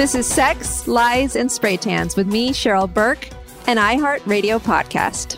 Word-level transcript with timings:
This 0.00 0.14
is 0.14 0.26
Sex, 0.26 0.88
Lies, 0.88 1.36
and 1.36 1.52
Spray 1.52 1.76
Tans 1.76 2.16
with 2.16 2.26
me, 2.26 2.52
Cheryl 2.52 2.90
Burke, 2.90 3.28
an 3.66 3.76
iHeartRadio 3.76 4.58
podcast. 4.58 5.36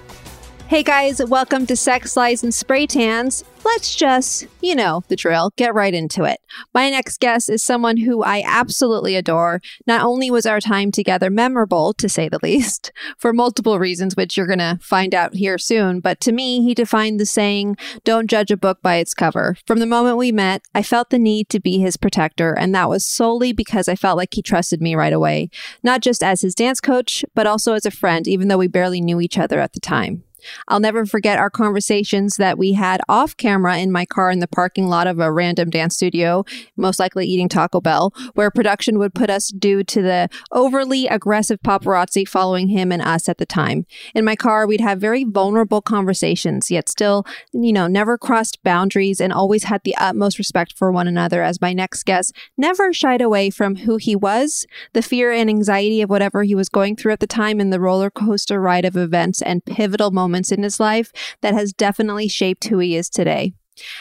Hey 0.68 0.84
guys, 0.84 1.20
welcome 1.24 1.66
to 1.66 1.74
Sex, 1.74 2.16
Lies, 2.16 2.44
and 2.44 2.54
Spray 2.54 2.86
Tans. 2.86 3.42
Let's 3.64 3.94
just, 3.94 4.48
you 4.60 4.74
know, 4.74 5.04
the 5.06 5.14
drill, 5.14 5.52
get 5.56 5.72
right 5.72 5.94
into 5.94 6.24
it. 6.24 6.40
My 6.74 6.90
next 6.90 7.20
guest 7.20 7.48
is 7.48 7.62
someone 7.62 7.96
who 7.96 8.22
I 8.22 8.42
absolutely 8.44 9.14
adore. 9.14 9.60
Not 9.86 10.04
only 10.04 10.32
was 10.32 10.46
our 10.46 10.60
time 10.60 10.90
together 10.90 11.30
memorable, 11.30 11.92
to 11.94 12.08
say 12.08 12.28
the 12.28 12.40
least, 12.42 12.90
for 13.18 13.32
multiple 13.32 13.78
reasons, 13.78 14.16
which 14.16 14.36
you're 14.36 14.48
going 14.48 14.58
to 14.58 14.78
find 14.82 15.14
out 15.14 15.34
here 15.34 15.58
soon, 15.58 16.00
but 16.00 16.20
to 16.20 16.32
me, 16.32 16.62
he 16.62 16.74
defined 16.74 17.20
the 17.20 17.26
saying, 17.26 17.76
don't 18.04 18.28
judge 18.28 18.50
a 18.50 18.56
book 18.56 18.82
by 18.82 18.96
its 18.96 19.14
cover. 19.14 19.56
From 19.66 19.78
the 19.78 19.86
moment 19.86 20.16
we 20.16 20.32
met, 20.32 20.62
I 20.74 20.82
felt 20.82 21.10
the 21.10 21.18
need 21.18 21.48
to 21.50 21.60
be 21.60 21.78
his 21.78 21.96
protector, 21.96 22.52
and 22.52 22.74
that 22.74 22.88
was 22.88 23.06
solely 23.06 23.52
because 23.52 23.86
I 23.86 23.94
felt 23.94 24.16
like 24.16 24.34
he 24.34 24.42
trusted 24.42 24.82
me 24.82 24.96
right 24.96 25.12
away, 25.12 25.50
not 25.84 26.02
just 26.02 26.22
as 26.22 26.40
his 26.40 26.56
dance 26.56 26.80
coach, 26.80 27.24
but 27.34 27.46
also 27.46 27.74
as 27.74 27.86
a 27.86 27.92
friend, 27.92 28.26
even 28.26 28.48
though 28.48 28.58
we 28.58 28.68
barely 28.68 29.00
knew 29.00 29.20
each 29.20 29.38
other 29.38 29.60
at 29.60 29.72
the 29.72 29.80
time. 29.80 30.24
I'll 30.68 30.80
never 30.80 31.06
forget 31.06 31.38
our 31.38 31.50
conversations 31.50 32.36
that 32.36 32.58
we 32.58 32.72
had 32.72 33.00
off 33.08 33.36
camera 33.36 33.78
in 33.78 33.92
my 33.92 34.04
car 34.04 34.30
in 34.30 34.40
the 34.40 34.48
parking 34.48 34.88
lot 34.88 35.06
of 35.06 35.18
a 35.18 35.32
random 35.32 35.70
dance 35.70 35.94
studio, 35.94 36.44
most 36.76 36.98
likely 36.98 37.26
eating 37.26 37.48
Taco 37.48 37.80
Bell, 37.80 38.12
where 38.34 38.50
production 38.50 38.98
would 38.98 39.14
put 39.14 39.30
us 39.30 39.48
due 39.48 39.84
to 39.84 40.02
the 40.02 40.28
overly 40.50 41.06
aggressive 41.06 41.60
paparazzi 41.62 42.26
following 42.26 42.68
him 42.68 42.92
and 42.92 43.02
us 43.02 43.28
at 43.28 43.38
the 43.38 43.46
time. 43.46 43.86
In 44.14 44.24
my 44.24 44.36
car, 44.36 44.66
we'd 44.66 44.80
have 44.80 45.00
very 45.00 45.24
vulnerable 45.24 45.80
conversations, 45.80 46.70
yet 46.70 46.88
still, 46.88 47.24
you 47.52 47.72
know, 47.72 47.86
never 47.86 48.18
crossed 48.18 48.62
boundaries 48.62 49.20
and 49.20 49.32
always 49.32 49.64
had 49.64 49.82
the 49.84 49.96
utmost 49.96 50.38
respect 50.38 50.76
for 50.76 50.90
one 50.90 51.08
another 51.08 51.42
as 51.42 51.60
my 51.60 51.72
next 51.72 52.04
guest 52.04 52.34
never 52.56 52.92
shied 52.92 53.20
away 53.20 53.50
from 53.50 53.76
who 53.76 53.96
he 53.96 54.16
was, 54.16 54.66
the 54.92 55.02
fear 55.02 55.32
and 55.32 55.48
anxiety 55.48 56.02
of 56.02 56.10
whatever 56.10 56.42
he 56.42 56.54
was 56.54 56.68
going 56.68 56.96
through 56.96 57.12
at 57.12 57.20
the 57.20 57.26
time, 57.26 57.60
and 57.60 57.72
the 57.72 57.80
roller 57.80 58.10
coaster 58.10 58.60
ride 58.60 58.84
of 58.84 58.96
events 58.96 59.42
and 59.42 59.64
pivotal 59.64 60.10
moments 60.10 60.31
moments 60.32 60.50
in 60.50 60.62
his 60.62 60.80
life 60.80 61.12
that 61.42 61.52
has 61.52 61.74
definitely 61.74 62.26
shaped 62.26 62.64
who 62.64 62.78
he 62.78 62.96
is 62.96 63.10
today. 63.10 63.52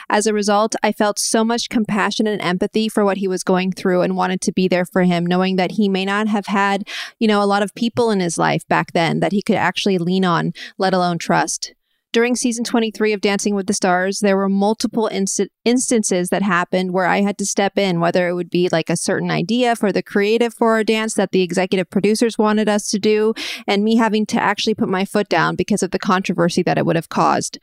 As 0.10 0.28
a 0.28 0.34
result, 0.34 0.76
I 0.82 0.92
felt 0.92 1.20
so 1.20 1.44
much 1.44 1.70
compassion 1.70 2.28
and 2.28 2.42
empathy 2.42 2.88
for 2.88 3.04
what 3.04 3.18
he 3.18 3.28
was 3.28 3.44
going 3.44 3.72
through 3.72 4.02
and 4.02 4.16
wanted 4.16 4.42
to 4.42 4.54
be 4.54 4.68
there 4.68 4.86
for 4.86 5.04
him, 5.04 5.26
knowing 5.26 5.58
that 5.58 5.72
he 5.72 5.90
may 5.90 6.06
not 6.06 6.28
have 6.28 6.46
had, 6.46 6.88
you 7.20 7.28
know, 7.28 7.42
a 7.42 7.46
lot 7.46 7.64
of 7.64 7.76
people 7.76 8.12
in 8.12 8.20
his 8.20 8.38
life 8.38 8.68
back 8.68 8.94
then 8.94 9.20
that 9.20 9.32
he 9.32 9.42
could 9.42 9.56
actually 9.56 9.98
lean 9.98 10.26
on, 10.26 10.54
let 10.78 10.94
alone 10.94 11.18
trust. 11.18 11.74
During 12.14 12.36
season 12.36 12.66
23 12.66 13.14
of 13.14 13.22
Dancing 13.22 13.56
with 13.56 13.68
the 13.68 13.74
Stars, 13.74 14.20
there 14.20 14.36
were 14.36 14.50
multiple 14.50 15.08
inst- 15.08 15.48
instances 15.64 16.28
that 16.28 16.42
happened 16.42 16.92
where 16.92 17.06
I 17.06 17.22
had 17.22 17.38
to 17.38 17.46
step 17.46 17.78
in, 17.78 18.02
whether 18.02 18.28
it 18.28 18.34
would 18.34 18.50
be 18.50 18.68
like 18.70 18.90
a 18.90 18.98
certain 18.98 19.32
idea 19.32 19.78
for 19.78 19.94
the 19.94 20.04
creative 20.04 20.54
for 20.54 20.78
a 20.78 20.84
dance 20.84 21.14
that 21.14 21.32
the 21.32 21.42
executive 21.42 21.90
producers 21.90 22.38
wanted 22.38 22.68
us 22.68 22.90
to 22.90 23.00
do, 23.00 23.34
and 23.66 23.86
me 23.86 23.96
having 23.96 24.26
to 24.26 24.42
actually 24.42 24.76
put 24.76 24.90
my 24.90 25.06
foot 25.06 25.30
down 25.30 25.56
because 25.56 25.84
of 25.84 25.92
the 25.92 26.00
controversy 26.00 26.62
that 26.64 26.78
it 26.78 26.86
would 26.86 26.98
have 26.98 27.08
caused, 27.08 27.60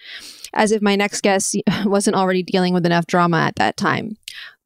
as 0.55 0.73
if 0.73 0.83
my 0.83 0.97
next 0.97 1.23
guest 1.23 1.57
wasn't 1.85 2.17
already 2.17 2.43
dealing 2.43 2.75
with 2.75 2.87
enough 2.87 3.07
drama 3.07 3.39
at 3.39 3.57
that 3.57 3.77
time. 3.77 4.17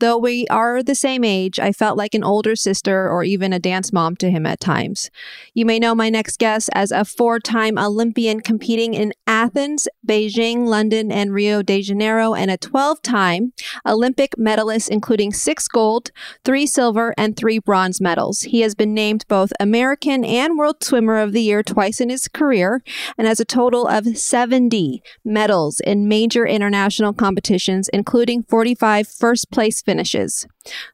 Though 0.03 0.19
we 0.19 0.49
are 0.49 0.83
the 0.83 0.97
same 0.97 1.23
age, 1.23 1.61
I 1.61 1.71
felt 1.71 1.97
like 1.97 2.13
an 2.13 2.25
older 2.25 2.57
sister 2.57 3.09
or 3.09 3.23
even 3.23 3.53
a 3.53 3.61
dance 3.61 3.93
mom 3.93 4.17
to 4.17 4.33
him 4.33 4.47
at 4.47 4.59
times. 4.59 5.13
You 5.55 5.65
may 5.65 5.79
know 5.79 5.95
my 5.95 6.11
next 6.11 6.41
guest 6.41 6.69
as 6.75 6.91
a 6.91 7.05
four 7.05 7.39
time 7.39 7.79
Olympian 7.79 8.41
competing 8.41 8.95
in 8.95 9.13
Athens, 9.29 9.87
Beijing, 10.05 10.67
London, 10.67 11.13
and 11.13 11.33
Rio 11.33 11.63
de 11.63 11.83
Janeiro, 11.83 12.35
and 12.35 12.51
a 12.51 12.57
12 12.57 13.01
time 13.03 13.53
Olympic 13.87 14.37
medalist, 14.37 14.91
including 14.91 15.33
six 15.33 15.69
gold, 15.69 16.11
three 16.45 16.67
silver, 16.67 17.15
and 17.17 17.37
three 17.37 17.61
bronze 17.61 18.01
medals. 18.01 18.41
He 18.41 18.63
has 18.63 18.75
been 18.75 18.95
named 18.95 19.25
both 19.29 19.53
American 19.61 20.25
and 20.25 20.59
World 20.59 20.83
Swimmer 20.83 21.21
of 21.21 21.31
the 21.31 21.43
Year 21.43 21.63
twice 21.63 22.01
in 22.01 22.09
his 22.09 22.27
career 22.27 22.83
and 23.17 23.29
has 23.29 23.39
a 23.39 23.45
total 23.45 23.87
of 23.87 24.19
70 24.19 25.01
medals 25.25 25.72
in 25.81 26.09
major 26.09 26.47
international 26.47 27.13
competitions, 27.13 27.89
including 27.93 28.43
45 28.45 29.09
first 29.09 29.51
place 29.51 29.83
finishes. 29.83 30.47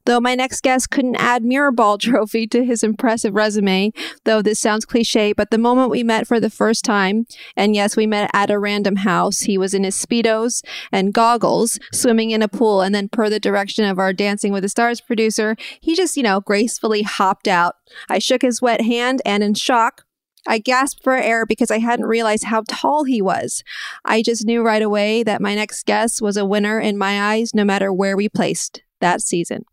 Though 0.06 0.20
my 0.20 0.34
next 0.34 0.62
guest 0.62 0.90
couldn't 0.90 1.16
add 1.16 1.42
Mirrorball 1.42 1.98
trophy 2.00 2.46
to 2.48 2.64
his 2.64 2.82
impressive 2.82 3.34
resume, 3.34 3.92
though 4.24 4.42
this 4.42 4.58
sounds 4.58 4.84
cliche, 4.84 5.32
but 5.32 5.50
the 5.50 5.58
moment 5.58 5.90
we 5.90 6.02
met 6.02 6.26
for 6.26 6.40
the 6.40 6.50
first 6.50 6.84
time, 6.84 7.26
and 7.56 7.74
yes, 7.74 7.96
we 7.96 8.06
met 8.06 8.30
at 8.32 8.50
a 8.50 8.58
random 8.58 8.96
house, 8.96 9.40
he 9.40 9.58
was 9.58 9.74
in 9.74 9.84
his 9.84 9.96
Speedos 9.96 10.64
and 10.92 11.12
goggles, 11.12 11.78
swimming 11.92 12.30
in 12.30 12.42
a 12.42 12.48
pool, 12.48 12.80
and 12.80 12.94
then 12.94 13.08
per 13.08 13.28
the 13.28 13.40
direction 13.40 13.84
of 13.84 13.98
our 13.98 14.12
Dancing 14.12 14.52
with 14.52 14.62
the 14.62 14.68
Stars 14.68 15.00
producer, 15.00 15.56
he 15.80 15.94
just, 15.94 16.16
you 16.16 16.22
know, 16.22 16.40
gracefully 16.40 17.02
hopped 17.02 17.48
out. 17.48 17.76
I 18.08 18.18
shook 18.18 18.42
his 18.42 18.62
wet 18.62 18.80
hand 18.82 19.22
and 19.24 19.42
in 19.42 19.54
shock, 19.54 20.04
I 20.46 20.58
gasped 20.58 21.02
for 21.02 21.14
air 21.14 21.44
because 21.44 21.70
I 21.70 21.78
hadn't 21.78 22.06
realized 22.06 22.44
how 22.44 22.62
tall 22.68 23.04
he 23.04 23.20
was. 23.20 23.62
I 24.04 24.22
just 24.22 24.46
knew 24.46 24.62
right 24.62 24.82
away 24.82 25.22
that 25.22 25.42
my 25.42 25.54
next 25.54 25.84
guest 25.84 26.22
was 26.22 26.36
a 26.36 26.44
winner 26.44 26.78
in 26.78 26.96
my 26.96 27.34
eyes, 27.34 27.54
no 27.54 27.64
matter 27.64 27.92
where 27.92 28.16
we 28.16 28.28
placed 28.28 28.82
that 29.00 29.20
season. 29.20 29.64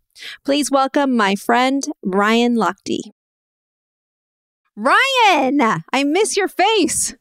Please 0.43 0.71
welcome 0.71 1.15
my 1.15 1.35
friend, 1.35 1.83
Ryan 2.03 2.55
Lochte. 2.55 3.11
Ryan, 4.75 5.61
I 5.93 6.03
miss 6.03 6.35
your 6.35 6.47
face. 6.47 7.15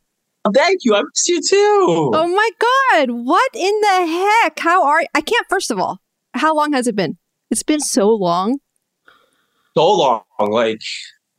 Oh, 0.44 0.50
thank 0.55 0.81
you. 0.82 0.94
I 0.94 1.02
miss 1.02 1.29
you 1.29 1.40
too. 1.40 2.11
Oh 2.14 2.29
my 2.29 2.50
God. 2.58 3.11
What 3.11 3.50
in 3.55 3.81
the 3.81 4.06
heck? 4.43 4.58
How 4.58 4.85
are 4.85 5.05
I 5.14 5.20
can't, 5.20 5.47
first 5.49 5.70
of 5.70 5.79
all, 5.79 6.00
how 6.35 6.55
long 6.55 6.73
has 6.73 6.87
it 6.87 6.97
been? 6.97 7.17
It's 7.50 7.62
been 7.62 7.81
so 7.81 8.11
long. 8.11 8.58
So 9.76 9.93
long. 9.93 10.23
Like, 10.38 10.81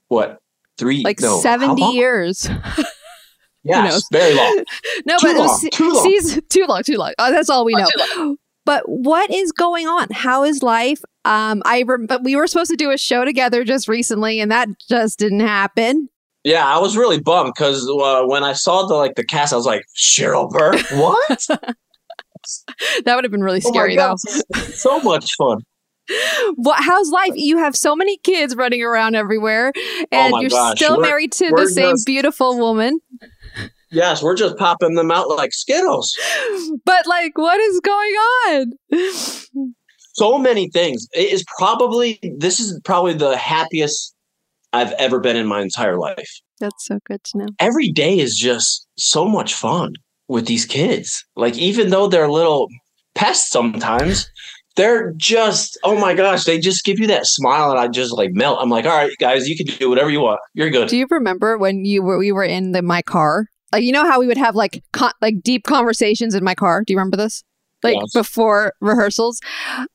what? 0.07 0.39
Three? 0.77 1.03
Like 1.03 1.19
no, 1.21 1.39
70 1.41 1.81
years. 1.93 2.49
Yes, 3.67 4.03
very 4.11 4.35
long. 4.35 4.63
no, 5.07 5.17
Too 5.17 5.25
but 5.27 5.35
it 5.35 5.39
was 5.39 5.47
long, 5.49 5.57
se- 5.59 5.69
too 5.71 5.91
long. 5.91 6.03
season 6.03 6.41
too 6.49 6.65
long, 6.67 6.83
too 6.83 6.97
long. 6.97 7.13
Oh, 7.17 7.31
that's 7.31 7.49
all 7.49 7.65
we 7.65 7.73
Oh, 7.75 7.87
know. 8.15 8.37
But 8.63 8.83
what 8.87 9.31
is 9.31 9.51
going 9.51 9.87
on? 9.87 10.07
How 10.11 10.43
is 10.43 10.61
life? 10.61 11.01
Um, 11.23 11.63
I 11.65 11.81
rem- 11.81 12.05
but 12.05 12.23
we 12.23 12.35
were 12.35 12.45
supposed 12.45 12.69
to 12.69 12.77
do 12.77 12.91
a 12.91 12.97
show 12.99 13.25
together 13.25 13.63
just 13.63 13.87
recently, 13.87 14.39
and 14.39 14.51
that 14.51 14.67
just 14.87 15.17
didn't 15.17 15.39
happen. 15.39 16.09
Yeah, 16.43 16.63
I 16.63 16.77
was 16.77 16.95
really 16.95 17.19
bummed 17.19 17.53
because 17.55 17.89
uh, 17.89 18.21
when 18.27 18.43
I 18.43 18.53
saw 18.53 18.85
the 18.85 18.93
like 18.93 19.15
the 19.15 19.23
cast, 19.25 19.51
I 19.51 19.55
was 19.55 19.65
like, 19.65 19.81
Cheryl 19.97 20.47
Burke, 20.51 20.85
what? 20.91 21.47
That 23.05 23.15
would 23.15 23.23
have 23.23 23.31
been 23.31 23.41
really 23.43 23.61
Oh 23.65 23.69
scary, 23.71 23.95
God, 23.95 24.17
though. 24.53 24.59
so 24.59 24.99
much 24.99 25.33
fun. 25.37 25.57
What? 26.55 26.83
How's 26.83 27.09
life? 27.09 27.31
You 27.35 27.57
have 27.57 27.75
so 27.75 27.95
many 27.95 28.17
kids 28.17 28.55
running 28.55 28.81
around 28.83 29.15
everywhere, 29.15 29.71
oh 29.75 30.05
and 30.11 30.31
my 30.31 30.41
you're 30.41 30.49
gosh, 30.49 30.77
still 30.77 30.97
we're- 30.97 31.07
married 31.09 31.31
to 31.33 31.51
the 31.55 31.67
same 31.67 31.91
just- 31.93 32.05
beautiful 32.05 32.57
woman. 32.57 32.99
Yes, 33.91 34.21
we're 34.21 34.35
just 34.35 34.57
popping 34.57 34.95
them 34.95 35.09
out 35.11 35.29
like 35.29 35.53
Skittles. 35.53 36.13
But 36.83 37.07
like, 37.07 37.37
what 37.37 37.59
is 37.61 37.79
going 37.79 38.13
on? 38.49 38.73
So 40.13 40.37
many 40.37 40.69
things. 40.69 41.07
It 41.13 41.31
is 41.31 41.43
probably 41.57 42.19
this 42.37 42.59
is 42.59 42.79
probably 42.83 43.13
the 43.13 43.37
happiest 43.37 44.13
I've 44.73 44.91
ever 44.93 45.19
been 45.19 45.35
in 45.35 45.47
my 45.47 45.61
entire 45.61 45.97
life. 45.97 46.29
That's 46.59 46.85
so 46.85 46.99
good 47.05 47.23
to 47.25 47.37
know. 47.39 47.45
Every 47.59 47.91
day 47.91 48.17
is 48.19 48.35
just 48.35 48.87
so 48.97 49.25
much 49.27 49.53
fun 49.53 49.93
with 50.27 50.47
these 50.47 50.65
kids. 50.65 51.23
Like 51.35 51.57
even 51.57 51.89
though 51.89 52.07
they're 52.07 52.29
little 52.31 52.67
pests 53.13 53.49
sometimes, 53.49 54.29
they're 54.75 55.13
just 55.13 55.77
oh 55.83 55.97
my 55.99 56.13
gosh, 56.13 56.43
they 56.43 56.59
just 56.59 56.83
give 56.85 56.99
you 56.99 57.07
that 57.07 57.25
smile 57.27 57.71
and 57.71 57.79
I 57.79 57.87
just 57.87 58.13
like 58.13 58.31
melt. 58.33 58.59
I'm 58.61 58.69
like, 58.69 58.85
all 58.85 58.91
right, 58.95 59.11
guys, 59.19 59.47
you 59.47 59.55
can 59.55 59.65
do 59.77 59.89
whatever 59.89 60.09
you 60.09 60.21
want. 60.21 60.39
You're 60.53 60.69
good. 60.69 60.89
Do 60.89 60.97
you 60.97 61.07
remember 61.09 61.57
when 61.57 61.85
you 61.85 62.03
were 62.03 62.17
we 62.17 62.31
were 62.31 62.43
in 62.43 62.71
the 62.71 62.81
my 62.81 63.01
car? 63.01 63.47
Like 63.71 63.83
you 63.83 63.91
know 63.91 64.05
how 64.05 64.19
we 64.19 64.27
would 64.27 64.37
have 64.37 64.55
like 64.55 64.83
con- 64.93 65.11
like 65.21 65.41
deep 65.41 65.63
conversations 65.63 66.35
in 66.35 66.43
my 66.43 66.55
car. 66.55 66.83
Do 66.83 66.93
you 66.93 66.97
remember 66.97 67.17
this? 67.17 67.43
Like 67.83 67.95
Yes. 67.95 68.13
before 68.13 68.73
rehearsals, 68.81 69.39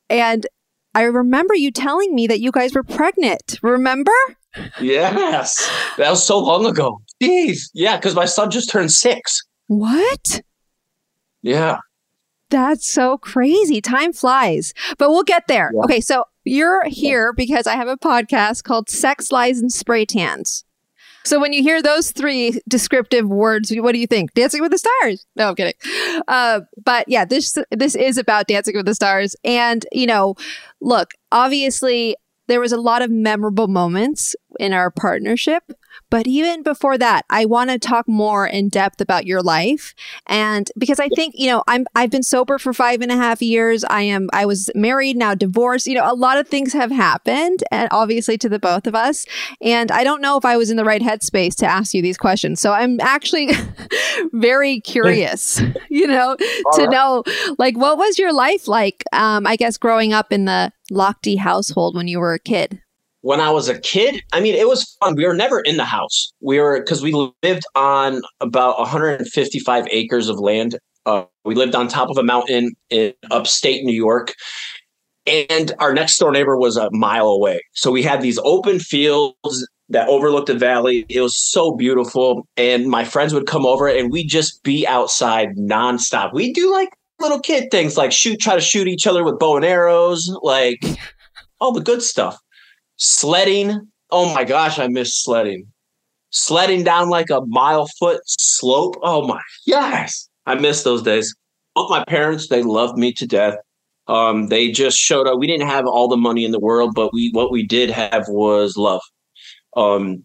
and 0.09 0.47
I 0.95 1.03
remember 1.03 1.55
you 1.55 1.71
telling 1.71 2.15
me 2.15 2.27
that 2.27 2.41
you 2.41 2.51
guys 2.53 2.75
were 2.75 2.83
pregnant. 2.83 3.59
Remember? 3.63 4.13
Yes. 4.81 5.69
That 5.97 6.11
was 6.11 6.23
so 6.25 6.39
long 6.39 6.67
ago. 6.67 7.01
Jeez. 7.23 7.71
Yeah, 7.75 7.97
because 7.97 8.15
my 8.15 8.25
son 8.27 8.51
just 8.51 8.71
turned 8.71 8.93
six. 8.93 9.43
What? 9.69 10.41
Yeah. 11.43 11.79
That's 12.51 12.93
so 12.93 13.17
crazy. 13.19 13.81
Time 13.81 14.13
flies, 14.13 14.75
but 14.99 15.11
we'll 15.11 15.23
get 15.23 15.47
there. 15.49 15.71
Yeah. 15.75 15.83
Okay, 15.83 16.01
so 16.01 16.25
you're 16.45 16.85
here 16.87 17.33
because 17.33 17.67
I 17.67 17.77
have 17.77 17.89
a 17.89 17.97
podcast 17.97 18.65
called 18.65 18.91
Sex, 18.91 19.31
Lies, 19.31 19.61
and 19.61 19.73
Spray 19.73 20.05
Tans. 20.05 20.65
So 21.25 21.39
when 21.39 21.53
you 21.53 21.63
hear 21.63 21.83
those 21.83 22.13
three 22.13 22.61
descriptive 22.67 23.29
words, 23.29 23.71
what 23.77 23.93
do 23.93 23.99
you 23.99 24.07
think? 24.07 24.33
Dancing 24.35 24.63
with 24.63 24.73
the 24.73 24.79
Stars? 24.79 25.27
No, 25.37 25.51
I'm 25.51 25.55
kidding. 25.55 25.75
Uh, 26.27 26.61
but 26.83 27.09
yeah, 27.09 27.25
this 27.25 27.59
this 27.71 27.95
is 27.95 28.17
about 28.19 28.47
Dancing 28.47 28.75
with 28.77 28.87
the 28.87 28.95
Stars, 28.95 29.37
and 29.45 29.87
you 29.93 30.07
know, 30.07 30.35
look, 30.81 31.13
obviously 31.31 32.17
there 32.49 32.61
was 32.61 32.73
a 32.73 32.81
lot 32.81 33.03
of 33.03 33.11
memorable 33.11 33.69
moments 33.69 34.35
in 34.59 34.73
our 34.73 34.91
partnership. 34.91 35.63
But 36.11 36.27
even 36.27 36.63
before 36.63 36.99
that, 36.99 37.25
I 37.31 37.45
want 37.45 37.71
to 37.71 37.79
talk 37.79 38.09
more 38.09 38.47
in 38.47 38.69
depth 38.69 39.01
about 39.01 39.27
your 39.27 39.43
life. 39.43 39.95
And 40.27 40.71
because 40.77 40.99
I 40.99 41.09
think, 41.09 41.35
you 41.37 41.49
know, 41.49 41.63
I'm 41.69 41.87
I've 41.95 42.11
been 42.11 42.23
sober 42.23 42.59
for 42.59 42.73
five 42.73 43.01
and 43.01 43.13
a 43.13 43.17
half 43.17 43.41
years. 43.41 43.85
I 43.85 44.03
am 44.03 44.29
I 44.33 44.47
was 44.47 44.71
married, 44.75 45.17
now 45.17 45.35
divorced. 45.35 45.87
You 45.87 45.95
know, 45.95 46.11
a 46.11 46.15
lot 46.15 46.39
of 46.39 46.49
things 46.49 46.73
have 46.73 46.91
happened, 46.91 47.63
and 47.71 47.89
obviously 47.91 48.37
to 48.39 48.49
the 48.49 48.59
both 48.59 48.87
of 48.87 48.95
us. 48.95 49.27
And 49.61 49.91
I 49.91 50.05
don't 50.05 50.21
know 50.21 50.37
if 50.37 50.45
I 50.45 50.57
was 50.57 50.71
in 50.71 50.77
the 50.77 50.85
right 50.85 51.03
headspace 51.03 51.55
to 51.57 51.67
ask 51.67 51.95
you 51.95 52.03
these 52.03 52.19
questions. 52.19 52.61
So 52.61 52.73
I'm 52.73 53.01
actually 53.01 53.51
very 54.33 54.81
curious, 54.81 55.61
you 55.91 56.07
know, 56.07 56.37
to 56.37 56.83
right. 56.83 56.91
know 56.91 57.25
like 57.59 57.77
what 57.77 57.99
was 57.99 58.19
your 58.19 58.33
life 58.33 58.69
like? 58.69 59.05
Um, 59.13 59.47
I 59.47 59.57
guess 59.57 59.77
growing 59.79 60.13
up 60.13 60.33
in 60.33 60.45
the 60.45 60.73
Lochte 60.91 61.39
household 61.39 61.95
when 61.95 62.09
you 62.09 62.19
were 62.19 62.35
a 62.35 62.39
kid. 62.39 62.81
When 63.23 63.41
I 63.41 63.51
was 63.51 63.69
a 63.69 63.79
kid, 63.79 64.23
I 64.33 64.41
mean, 64.41 64.55
it 64.55 64.69
was 64.69 64.97
fun. 65.01 65.15
We 65.15 65.27
were 65.27 65.35
never 65.35 65.61
in 65.61 65.77
the 65.77 65.85
house. 65.85 66.33
We 66.41 66.59
were 66.59 66.81
because 66.81 67.03
we 67.03 67.13
lived 67.43 67.65
on 67.75 68.23
about 68.41 68.79
155 68.79 69.87
acres 69.91 70.29
of 70.29 70.39
land. 70.39 70.79
Uh, 71.07 71.25
we 71.45 71.55
lived 71.55 71.75
on 71.75 71.89
top 71.89 72.11
of 72.11 72.19
a 72.19 72.23
mountain 72.23 72.73
in 72.89 73.13
upstate 73.31 73.85
New 73.85 73.95
York, 73.95 74.35
and 75.27 75.73
our 75.79 75.93
next 75.93 76.19
door 76.19 76.33
neighbor 76.33 76.57
was 76.59 76.77
a 76.77 76.89
mile 76.93 77.29
away. 77.29 77.61
So 77.73 77.91
we 77.91 78.03
had 78.03 78.23
these 78.23 78.39
open 78.45 78.79
fields 78.79 79.69
that 79.91 80.09
overlooked 80.09 80.47
the 80.47 80.55
valley. 80.55 81.05
It 81.09 81.21
was 81.21 81.39
so 81.39 81.75
beautiful, 81.75 82.47
and 82.57 82.87
my 82.87 83.05
friends 83.05 83.35
would 83.35 83.47
come 83.47 83.67
over, 83.67 83.87
and 83.87 84.11
we'd 84.11 84.29
just 84.29 84.63
be 84.63 84.87
outside 84.87 85.57
nonstop. 85.57 86.33
We 86.33 86.53
do 86.53 86.73
like 86.73 86.89
little 87.19 87.41
kid 87.41 87.71
things, 87.71 87.99
like 87.99 88.13
shoot, 88.13 88.41
try 88.41 88.55
to 88.55 88.63
shoot 88.63 88.89
each 88.89 89.07
other 89.07 89.25
with 89.25 89.39
bow 89.39 89.57
and 89.57 89.65
arrows, 89.65 90.35
like 90.43 90.83
all 91.61 91.73
the 91.73 91.83
good 91.83 92.03
stuff 92.03 92.39
sledding. 93.01 93.89
Oh 94.11 94.33
my 94.33 94.45
gosh, 94.45 94.79
I 94.79 94.87
miss 94.87 95.15
sledding. 95.21 95.67
Sledding 96.31 96.85
down 96.85 97.09
like 97.09 97.31
a 97.31 97.41
mile 97.47 97.89
foot 97.99 98.21
slope. 98.25 98.97
Oh 99.03 99.27
my 99.27 99.41
yes, 99.67 100.29
I 100.47 100.55
miss 100.55 100.85
those 100.85 101.03
days. 101.03 101.35
Both 101.75 101.91
my 101.91 102.05
parents, 102.05 102.49
they 102.49 102.63
loved 102.63 102.97
me 102.97 103.13
to 103.15 103.27
death. 103.27 103.57
Um, 104.07 104.49
they 104.49 104.71
just 104.71 104.97
showed 104.97 105.27
up. 105.27 105.39
We 105.39 105.47
didn't 105.47 105.69
have 105.69 105.87
all 105.87 106.09
the 106.09 106.17
money 106.17 106.45
in 106.45 106.53
the 106.53 106.61
world, 106.61 106.95
but 106.95 107.13
we 107.13 107.31
what 107.33 107.51
we 107.51 107.67
did 107.67 107.91
have 107.91 108.29
was 108.29 108.77
love. 108.77 109.03
Um, 109.77 110.25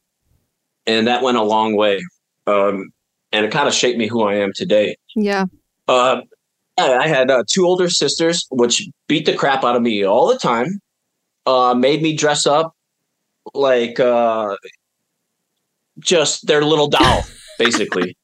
and 0.85 1.07
that 1.07 1.23
went 1.23 1.37
a 1.37 1.43
long 1.43 1.75
way. 1.75 2.03
Um, 2.45 2.91
and 3.31 3.45
it 3.45 3.51
kind 3.51 3.67
of 3.67 3.73
shaped 3.73 3.97
me 3.97 4.07
who 4.07 4.23
I 4.23 4.35
am 4.35 4.53
today. 4.53 4.95
Yeah. 5.15 5.45
Uh, 5.87 6.21
I 6.77 7.07
had 7.07 7.31
uh, 7.31 7.43
two 7.49 7.65
older 7.65 7.89
sisters, 7.89 8.45
which 8.51 8.87
beat 9.07 9.25
the 9.25 9.35
crap 9.35 9.63
out 9.63 9.75
of 9.75 9.81
me 9.81 10.03
all 10.03 10.27
the 10.27 10.37
time. 10.37 10.79
Uh, 11.45 11.73
made 11.73 12.01
me 12.01 12.15
dress 12.15 12.47
up 12.47 12.75
like 13.53 13.99
uh, 13.99 14.55
just 15.99 16.47
their 16.47 16.63
little 16.63 16.87
doll, 16.87 17.23
basically. 17.59 18.17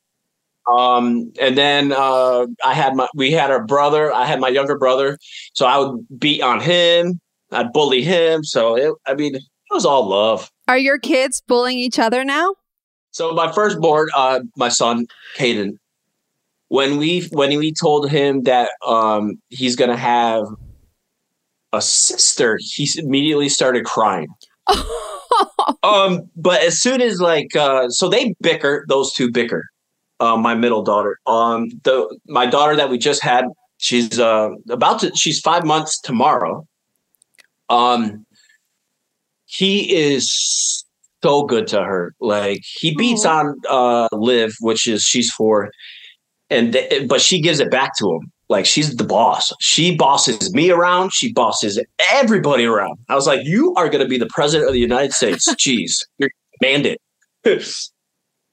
Um, 0.71 1.31
and 1.39 1.57
then 1.57 1.91
uh, 1.91 2.45
I 2.63 2.73
had 2.73 2.95
my 2.95 3.07
we 3.15 3.31
had 3.31 3.51
our 3.51 3.63
brother. 3.63 4.12
I 4.13 4.25
had 4.25 4.39
my 4.39 4.50
younger 4.50 4.77
brother, 4.77 5.18
so 5.53 5.65
I 5.65 5.77
would 5.77 6.06
beat 6.19 6.41
on 6.41 6.59
him. 6.59 7.19
I'd 7.51 7.73
bully 7.73 8.03
him. 8.03 8.44
So 8.44 8.75
it, 8.75 8.94
I 9.06 9.15
mean, 9.15 9.35
it 9.35 9.44
was 9.71 9.85
all 9.85 10.07
love. 10.07 10.50
Are 10.67 10.77
your 10.77 11.00
kids 11.00 11.41
bullying 11.45 11.79
each 11.79 12.00
other 12.00 12.24
now? 12.24 12.56
So 13.12 13.33
my 13.33 13.51
firstborn, 13.51 14.07
uh, 14.15 14.41
my 14.56 14.69
son, 14.69 15.07
Caiden, 15.38 15.77
when 16.69 16.97
we 16.97 17.27
when 17.31 17.57
we 17.57 17.74
told 17.74 18.09
him 18.09 18.44
that 18.44 18.69
um, 18.85 19.41
he's 19.50 19.75
gonna 19.75 19.97
have 19.97 20.45
a 21.73 21.81
sister, 21.81 22.59
he 22.62 22.89
immediately 22.97 23.50
started 23.50 23.85
crying. 23.85 24.27
Um, 25.83 26.29
but 26.35 26.62
as 26.62 26.79
soon 26.79 27.01
as 27.01 27.19
like, 27.19 27.56
uh, 27.56 27.89
so 27.89 28.09
they 28.09 28.35
bicker; 28.41 28.85
those 28.88 29.13
two 29.13 29.31
bicker. 29.31 29.65
Uh, 30.19 30.38
my 30.38 30.53
middle 30.53 30.83
daughter, 30.83 31.18
um, 31.25 31.69
the 31.83 32.18
my 32.27 32.45
daughter 32.45 32.75
that 32.75 32.89
we 32.89 32.97
just 32.97 33.23
had, 33.23 33.45
she's 33.77 34.19
uh 34.19 34.50
about 34.69 35.00
to, 35.00 35.12
she's 35.15 35.39
five 35.39 35.65
months 35.65 36.00
tomorrow. 36.00 36.65
Um, 37.69 38.25
he 39.45 39.95
is 39.95 40.86
so 41.24 41.43
good 41.43 41.67
to 41.67 41.81
her. 41.81 42.13
Like 42.19 42.62
he 42.63 42.95
beats 42.95 43.25
Aw. 43.25 43.39
on 43.39 43.55
uh 43.67 44.07
Liv, 44.12 44.53
which 44.60 44.88
is 44.88 45.03
she's 45.03 45.31
four, 45.31 45.72
and 46.51 46.74
th- 46.74 47.07
but 47.07 47.22
she 47.22 47.41
gives 47.41 47.60
it 47.60 47.72
back 47.72 47.98
to 47.98 48.05
him. 48.12 48.31
Like 48.51 48.65
she's 48.65 48.93
the 48.98 49.05
boss. 49.05 49.53
She 49.62 49.96
bosses 49.96 50.53
me 50.53 50.72
around. 50.72 51.13
She 51.13 51.31
bosses 51.31 51.81
everybody 52.12 52.65
around. 52.65 53.00
I 53.08 53.15
was 53.15 53.25
like, 53.25 53.39
you 53.46 53.74
are 53.75 53.88
going 53.88 54.03
to 54.03 54.10
be 54.10 54.17
the 54.17 54.27
president 54.27 54.67
of 54.67 54.74
the 54.74 54.79
United 54.79 55.13
States. 55.13 55.51
Jeez, 55.55 56.05
you're 56.17 56.29
commanded. 56.60 56.98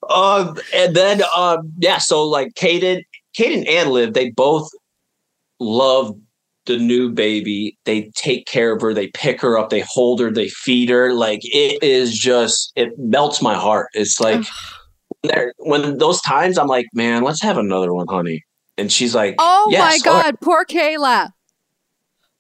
um, 0.09 0.57
and 0.73 0.95
then 0.95 1.23
um, 1.37 1.73
yeah, 1.81 1.99
so 1.99 2.25
like 2.25 2.55
Caiden, 2.55 3.03
Caiden 3.37 3.69
and 3.69 3.91
Liv, 3.91 4.15
they 4.15 4.31
both 4.31 4.71
love 5.59 6.17
the 6.67 6.79
new 6.79 7.11
baby. 7.11 7.77
They 7.85 8.13
take 8.15 8.47
care 8.47 8.77
of 8.77 8.81
her. 8.81 8.95
They 8.95 9.09
pick 9.09 9.41
her 9.41 9.59
up. 9.59 9.71
They 9.71 9.81
hold 9.81 10.21
her. 10.21 10.31
They 10.31 10.49
feed 10.49 10.91
her. 10.91 11.13
Like 11.13 11.41
it 11.43 11.83
is 11.83 12.17
just 12.17 12.73
it 12.77 12.97
melts 12.99 13.43
my 13.43 13.55
heart. 13.55 13.89
It's 13.95 14.21
like 14.21 14.47
there 15.25 15.53
when 15.59 15.99
those 15.99 16.21
times 16.21 16.57
I'm 16.57 16.69
like, 16.69 16.87
man, 16.95 17.25
let's 17.25 17.43
have 17.43 17.59
another 17.59 17.93
one, 17.93 18.07
honey. 18.09 18.45
And 18.79 18.91
she's 18.91 19.15
like, 19.15 19.35
Oh 19.39 19.67
my 19.67 19.73
"Yes, 19.73 20.07
right." 20.07 20.25
God, 20.33 20.41
poor 20.41 20.65
Kayla. 20.65 21.33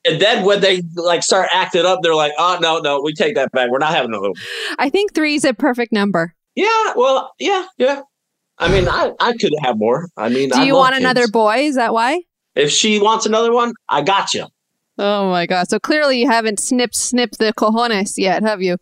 And 0.07 0.21
then 0.23 0.45
when 0.45 0.61
they 0.61 0.83
like 0.95 1.23
start 1.23 1.49
acting 1.53 1.85
up, 1.85 2.01
they're 2.03 2.15
like, 2.15 2.33
oh 2.39 2.59
no, 2.63 2.79
no, 2.79 3.01
we 3.03 3.13
take 3.13 3.35
that 3.35 3.51
back. 3.53 3.71
We're 3.71 3.79
not 3.79 3.91
having 3.91 4.11
another 4.11 4.31
one. 4.31 4.41
I 4.79 4.89
think 4.89 5.13
three 5.13 5.35
is 5.35 5.45
a 5.45 5.53
perfect 5.53 5.93
number. 5.93 6.35
Yeah, 6.55 6.93
well, 6.97 7.33
yeah, 7.39 7.67
yeah. 7.77 8.03
I 8.59 8.71
mean, 8.71 8.89
I, 8.89 9.13
I 9.21 9.35
could 9.37 9.53
have 9.63 9.77
more. 9.79 10.09
I 10.17 10.29
mean, 10.29 10.51
Do 10.51 10.59
I 10.61 10.65
you 10.65 10.75
want 10.75 10.95
kids. 10.95 11.05
another 11.05 11.29
boy? 11.29 11.57
Is 11.59 11.75
that 11.75 11.93
why? 11.93 12.23
If 12.55 12.71
she 12.71 12.99
wants 13.01 13.27
another 13.27 13.53
one, 13.53 13.73
I 13.89 14.03
got 14.03 14.33
you. 14.35 14.47
Oh 14.99 15.31
my 15.31 15.47
God. 15.47 15.69
So 15.69 15.79
clearly 15.79 16.21
you 16.21 16.29
haven't 16.29 16.59
snipped 16.59 16.97
snipped 16.97 17.39
the 17.39 17.53
cojones 17.53 18.15
yet, 18.17 18.43
have 18.43 18.63
you? 18.63 18.77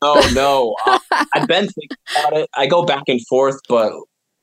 Oh 0.00 0.28
no, 0.34 0.74
uh, 0.86 0.98
I've 1.34 1.46
been 1.46 1.68
thinking 1.68 1.96
about 2.18 2.36
it. 2.38 2.50
I 2.54 2.66
go 2.66 2.84
back 2.84 3.04
and 3.08 3.20
forth, 3.26 3.60
but 3.68 3.92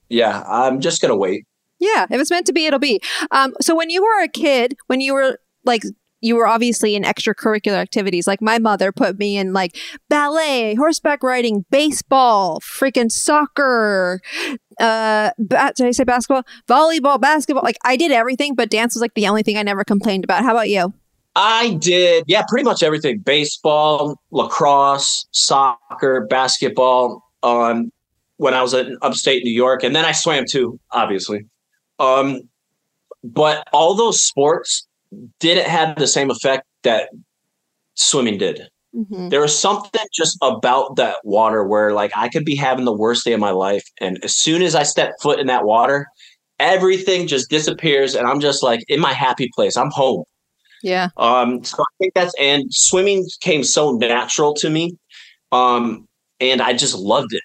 yeah, 0.10 0.44
I'm 0.48 0.80
just 0.80 1.02
gonna 1.02 1.18
wait. 1.18 1.46
Yeah, 1.80 2.06
if 2.10 2.20
it's 2.20 2.32
meant 2.32 2.48
to 2.48 2.54
be, 2.54 2.66
it'll 2.66 2.80
be. 2.80 3.00
Um, 3.32 3.54
so 3.62 3.76
when 3.76 3.90
you 3.90 4.02
were 4.02 4.24
a 4.24 4.28
kid, 4.28 4.76
when 4.88 5.02
you 5.02 5.14
were 5.14 5.40
like, 5.64 5.84
you 6.22 6.36
were 6.36 6.48
obviously 6.48 6.96
in 6.96 7.04
extracurricular 7.04 7.76
activities. 7.76 8.26
Like 8.26 8.42
my 8.42 8.58
mother 8.58 8.92
put 8.92 9.20
me 9.20 9.38
in 9.38 9.54
like 9.54 9.78
ballet, 10.10 10.76
horseback 10.76 11.22
riding, 11.22 11.66
baseball, 11.70 12.60
freaking 12.60 13.12
soccer. 13.12 14.20
Uh, 14.80 15.32
did 15.38 15.82
I 15.82 15.92
say 15.92 16.04
basketball? 16.04 16.44
Volleyball, 16.68 17.22
basketball. 17.22 17.64
Like 17.64 17.78
I 17.86 17.98
did 17.98 18.12
everything, 18.12 18.56
but 18.56 18.70
dance 18.70 18.96
was 18.96 19.02
like 19.02 19.14
the 19.14 19.28
only 19.28 19.44
thing 19.44 19.58
I 19.58 19.64
never 19.64 19.84
complained 19.84 20.24
about. 20.24 20.44
How 20.44 20.52
about 20.52 20.70
you? 20.70 20.94
I 21.36 21.76
did, 21.76 22.24
yeah, 22.26 22.44
pretty 22.48 22.64
much 22.64 22.82
everything: 22.82 23.20
baseball, 23.20 24.20
lacrosse, 24.32 25.28
soccer, 25.32 26.26
basketball. 26.28 27.24
Um, 27.44 27.92
when 28.38 28.54
I 28.54 28.62
was 28.62 28.74
in 28.74 28.98
upstate 29.04 29.44
New 29.44 29.54
York, 29.54 29.84
and 29.84 29.96
then 29.96 30.06
I 30.06 30.12
swam 30.14 30.46
too, 30.50 30.80
obviously. 30.92 31.46
Um, 32.00 32.42
but 33.24 33.68
all 33.74 33.96
those 33.96 34.26
sports 34.26 34.88
didn't 35.40 35.68
have 35.68 35.98
the 35.98 36.08
same 36.08 36.30
effect 36.30 36.66
that 36.84 37.10
swimming 37.96 38.38
did. 38.38 38.62
Mm-hmm. 38.96 39.30
There 39.30 39.42
was 39.42 39.58
something 39.58 40.02
just 40.14 40.38
about 40.42 40.96
that 40.96 41.18
water 41.24 41.64
where, 41.64 41.94
like, 41.94 42.12
I 42.16 42.30
could 42.30 42.46
be 42.46 42.56
having 42.56 42.86
the 42.86 42.94
worst 42.94 43.26
day 43.26 43.34
of 43.34 43.40
my 43.40 43.52
life, 43.52 43.84
and 44.00 44.18
as 44.24 44.36
soon 44.36 44.62
as 44.62 44.76
I 44.76 44.84
step 44.84 45.14
foot 45.22 45.40
in 45.40 45.48
that 45.48 45.66
water, 45.66 46.08
everything 46.60 47.28
just 47.28 47.50
disappears, 47.50 48.16
and 48.16 48.28
I'm 48.28 48.40
just 48.40 48.64
like 48.64 48.84
in 48.88 49.00
my 49.00 49.14
happy 49.14 49.50
place. 49.54 49.78
I'm 49.78 49.92
home. 49.92 50.24
Yeah. 50.84 51.10
Um. 51.18 51.64
So 51.64 51.84
I 51.84 51.92
think 52.00 52.14
that's 52.14 52.34
and 52.40 52.74
swimming 52.74 53.28
came 53.42 53.64
so 53.64 53.92
natural 53.92 54.54
to 54.56 54.70
me, 54.70 54.98
um, 55.52 56.08
and 56.40 56.62
I 56.62 56.74
just 56.74 56.96
loved 56.96 57.34
it. 57.34 57.44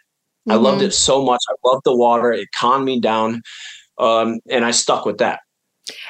Mm-hmm. 0.49 0.53
I 0.53 0.55
loved 0.57 0.79
mm-hmm. 0.79 0.87
it 0.87 0.95
so 0.95 1.25
much. 1.25 1.41
I 1.49 1.55
loved 1.69 1.83
the 1.85 1.97
water. 1.97 2.33
It 2.33 2.49
calmed 2.55 2.85
me 2.85 3.01
down, 3.01 3.43
um, 3.99 4.39
and 4.51 4.65
I 4.65 4.71
stuck 4.71 5.05
with 5.05 5.19
that. 5.19 5.41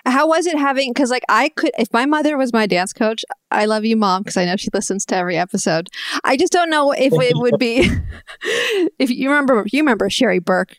How 0.04 0.28
was 0.28 0.46
it 0.46 0.58
having? 0.58 0.92
Because 0.92 1.10
like 1.10 1.24
I 1.28 1.48
could, 1.50 1.70
if 1.78 1.88
my 1.92 2.04
mother 2.04 2.36
was 2.36 2.52
my 2.52 2.66
dance 2.66 2.92
coach, 2.92 3.24
I 3.50 3.64
love 3.64 3.84
you, 3.84 3.96
mom, 3.96 4.22
because 4.22 4.36
I 4.36 4.44
know 4.44 4.56
she 4.56 4.68
listens 4.72 5.06
to 5.06 5.16
every 5.16 5.38
episode. 5.38 5.88
I 6.24 6.36
just 6.36 6.52
don't 6.52 6.68
know 6.68 6.92
if 6.92 7.12
it 7.12 7.36
would 7.36 7.58
be. 7.58 7.88
if 8.98 9.10
you 9.10 9.30
remember, 9.30 9.64
you 9.72 9.80
remember 9.80 10.10
Sherry 10.10 10.40
Burke. 10.40 10.76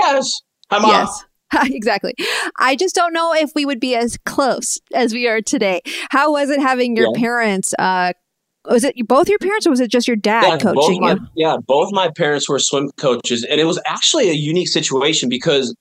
Yes. 0.00 0.40
Hi, 0.70 0.78
mom. 0.78 0.90
Yes. 0.90 1.24
exactly. 1.72 2.14
I 2.58 2.76
just 2.76 2.94
don't 2.94 3.12
know 3.12 3.32
if 3.34 3.52
we 3.54 3.64
would 3.64 3.80
be 3.80 3.94
as 3.94 4.18
close 4.24 4.78
as 4.94 5.12
we 5.12 5.26
are 5.26 5.40
today. 5.40 5.80
How 6.10 6.32
was 6.32 6.50
it 6.50 6.60
having 6.60 6.96
your 6.96 7.08
yeah. 7.14 7.20
parents? 7.20 7.74
Uh, 7.78 8.12
was 8.68 8.84
it 8.84 8.96
both 9.06 9.28
your 9.28 9.38
parents 9.38 9.66
or 9.66 9.70
was 9.70 9.80
it 9.80 9.90
just 9.90 10.08
your 10.08 10.16
dad 10.16 10.44
yeah, 10.44 10.58
coaching 10.58 11.00
my, 11.00 11.12
you? 11.12 11.18
Yeah, 11.36 11.56
both 11.66 11.92
my 11.92 12.10
parents 12.10 12.48
were 12.48 12.58
swim 12.58 12.90
coaches. 12.98 13.44
And 13.48 13.60
it 13.60 13.64
was 13.64 13.80
actually 13.86 14.28
a 14.28 14.34
unique 14.34 14.68
situation 14.68 15.28
because 15.28 15.74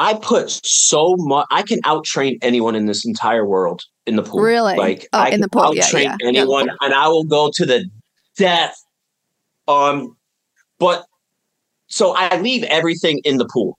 I 0.00 0.14
put 0.14 0.50
so 0.64 1.14
much. 1.18 1.46
I 1.50 1.60
can 1.60 1.78
out 1.84 2.06
train 2.06 2.38
anyone 2.40 2.74
in 2.74 2.86
this 2.86 3.04
entire 3.04 3.44
world 3.44 3.82
in 4.06 4.16
the 4.16 4.22
pool. 4.22 4.40
Really? 4.40 4.74
Like 4.74 5.06
oh, 5.12 5.18
I 5.18 5.28
in 5.28 5.42
the 5.42 5.48
pool, 5.48 5.60
out 5.60 5.76
train 5.76 6.04
yeah, 6.04 6.16
yeah. 6.20 6.28
anyone, 6.28 6.68
yeah. 6.68 6.72
and 6.80 6.94
I 6.94 7.08
will 7.08 7.24
go 7.24 7.50
to 7.52 7.66
the 7.66 7.84
death. 8.34 8.74
Um, 9.68 10.16
but 10.78 11.04
so 11.88 12.16
I 12.16 12.40
leave 12.40 12.64
everything 12.64 13.20
in 13.24 13.36
the 13.36 13.46
pool, 13.46 13.78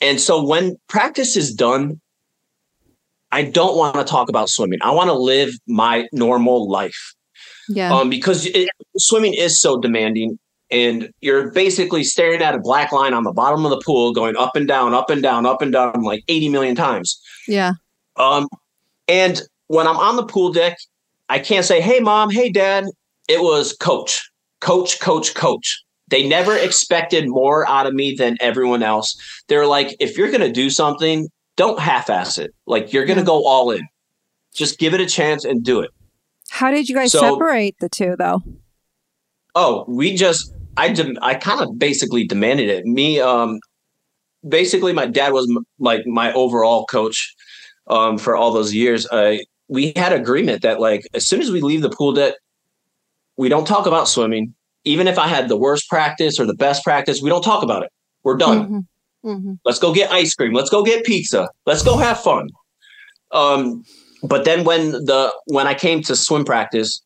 and 0.00 0.20
so 0.20 0.46
when 0.46 0.76
practice 0.88 1.36
is 1.36 1.52
done, 1.52 2.00
I 3.32 3.42
don't 3.42 3.76
want 3.76 3.96
to 3.96 4.04
talk 4.04 4.28
about 4.28 4.48
swimming. 4.48 4.78
I 4.80 4.92
want 4.92 5.08
to 5.08 5.18
live 5.18 5.50
my 5.66 6.06
normal 6.12 6.70
life. 6.70 7.14
Yeah. 7.68 7.92
Um, 7.92 8.08
because 8.08 8.46
it, 8.46 8.70
swimming 8.96 9.34
is 9.34 9.60
so 9.60 9.80
demanding 9.80 10.38
and 10.70 11.10
you're 11.20 11.50
basically 11.52 12.04
staring 12.04 12.42
at 12.42 12.54
a 12.54 12.58
black 12.58 12.92
line 12.92 13.14
on 13.14 13.24
the 13.24 13.32
bottom 13.32 13.64
of 13.64 13.70
the 13.70 13.80
pool 13.84 14.12
going 14.12 14.36
up 14.36 14.54
and 14.56 14.68
down 14.68 14.94
up 14.94 15.10
and 15.10 15.22
down 15.22 15.46
up 15.46 15.62
and 15.62 15.72
down 15.72 16.02
like 16.02 16.22
80 16.28 16.48
million 16.50 16.74
times. 16.74 17.20
Yeah. 17.46 17.72
Um 18.16 18.48
and 19.06 19.40
when 19.68 19.86
i'm 19.86 19.96
on 19.96 20.16
the 20.16 20.24
pool 20.24 20.52
deck 20.52 20.76
i 21.28 21.38
can't 21.38 21.64
say 21.64 21.80
hey 21.80 22.00
mom 22.00 22.30
hey 22.30 22.50
dad. 22.50 22.86
It 23.28 23.40
was 23.40 23.74
coach 23.74 24.30
coach 24.60 25.00
coach 25.00 25.34
coach. 25.34 25.82
They 26.08 26.26
never 26.26 26.56
expected 26.56 27.28
more 27.28 27.68
out 27.68 27.86
of 27.86 27.92
me 27.92 28.14
than 28.14 28.38
everyone 28.40 28.82
else. 28.82 29.16
They're 29.48 29.66
like 29.66 29.96
if 30.00 30.16
you're 30.16 30.30
going 30.30 30.40
to 30.40 30.52
do 30.52 30.70
something 30.70 31.28
don't 31.56 31.80
half-ass 31.80 32.38
it. 32.38 32.54
Like 32.66 32.92
you're 32.92 33.04
going 33.04 33.18
to 33.18 33.24
go 33.24 33.44
all 33.44 33.72
in. 33.72 33.86
Just 34.54 34.78
give 34.78 34.94
it 34.94 35.00
a 35.00 35.06
chance 35.06 35.44
and 35.44 35.64
do 35.64 35.80
it. 35.80 35.90
How 36.50 36.70
did 36.70 36.88
you 36.88 36.94
guys 36.94 37.12
so, 37.12 37.20
separate 37.20 37.76
the 37.80 37.88
two 37.88 38.16
though? 38.16 38.42
Oh 39.54 39.84
we 39.88 40.14
just 40.14 40.52
I 40.78 40.92
de- 40.92 41.16
I 41.20 41.34
kind 41.34 41.60
of 41.60 41.78
basically 41.78 42.26
demanded 42.26 42.68
it. 42.68 42.84
Me, 42.86 43.20
um, 43.20 43.58
basically, 44.48 44.92
my 44.92 45.06
dad 45.06 45.32
was 45.32 45.46
m- 45.50 45.66
like 45.78 46.06
my 46.06 46.32
overall 46.32 46.86
coach 46.86 47.34
um, 47.88 48.16
for 48.16 48.36
all 48.36 48.52
those 48.52 48.72
years. 48.72 49.06
Uh, 49.08 49.38
we 49.68 49.92
had 49.96 50.12
agreement 50.12 50.62
that 50.62 50.80
like 50.80 51.02
as 51.14 51.26
soon 51.26 51.40
as 51.40 51.50
we 51.50 51.60
leave 51.60 51.82
the 51.82 51.90
pool 51.90 52.12
deck, 52.12 52.34
we 53.36 53.48
don't 53.48 53.66
talk 53.66 53.86
about 53.86 54.08
swimming. 54.08 54.54
Even 54.84 55.08
if 55.08 55.18
I 55.18 55.26
had 55.26 55.48
the 55.48 55.56
worst 55.56 55.88
practice 55.88 56.38
or 56.38 56.46
the 56.46 56.54
best 56.54 56.84
practice, 56.84 57.20
we 57.20 57.28
don't 57.28 57.42
talk 57.42 57.62
about 57.62 57.82
it. 57.82 57.90
We're 58.22 58.36
done. 58.36 58.64
Mm-hmm. 58.64 59.30
Mm-hmm. 59.30 59.52
Let's 59.64 59.78
go 59.80 59.92
get 59.92 60.10
ice 60.12 60.34
cream. 60.34 60.52
Let's 60.52 60.70
go 60.70 60.84
get 60.84 61.04
pizza. 61.04 61.48
Let's 61.66 61.82
go 61.82 61.96
have 61.98 62.20
fun. 62.20 62.48
Um, 63.32 63.84
but 64.22 64.44
then 64.44 64.64
when 64.64 64.92
the 64.92 65.34
when 65.46 65.66
I 65.66 65.74
came 65.74 66.02
to 66.04 66.16
swim 66.16 66.44
practice, 66.44 67.02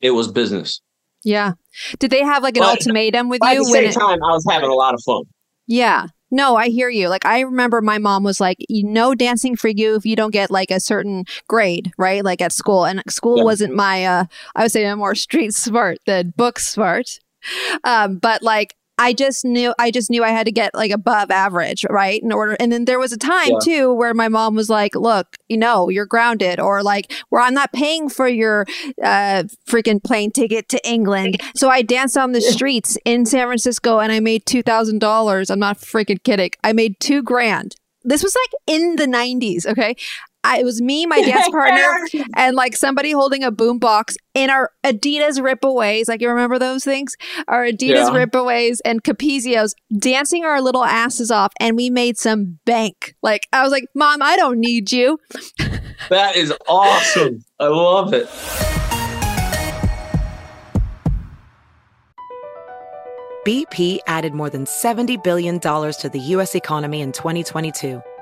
it 0.00 0.10
was 0.10 0.30
business. 0.30 0.80
Yeah. 1.24 1.52
Did 1.98 2.10
they 2.10 2.22
have 2.22 2.42
like 2.42 2.56
an 2.56 2.62
but, 2.62 2.70
ultimatum 2.70 3.28
with 3.28 3.40
you? 3.42 3.48
At 3.48 3.58
the 3.58 3.64
same 3.64 3.84
it, 3.84 3.92
time, 3.92 4.22
I 4.22 4.32
was 4.32 4.44
having 4.48 4.70
a 4.70 4.74
lot 4.74 4.94
of 4.94 5.00
fun. 5.04 5.22
Yeah. 5.66 6.08
No, 6.30 6.56
I 6.56 6.68
hear 6.68 6.88
you. 6.88 7.08
Like 7.08 7.24
I 7.24 7.40
remember 7.40 7.80
my 7.80 7.98
mom 7.98 8.24
was 8.24 8.40
like, 8.40 8.56
"You 8.68 8.84
know, 8.84 9.14
dancing 9.14 9.56
for 9.56 9.68
you 9.68 9.94
if 9.94 10.04
you 10.04 10.16
don't 10.16 10.32
get 10.32 10.50
like 10.50 10.70
a 10.70 10.80
certain 10.80 11.24
grade, 11.48 11.92
right? 11.96 12.24
Like 12.24 12.42
at 12.42 12.52
school." 12.52 12.84
And 12.84 13.02
school 13.08 13.38
yeah. 13.38 13.44
wasn't 13.44 13.74
my, 13.74 14.04
uh 14.04 14.24
I 14.56 14.62
would 14.62 14.72
say, 14.72 14.92
more 14.94 15.14
street 15.14 15.54
smart 15.54 15.98
than 16.06 16.34
book 16.36 16.58
smart. 16.58 17.20
Um, 17.84 18.18
but 18.18 18.42
like 18.42 18.74
I 18.98 19.12
just 19.12 19.44
knew 19.44 19.74
I 19.78 19.90
just 19.90 20.10
knew 20.10 20.22
I 20.22 20.30
had 20.30 20.46
to 20.46 20.52
get 20.52 20.74
like 20.74 20.90
above 20.90 21.30
average, 21.30 21.84
right? 21.90 22.22
In 22.22 22.32
order 22.32 22.56
and 22.60 22.70
then 22.70 22.84
there 22.84 22.98
was 22.98 23.12
a 23.12 23.16
time 23.16 23.50
yeah. 23.50 23.58
too 23.62 23.94
where 23.94 24.14
my 24.14 24.28
mom 24.28 24.54
was 24.54 24.70
like, 24.70 24.94
"Look, 24.94 25.36
you 25.48 25.56
know, 25.56 25.88
you're 25.88 26.06
grounded," 26.06 26.60
or 26.60 26.82
like, 26.82 27.12
"Where 27.28 27.42
I'm 27.42 27.54
not 27.54 27.72
paying 27.72 28.08
for 28.08 28.28
your 28.28 28.66
uh, 29.02 29.44
freaking 29.68 30.02
plane 30.02 30.30
ticket 30.30 30.68
to 30.70 30.88
England." 30.88 31.40
So 31.56 31.70
I 31.70 31.82
danced 31.82 32.16
on 32.16 32.32
the 32.32 32.40
streets 32.40 32.98
in 33.04 33.26
San 33.26 33.46
Francisco 33.46 34.00
and 34.00 34.10
I 34.10 34.18
made 34.20 34.44
two 34.44 34.62
thousand 34.62 34.98
dollars. 34.98 35.50
I'm 35.50 35.60
not 35.60 35.78
freaking 35.78 36.22
kidding. 36.22 36.50
I 36.62 36.72
made 36.72 36.98
two 37.00 37.22
grand. 37.22 37.76
This 38.04 38.22
was 38.22 38.34
like 38.34 38.76
in 38.76 38.96
the 38.96 39.06
90s, 39.06 39.66
okay? 39.66 39.96
I, 40.44 40.58
it 40.58 40.64
was 40.64 40.80
me, 40.80 41.06
my 41.06 41.20
dance 41.22 41.48
partner, 41.50 42.06
and 42.36 42.54
like 42.54 42.76
somebody 42.76 43.12
holding 43.12 43.42
a 43.42 43.50
boombox 43.50 44.14
in 44.34 44.50
our 44.50 44.70
Adidas 44.84 45.40
ripaways. 45.40 46.06
Like 46.06 46.20
you 46.20 46.28
remember 46.28 46.58
those 46.58 46.84
things? 46.84 47.16
Our 47.48 47.64
Adidas 47.64 48.12
yeah. 48.12 48.26
ripaways 48.26 48.78
and 48.84 49.02
Capezios 49.02 49.72
dancing 49.98 50.44
our 50.44 50.60
little 50.60 50.84
asses 50.84 51.30
off, 51.30 51.52
and 51.58 51.76
we 51.76 51.88
made 51.90 52.18
some 52.18 52.58
bank. 52.66 53.16
Like 53.22 53.48
I 53.52 53.62
was 53.62 53.72
like, 53.72 53.86
"Mom, 53.94 54.22
I 54.22 54.36
don't 54.36 54.60
need 54.60 54.92
you." 54.92 55.18
that 56.10 56.36
is 56.36 56.52
awesome. 56.68 57.44
I 57.58 57.68
love 57.68 58.12
it. 58.12 58.28
BP 63.46 63.98
added 64.06 64.32
more 64.32 64.48
than 64.48 64.64
$70 64.64 65.22
billion 65.22 65.60
to 65.60 66.10
the 66.10 66.18
U.S. 66.18 66.54
economy 66.54 67.02
in 67.02 67.12
2022 67.12 68.02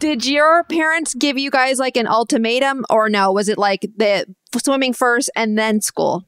Did 0.00 0.24
your 0.26 0.64
parents 0.64 1.14
give 1.14 1.38
you 1.38 1.50
guys 1.50 1.78
like 1.78 1.96
an 1.96 2.06
ultimatum 2.08 2.84
or 2.88 3.08
no? 3.10 3.32
Was 3.32 3.48
it 3.48 3.58
like 3.58 3.82
the 3.96 4.26
swimming 4.56 4.94
first 4.94 5.30
and 5.36 5.58
then 5.58 5.80
school? 5.82 6.24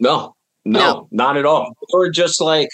No, 0.00 0.34
no, 0.64 0.78
No. 0.80 1.08
not 1.12 1.36
at 1.36 1.44
all. 1.44 1.74
Or 1.92 2.10
just 2.10 2.40
like, 2.40 2.68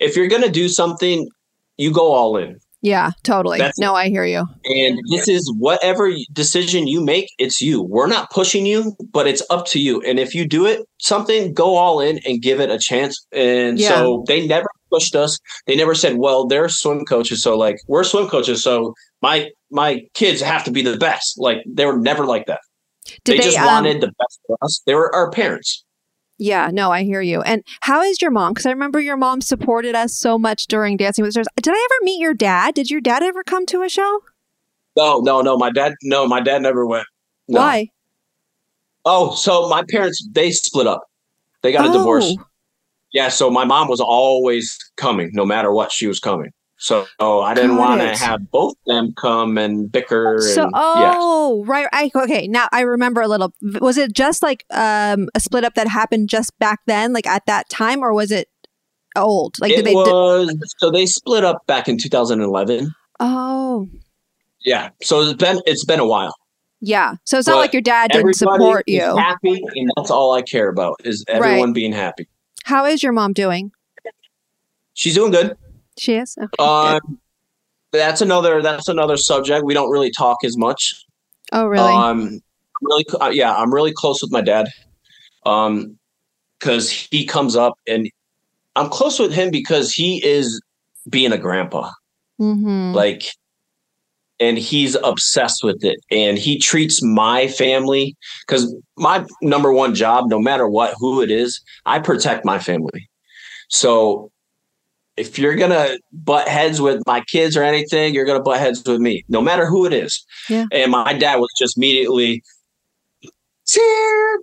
if 0.00 0.16
you're 0.16 0.26
going 0.26 0.42
to 0.42 0.50
do 0.50 0.68
something, 0.68 1.28
you 1.76 1.92
go 1.92 2.12
all 2.12 2.36
in. 2.38 2.58
Yeah, 2.80 3.10
totally. 3.22 3.58
That's- 3.58 3.78
no, 3.78 3.94
I 3.94 4.08
hear 4.08 4.24
you. 4.24 4.44
And 4.64 4.98
this 5.10 5.28
is 5.28 5.54
whatever 5.56 6.10
decision 6.32 6.88
you 6.88 7.00
make, 7.04 7.28
it's 7.38 7.60
you. 7.62 7.80
We're 7.82 8.08
not 8.08 8.30
pushing 8.30 8.66
you, 8.66 8.96
but 9.12 9.28
it's 9.28 9.42
up 9.50 9.66
to 9.66 9.78
you. 9.78 10.00
And 10.00 10.18
if 10.18 10.34
you 10.34 10.48
do 10.48 10.66
it, 10.66 10.80
something, 10.98 11.52
go 11.54 11.76
all 11.76 12.00
in 12.00 12.18
and 12.26 12.42
give 12.42 12.58
it 12.58 12.70
a 12.70 12.78
chance. 12.78 13.24
And 13.30 13.78
Yeah. 13.78 13.90
so 13.90 14.24
they 14.26 14.46
never 14.46 14.66
pushed 14.92 15.14
us. 15.14 15.38
They 15.66 15.76
never 15.76 15.94
said, 15.94 16.16
"Well, 16.16 16.46
they're 16.46 16.68
swim 16.68 17.04
coaches, 17.04 17.42
so 17.42 17.56
like 17.56 17.78
we're 17.88 18.04
swim 18.04 18.28
coaches, 18.28 18.62
so 18.62 18.94
my 19.20 19.50
my 19.70 20.02
kids 20.14 20.40
have 20.40 20.64
to 20.64 20.70
be 20.70 20.82
the 20.82 20.96
best." 20.96 21.38
Like 21.38 21.58
they 21.66 21.86
were 21.86 21.98
never 21.98 22.26
like 22.26 22.46
that. 22.46 22.60
Did 23.24 23.34
they, 23.34 23.38
they, 23.38 23.44
just 23.44 23.58
um, 23.58 23.66
wanted 23.66 24.00
the 24.00 24.12
best 24.18 24.40
for 24.46 24.56
us. 24.62 24.82
They 24.86 24.94
were 24.94 25.14
our 25.14 25.30
parents. 25.30 25.84
Yeah, 26.38 26.70
no, 26.72 26.90
I 26.90 27.04
hear 27.04 27.20
you. 27.20 27.40
And 27.42 27.62
how 27.82 28.02
is 28.02 28.20
your 28.20 28.30
mom? 28.30 28.52
Because 28.52 28.66
I 28.66 28.70
remember 28.70 28.98
your 28.98 29.16
mom 29.16 29.40
supported 29.40 29.94
us 29.94 30.16
so 30.16 30.38
much 30.38 30.66
during 30.66 30.96
Dancing 30.96 31.22
with 31.22 31.28
the 31.28 31.44
Stars. 31.44 31.46
Did 31.56 31.72
I 31.72 31.88
ever 31.90 32.04
meet 32.04 32.20
your 32.20 32.34
dad? 32.34 32.74
Did 32.74 32.90
your 32.90 33.00
dad 33.00 33.22
ever 33.22 33.44
come 33.44 33.64
to 33.66 33.82
a 33.82 33.88
show? 33.88 34.20
No, 34.96 35.20
no, 35.20 35.40
no. 35.40 35.56
My 35.56 35.70
dad, 35.70 35.94
no, 36.02 36.26
my 36.26 36.40
dad 36.40 36.62
never 36.62 36.84
went. 36.84 37.06
No. 37.48 37.60
Why? 37.60 37.88
Oh, 39.04 39.34
so 39.34 39.68
my 39.68 39.84
parents 39.88 40.26
they 40.32 40.50
split 40.50 40.86
up. 40.86 41.02
They 41.62 41.72
got 41.72 41.88
a 41.88 41.92
divorce. 41.92 42.34
Yeah, 43.12 43.28
so 43.28 43.50
my 43.50 43.64
mom 43.64 43.88
was 43.88 44.00
always 44.00 44.78
coming, 44.96 45.30
no 45.32 45.44
matter 45.44 45.70
what, 45.72 45.92
she 45.92 46.06
was 46.06 46.18
coming. 46.18 46.52
So 46.82 47.06
oh, 47.20 47.40
I 47.40 47.54
didn't 47.54 47.76
want 47.76 48.00
to 48.00 48.16
have 48.16 48.50
both 48.50 48.74
them 48.86 49.12
come 49.16 49.56
and 49.56 49.90
bicker. 49.90 50.40
So, 50.40 50.64
and, 50.64 50.72
yeah. 50.74 51.14
oh, 51.16 51.64
right. 51.64 51.86
I, 51.92 52.10
okay, 52.12 52.48
now 52.48 52.68
I 52.72 52.80
remember 52.80 53.20
a 53.20 53.28
little. 53.28 53.54
Was 53.80 53.98
it 53.98 54.12
just 54.12 54.42
like 54.42 54.64
um, 54.70 55.28
a 55.32 55.38
split 55.38 55.62
up 55.62 55.74
that 55.74 55.86
happened 55.86 56.28
just 56.28 56.58
back 56.58 56.80
then, 56.86 57.12
like 57.12 57.24
at 57.24 57.46
that 57.46 57.68
time, 57.68 58.02
or 58.02 58.12
was 58.12 58.32
it 58.32 58.48
old? 59.14 59.60
Like, 59.60 59.70
it 59.70 59.76
did 59.76 59.84
they? 59.84 59.94
was 59.94 60.74
so 60.78 60.90
they 60.90 61.06
split 61.06 61.44
up 61.44 61.64
back 61.68 61.86
in 61.86 61.98
2011. 61.98 62.92
oh, 63.20 63.88
Yeah, 64.64 64.90
so 65.04 65.20
it's 65.20 65.34
been 65.34 65.60
it's 65.66 65.84
been 65.84 66.00
a 66.00 66.06
while. 66.06 66.34
yeah. 66.80 67.14
So 67.22 67.38
it's 67.38 67.46
not 67.46 67.58
like 67.58 67.72
your 67.72 67.82
dad 67.82 68.10
didn't 68.10 68.34
support 68.34 68.88
you. 68.88 69.16
happy, 69.16 69.62
and 69.76 69.88
that's 69.96 70.10
all 70.10 70.34
I 70.34 70.42
care 70.42 70.68
about 70.68 70.96
is 71.04 71.24
everyone 71.28 71.72
being 71.72 71.92
happy. 71.92 72.26
How 72.64 72.84
is 72.84 73.02
your 73.02 73.12
mom 73.12 73.32
doing? 73.32 73.72
She's 74.94 75.14
doing 75.14 75.32
good. 75.32 75.56
She 75.98 76.14
is. 76.14 76.36
Okay. 76.38 76.62
Um, 76.62 77.18
that's 77.92 78.20
another 78.20 78.62
that's 78.62 78.88
another 78.88 79.16
subject. 79.16 79.64
We 79.64 79.74
don't 79.74 79.90
really 79.90 80.10
talk 80.10 80.38
as 80.44 80.56
much. 80.56 81.04
oh, 81.52 81.66
really? 81.66 81.92
Um, 81.92 82.40
really, 82.80 83.04
uh, 83.20 83.30
yeah, 83.32 83.54
I'm 83.54 83.72
really 83.72 83.92
close 83.92 84.22
with 84.22 84.32
my 84.32 84.40
dad. 84.40 84.68
Um, 85.44 85.98
because 86.62 86.90
he 86.90 87.26
comes 87.26 87.56
up 87.56 87.76
and 87.88 88.08
I'm 88.76 88.88
close 88.88 89.18
with 89.18 89.32
him 89.32 89.50
because 89.50 89.92
he 89.92 90.24
is 90.24 90.62
being 91.10 91.32
a 91.32 91.38
grandpa, 91.38 91.90
mm-hmm. 92.40 92.92
like, 92.94 93.34
and 94.42 94.58
he's 94.58 94.96
obsessed 95.04 95.62
with 95.62 95.84
it. 95.84 96.00
And 96.10 96.36
he 96.36 96.58
treats 96.58 97.00
my 97.00 97.46
family 97.46 98.16
because 98.44 98.74
my 98.96 99.24
number 99.40 99.72
one 99.72 99.94
job, 99.94 100.28
no 100.28 100.40
matter 100.40 100.68
what, 100.68 100.94
who 100.98 101.22
it 101.22 101.30
is, 101.30 101.60
I 101.86 102.00
protect 102.00 102.44
my 102.44 102.58
family. 102.58 103.08
So 103.68 104.32
if 105.16 105.38
you're 105.38 105.54
gonna 105.54 105.96
butt 106.12 106.48
heads 106.48 106.80
with 106.80 107.02
my 107.06 107.20
kids 107.20 107.56
or 107.56 107.62
anything, 107.62 108.14
you're 108.14 108.24
gonna 108.24 108.42
butt 108.42 108.58
heads 108.58 108.82
with 108.84 109.00
me, 109.00 109.24
no 109.28 109.40
matter 109.40 109.64
who 109.64 109.86
it 109.86 109.92
is. 109.92 110.26
Yeah. 110.48 110.66
And 110.72 110.90
my 110.90 111.12
dad 111.12 111.36
was 111.36 111.50
just 111.56 111.76
immediately, 111.76 112.42
cheer, 113.64 114.40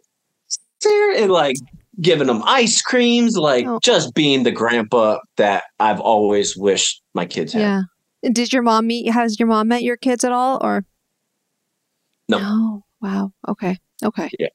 cheer, 0.81 1.23
and 1.23 1.31
like 1.31 1.57
giving 1.99 2.27
them 2.27 2.41
ice 2.45 2.81
creams, 2.81 3.35
like 3.35 3.65
Oh. 3.67 3.79
just 3.83 4.13
being 4.13 4.43
the 4.43 4.51
grandpa 4.51 5.17
that 5.35 5.63
I've 5.81 5.99
always 5.99 6.55
wished 6.55 7.01
my 7.13 7.25
kids 7.25 7.51
had. 7.51 7.59
Yeah. 7.61 7.81
Did 8.23 8.51
your 8.51 8.61
mom 8.61 8.87
meet? 8.87 9.09
Has 9.11 9.39
your 9.39 9.47
mom 9.47 9.69
met 9.69 9.83
your 9.83 9.97
kids 9.97 10.23
at 10.23 10.31
all, 10.31 10.59
or 10.61 10.85
No. 12.27 12.83
Wow. 13.01 13.33
Okay. 13.47 13.77
Okay. 14.03 14.29
Yeah. 14.39 14.47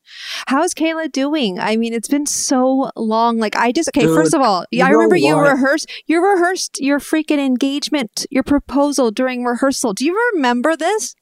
How's 0.46 0.72
Kayla 0.72 1.12
doing? 1.12 1.58
I 1.58 1.76
mean, 1.76 1.92
it's 1.92 2.08
been 2.08 2.26
so 2.26 2.90
long. 2.96 3.38
Like, 3.38 3.56
I 3.56 3.72
just 3.72 3.88
okay. 3.90 4.06
Dude, 4.06 4.14
first 4.14 4.34
of 4.34 4.40
all, 4.40 4.64
I 4.82 4.88
remember 4.88 5.16
you 5.16 5.38
rehearsed. 5.38 5.90
You 6.06 6.24
rehearsed 6.24 6.80
your 6.80 6.98
freaking 6.98 7.44
engagement, 7.44 8.26
your 8.30 8.42
proposal 8.42 9.10
during 9.10 9.44
rehearsal. 9.44 9.92
Do 9.92 10.04
you 10.04 10.32
remember 10.34 10.76
this? 10.76 11.14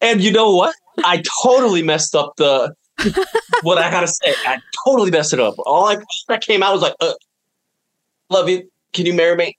And 0.00 0.22
you 0.22 0.30
know 0.32 0.54
what? 0.54 0.74
I 1.04 1.22
totally 1.42 1.82
messed 1.82 2.14
up 2.14 2.34
the 2.36 2.74
what 3.62 3.78
I 3.78 3.90
gotta 3.90 4.08
say. 4.08 4.34
I 4.46 4.58
totally 4.86 5.10
messed 5.10 5.32
it 5.32 5.40
up. 5.40 5.54
All 5.58 5.86
I 5.88 5.98
that 6.28 6.42
came 6.42 6.62
out 6.62 6.72
was 6.72 6.82
like, 6.82 6.94
uh, 7.00 7.12
"Love 8.30 8.48
you. 8.48 8.70
Can 8.92 9.06
you 9.06 9.14
marry 9.14 9.36
me?" 9.36 9.58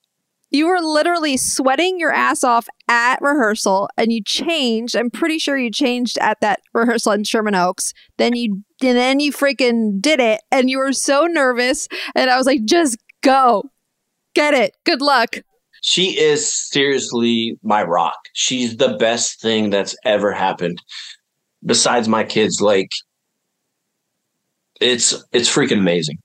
You 0.52 0.68
were 0.68 0.80
literally 0.80 1.38
sweating 1.38 2.00
your 2.00 2.12
ass 2.12 2.44
off 2.44 2.68
at 2.88 3.22
rehearsal, 3.22 3.90
and 3.98 4.12
you 4.12 4.24
changed. 4.24 4.96
I'm 4.96 5.12
pretty 5.12 5.38
sure 5.38 5.58
you 5.58 5.70
changed 5.70 6.18
at 6.20 6.42
that 6.42 6.62
rehearsal 6.74 7.12
in 7.12 7.24
Sherman 7.24 7.56
Oaks. 7.56 7.94
Then 8.18 8.36
you, 8.36 8.64
and 8.82 8.98
then 8.98 9.20
you 9.20 9.32
freaking 9.32 10.02
did 10.02 10.20
it, 10.20 10.42
and 10.52 10.70
you 10.70 10.80
were 10.80 10.94
so 10.94 11.26
nervous. 11.26 11.88
And 12.16 12.30
I 12.32 12.38
was 12.38 12.48
like, 12.48 12.66
just 12.66 12.98
go, 13.22 13.64
get 14.34 14.54
it. 14.54 14.76
Good 14.86 15.02
luck. 15.02 15.38
She 15.82 16.20
is 16.20 16.52
seriously 16.52 17.58
my 17.64 17.84
rock. 17.84 18.18
She's 18.34 18.78
the 18.78 18.98
best 18.98 19.42
thing 19.42 19.70
that's 19.70 19.96
ever 20.04 20.34
happened 20.34 20.82
besides 21.64 22.08
my 22.08 22.24
kids. 22.24 22.60
Like, 22.60 22.90
it's 24.82 25.14
it's 25.32 25.54
freaking 25.54 25.78
amazing. 25.78 26.18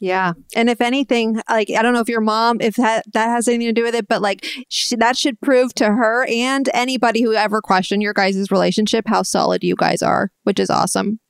Yeah. 0.00 0.32
And 0.56 0.68
if 0.68 0.80
anything, 0.80 1.40
like, 1.48 1.70
I 1.70 1.80
don't 1.82 1.94
know 1.94 2.00
if 2.00 2.08
your 2.08 2.20
mom, 2.20 2.60
if 2.60 2.74
that, 2.76 3.04
that 3.12 3.28
has 3.28 3.46
anything 3.48 3.68
to 3.68 3.72
do 3.72 3.84
with 3.84 3.94
it, 3.94 4.08
but 4.08 4.20
like, 4.20 4.44
sh- 4.68 4.92
that 4.98 5.16
should 5.16 5.40
prove 5.40 5.72
to 5.76 5.86
her 5.86 6.26
and 6.28 6.68
anybody 6.74 7.22
who 7.22 7.32
ever 7.34 7.60
questioned 7.62 8.02
your 8.02 8.12
guys' 8.12 8.50
relationship 8.50 9.04
how 9.06 9.22
solid 9.22 9.62
you 9.62 9.76
guys 9.76 10.02
are, 10.02 10.30
which 10.42 10.58
is 10.58 10.68
awesome. 10.68 11.20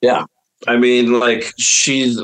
Yeah. 0.00 0.24
I 0.68 0.76
mean, 0.76 1.18
like 1.18 1.52
she's 1.58 2.20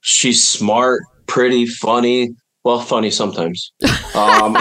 she's 0.00 0.42
smart, 0.42 1.02
pretty, 1.26 1.66
funny. 1.66 2.30
Well, 2.64 2.80
funny 2.80 3.10
sometimes. 3.10 3.72
Um, 4.14 4.58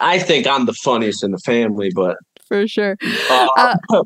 I 0.00 0.18
think 0.18 0.46
I'm 0.48 0.66
the 0.66 0.72
funniest 0.74 1.22
in 1.22 1.30
the 1.30 1.38
family, 1.38 1.90
but 1.94 2.16
For 2.48 2.66
sure. 2.66 2.96
uh, 3.30 3.76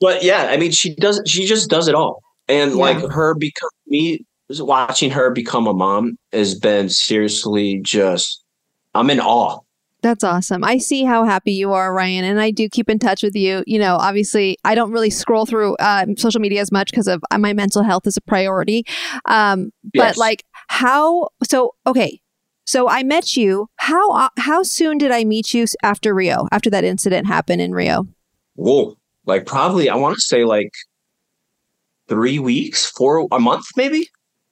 but 0.00 0.24
yeah, 0.24 0.48
I 0.50 0.56
mean, 0.56 0.70
she 0.70 0.94
does. 0.94 1.20
She 1.26 1.44
just 1.44 1.68
does 1.68 1.86
it 1.86 1.94
all, 1.94 2.22
and 2.48 2.72
Yeah. 2.72 2.76
like 2.76 3.10
her 3.10 3.34
become 3.34 3.70
me 3.86 4.24
watching 4.58 5.10
her 5.10 5.30
become 5.30 5.66
a 5.66 5.72
mom 5.72 6.16
has 6.32 6.54
been 6.54 6.88
seriously 6.88 7.80
just. 7.82 8.42
I'm 8.94 9.10
in 9.10 9.18
awe. 9.20 9.60
That's 10.02 10.22
awesome. 10.22 10.62
I 10.62 10.76
see 10.78 11.02
how 11.02 11.24
happy 11.24 11.52
you 11.52 11.72
are, 11.72 11.92
Ryan, 11.94 12.24
and 12.26 12.38
I 12.38 12.50
do 12.50 12.68
keep 12.68 12.90
in 12.90 12.98
touch 12.98 13.22
with 13.22 13.34
you. 13.34 13.64
You 13.66 13.78
know, 13.78 13.96
obviously, 13.96 14.58
I 14.62 14.74
don't 14.74 14.92
really 14.92 15.08
scroll 15.08 15.46
through 15.46 15.76
um, 15.80 16.16
social 16.18 16.40
media 16.42 16.60
as 16.60 16.70
much 16.70 16.90
because 16.90 17.08
of 17.08 17.22
uh, 17.30 17.38
my 17.38 17.54
mental 17.54 17.82
health 17.82 18.06
is 18.06 18.18
a 18.18 18.20
priority. 18.20 18.84
Um, 19.24 19.72
but 19.94 20.08
Yes. 20.08 20.16
like, 20.18 20.44
how? 20.68 21.28
So, 21.42 21.74
okay, 21.86 22.20
so 22.66 22.86
I 22.86 23.02
met 23.02 23.34
you. 23.34 23.68
How 23.76 24.12
uh, 24.12 24.28
how 24.36 24.62
soon 24.62 24.98
did 24.98 25.10
I 25.10 25.24
meet 25.24 25.54
you 25.54 25.64
after 25.82 26.14
Rio? 26.14 26.48
After 26.52 26.68
that 26.68 26.84
incident 26.84 27.26
happened 27.26 27.62
in 27.62 27.72
Rio? 27.72 28.06
Whoa, 28.56 28.96
like 29.24 29.46
probably 29.46 29.88
I 29.88 29.94
want 29.96 30.16
to 30.16 30.20
say 30.20 30.44
like 30.44 30.70
three 32.08 32.38
weeks, 32.38 32.86
four 32.86 33.26
a 33.32 33.38
month, 33.40 33.66
maybe. 33.76 34.08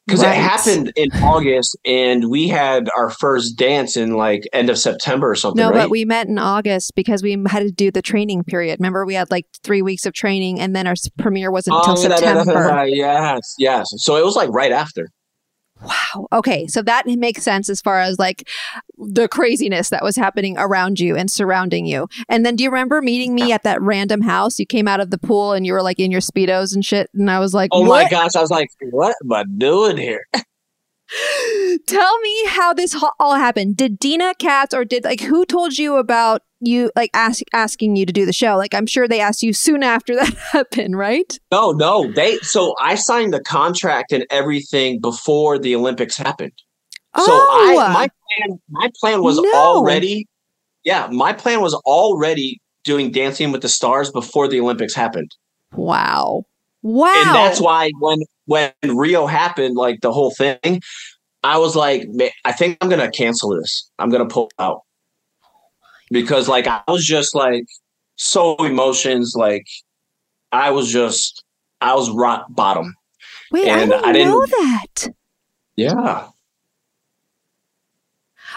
because 0.07 0.23
Right. 0.25 0.37
it 0.37 0.41
happened 0.43 0.93
in 0.97 1.11
August, 1.23 1.77
and 1.85 2.29
we 2.29 2.49
had 2.49 2.88
our 2.97 3.09
first 3.11 3.57
dance 3.57 3.97
in 3.97 4.17
like 4.17 4.43
end 4.53 4.69
of 4.69 4.77
September 4.79 5.31
or 5.31 5.37
something. 5.37 5.61
No, 5.62 5.71
right? 5.71 5.83
but 5.83 5.91
we 5.91 6.05
met 6.05 6.27
in 6.27 6.38
August 6.38 6.93
because 6.97 7.23
we 7.23 7.33
had 7.49 7.61
to 7.61 7.71
do 7.71 7.91
the 7.93 8.03
training 8.03 8.43
period. 8.45 8.81
Remember, 8.81 9.07
we 9.07 9.15
had 9.15 9.31
like 9.31 9.47
three 9.62 9.81
weeks 9.81 10.05
of 10.05 10.12
training, 10.12 10.59
and 10.59 10.75
then 10.75 10.87
our 10.88 10.95
premiere 11.19 11.51
wasn't 11.53 11.77
until 11.77 11.93
Oh, 11.93 12.03
da, 12.03 12.09
da, 12.09 12.17
da, 12.17 12.38
September. 12.45 12.69
da, 12.69 12.83
yes, 12.83 13.55
yes. 13.59 13.87
So 13.99 14.17
it 14.17 14.25
was 14.25 14.35
like 14.35 14.49
right 14.51 14.73
after. 14.73 15.07
Wow. 15.85 16.29
Okay, 16.33 16.66
so 16.66 16.83
that 16.83 17.07
makes 17.07 17.42
sense 17.42 17.68
as 17.68 17.81
far 17.81 18.01
as 18.01 18.18
like 18.18 18.49
the 18.97 19.29
craziness 19.29 19.90
that 19.90 20.03
was 20.03 20.16
happening 20.16 20.57
around 20.59 21.01
you 21.01 21.16
and 21.16 21.31
surrounding 21.31 21.87
you. 21.87 22.09
And 22.29 22.47
then, 22.47 22.57
do 22.57 22.64
you 22.64 22.71
remember 22.71 23.03
meeting 23.03 23.35
me 23.35 23.53
at 23.53 23.64
that 23.64 23.83
random 23.83 24.21
house? 24.21 24.59
You 24.59 24.66
came 24.66 24.87
out 24.87 25.01
of 25.01 25.11
the 25.11 25.18
pool 25.18 25.53
and 25.53 25.66
you 25.66 25.73
were 25.73 25.83
like 25.83 25.99
in 25.99 26.11
your 26.11 26.21
speedos 26.21 26.75
and 26.75 26.85
shit, 26.85 27.11
and 27.14 27.31
I 27.31 27.38
was 27.40 27.53
like, 27.55 27.71
Oh 27.73 27.81
"What?" 27.81 28.05
my 28.05 28.11
gosh! 28.11 28.37
I 28.37 28.40
was 28.40 28.51
like, 28.51 28.71
"What 28.90 29.16
am 29.25 29.33
I 29.33 29.45
doing 29.45 29.97
here?" 29.97 30.27
Tell 31.87 32.21
me 32.21 32.47
how 32.47 32.73
this 32.73 32.97
all 33.18 33.35
happened. 33.35 33.77
Did 33.77 33.99
Deena 33.99 34.35
Katz 34.38 34.73
or 34.73 34.85
did 34.85 35.05
like 35.05 35.21
who 35.21 35.45
told 35.45 35.77
you 35.77 35.97
about 35.97 36.42
you 36.62 36.90
like 36.96 37.11
ask, 37.14 37.42
asking 37.53 37.96
you 37.96 38.07
to 38.07 38.12
do 38.12 38.25
the 38.27 38.33
show? 38.33 38.57
Like 38.57 38.75
I'm 38.75 38.87
sure 38.87 39.07
they 39.09 39.20
asked 39.20 39.42
you 39.42 39.53
soon 39.53 39.83
after 39.83 40.14
that 40.16 40.35
happened, 40.53 40.96
right? 40.96 41.38
No, 41.51 41.72
no. 41.72 42.11
They 42.12 42.37
so 42.38 42.75
I 42.81 42.94
signed 42.94 43.33
the 43.33 43.40
contract 43.40 44.12
and 44.12 44.27
everything 44.31 45.01
before 45.01 45.59
the 45.59 45.75
Olympics 45.75 46.16
happened. 46.16 46.53
So 47.16 47.25
Oh. 47.29 47.79
I 47.79 47.92
my 47.92 48.09
plan 48.09 48.59
my 48.70 48.90
plan 49.01 49.22
was 49.22 49.37
No. 49.38 49.55
already 49.55 50.27
yeah, 50.85 51.09
my 51.12 51.33
plan 51.33 51.61
was 51.61 51.75
already 51.87 52.61
doing 52.85 53.11
Dancing 53.12 53.53
with 53.53 53.62
the 53.62 53.68
Stars 53.68 54.11
before 54.11 54.48
the 54.48 54.59
Olympics 54.61 54.94
happened. 54.94 55.31
Wow. 55.75 56.44
Wow. 56.83 57.12
And 57.16 57.35
that's 57.35 57.61
why 57.61 57.90
when 58.01 58.18
when 58.46 58.72
Rio 58.85 59.27
happened, 59.27 59.77
like 59.77 60.01
the 60.01 60.12
whole 60.12 60.33
thing, 60.33 60.81
I 61.44 61.59
was 61.59 61.77
like, 61.77 62.09
I 62.44 62.53
think 62.53 62.79
I'm 62.81 62.88
gonna 62.88 63.11
cancel 63.11 63.51
this. 63.51 63.88
I'm 64.01 64.11
gonna 64.11 64.27
pull 64.27 64.51
out. 64.59 64.81
Because 66.12 66.48
like 66.48 66.66
I 66.68 66.83
was 66.87 67.05
just 67.05 67.35
like 67.35 67.64
so 68.16 68.55
emotions, 68.64 69.35
like 69.37 69.66
I 70.53 70.70
was 70.70 70.92
just 70.92 71.42
I 71.81 71.94
was 71.94 72.11
rock 72.11 72.46
bottom. 72.51 72.94
Wait, 73.51 73.68
I 73.68 73.81
and 73.81 73.90
didn't, 73.90 74.05
I 74.05 74.12
didn't- 74.12 74.29
know 74.29 74.46
that. 74.46 75.09
Yeah. 75.75 76.29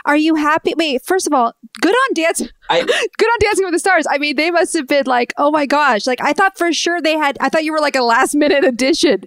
Are 0.06 0.18
you 0.18 0.36
happy? 0.36 0.74
Wait, 0.76 1.02
first 1.04 1.26
of 1.26 1.34
all, 1.34 1.54
good 1.82 1.94
on 1.94 2.14
dance. 2.14 2.42
I- 2.70 2.82
good 2.82 3.28
on 3.30 3.38
Dancing 3.40 3.66
with 3.66 3.74
the 3.74 3.80
Stars. 3.80 4.06
I 4.10 4.18
mean, 4.18 4.36
they 4.36 4.52
must 4.52 4.74
have 4.74 4.88
been 4.88 5.06
like, 5.06 5.34
oh 5.38 5.52
my 5.52 5.66
gosh! 5.66 6.06
Like 6.06 6.22
I 6.22 6.34
thought 6.34 6.58
for 6.58 6.72
sure 6.74 7.02
they 7.02 7.18
had. 7.18 7.38
I 7.40 7.50
thought 7.50 7.64
you 7.64 7.72
were 7.72 7.80
like 7.80 7.96
a 7.96 8.04
last 8.04 8.36
minute 8.36 8.64
addition. 8.64 9.24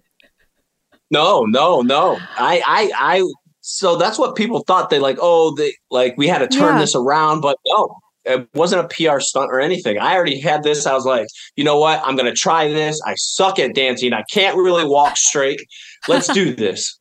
No, 1.11 1.45
no, 1.45 1.81
no. 1.81 2.19
I, 2.37 2.63
I, 2.67 2.91
I. 2.95 3.33
So 3.63 3.97
that's 3.97 4.19
what 4.19 4.37
people 4.37 4.61
thought. 4.61 4.91
They 4.91 4.99
like, 4.99 5.17
oh, 5.21 5.55
they 5.57 5.73
like 5.91 6.15
we 6.19 6.29
had 6.29 6.39
to 6.39 6.49
turn 6.49 6.75
Yeah. 6.75 6.81
this 6.81 6.95
around, 6.95 7.41
but 7.41 7.57
no, 7.67 7.97
it 8.29 8.49
wasn't 8.55 8.85
a 8.85 8.89
PR 8.89 9.21
stunt 9.21 9.51
or 9.51 9.61
anything. 9.61 9.99
I 9.99 10.15
already 10.15 10.39
had 10.39 10.63
this. 10.63 10.87
I 10.87 10.93
was 10.95 11.05
like, 11.05 11.27
you 11.57 11.65
know 11.65 11.79
what? 11.79 12.01
I'm 12.05 12.17
gonna 12.17 12.35
try 12.35 12.69
this. 12.69 13.01
I 13.07 13.15
suck 13.17 13.59
at 13.59 13.75
dancing. 13.75 14.13
I 14.13 14.23
can't 14.31 14.57
really 14.57 14.85
walk 14.85 15.17
straight. 15.17 15.61
Let's 16.07 16.33
do 16.33 16.55
this. 16.57 16.99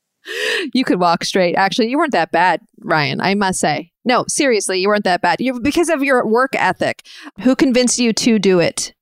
You 0.73 0.83
could 0.83 0.99
walk 0.99 1.23
straight. 1.23 1.55
Actually, 1.55 1.89
you 1.89 1.97
weren't 1.97 2.11
that 2.11 2.31
bad, 2.31 2.61
Ryan. 2.79 3.21
I 3.21 3.35
must 3.35 3.59
say. 3.59 3.91
No, 4.03 4.25
seriously, 4.27 4.79
you 4.79 4.87
weren't 4.87 5.03
that 5.05 5.21
bad. 5.21 5.39
You 5.39 5.59
because 5.59 5.89
of 5.89 6.03
your 6.03 6.25
work 6.25 6.51
ethic. 6.55 7.05
Who 7.41 7.55
convinced 7.55 7.99
you 7.99 8.13
to 8.13 8.39
do 8.39 8.59
it? 8.59 8.93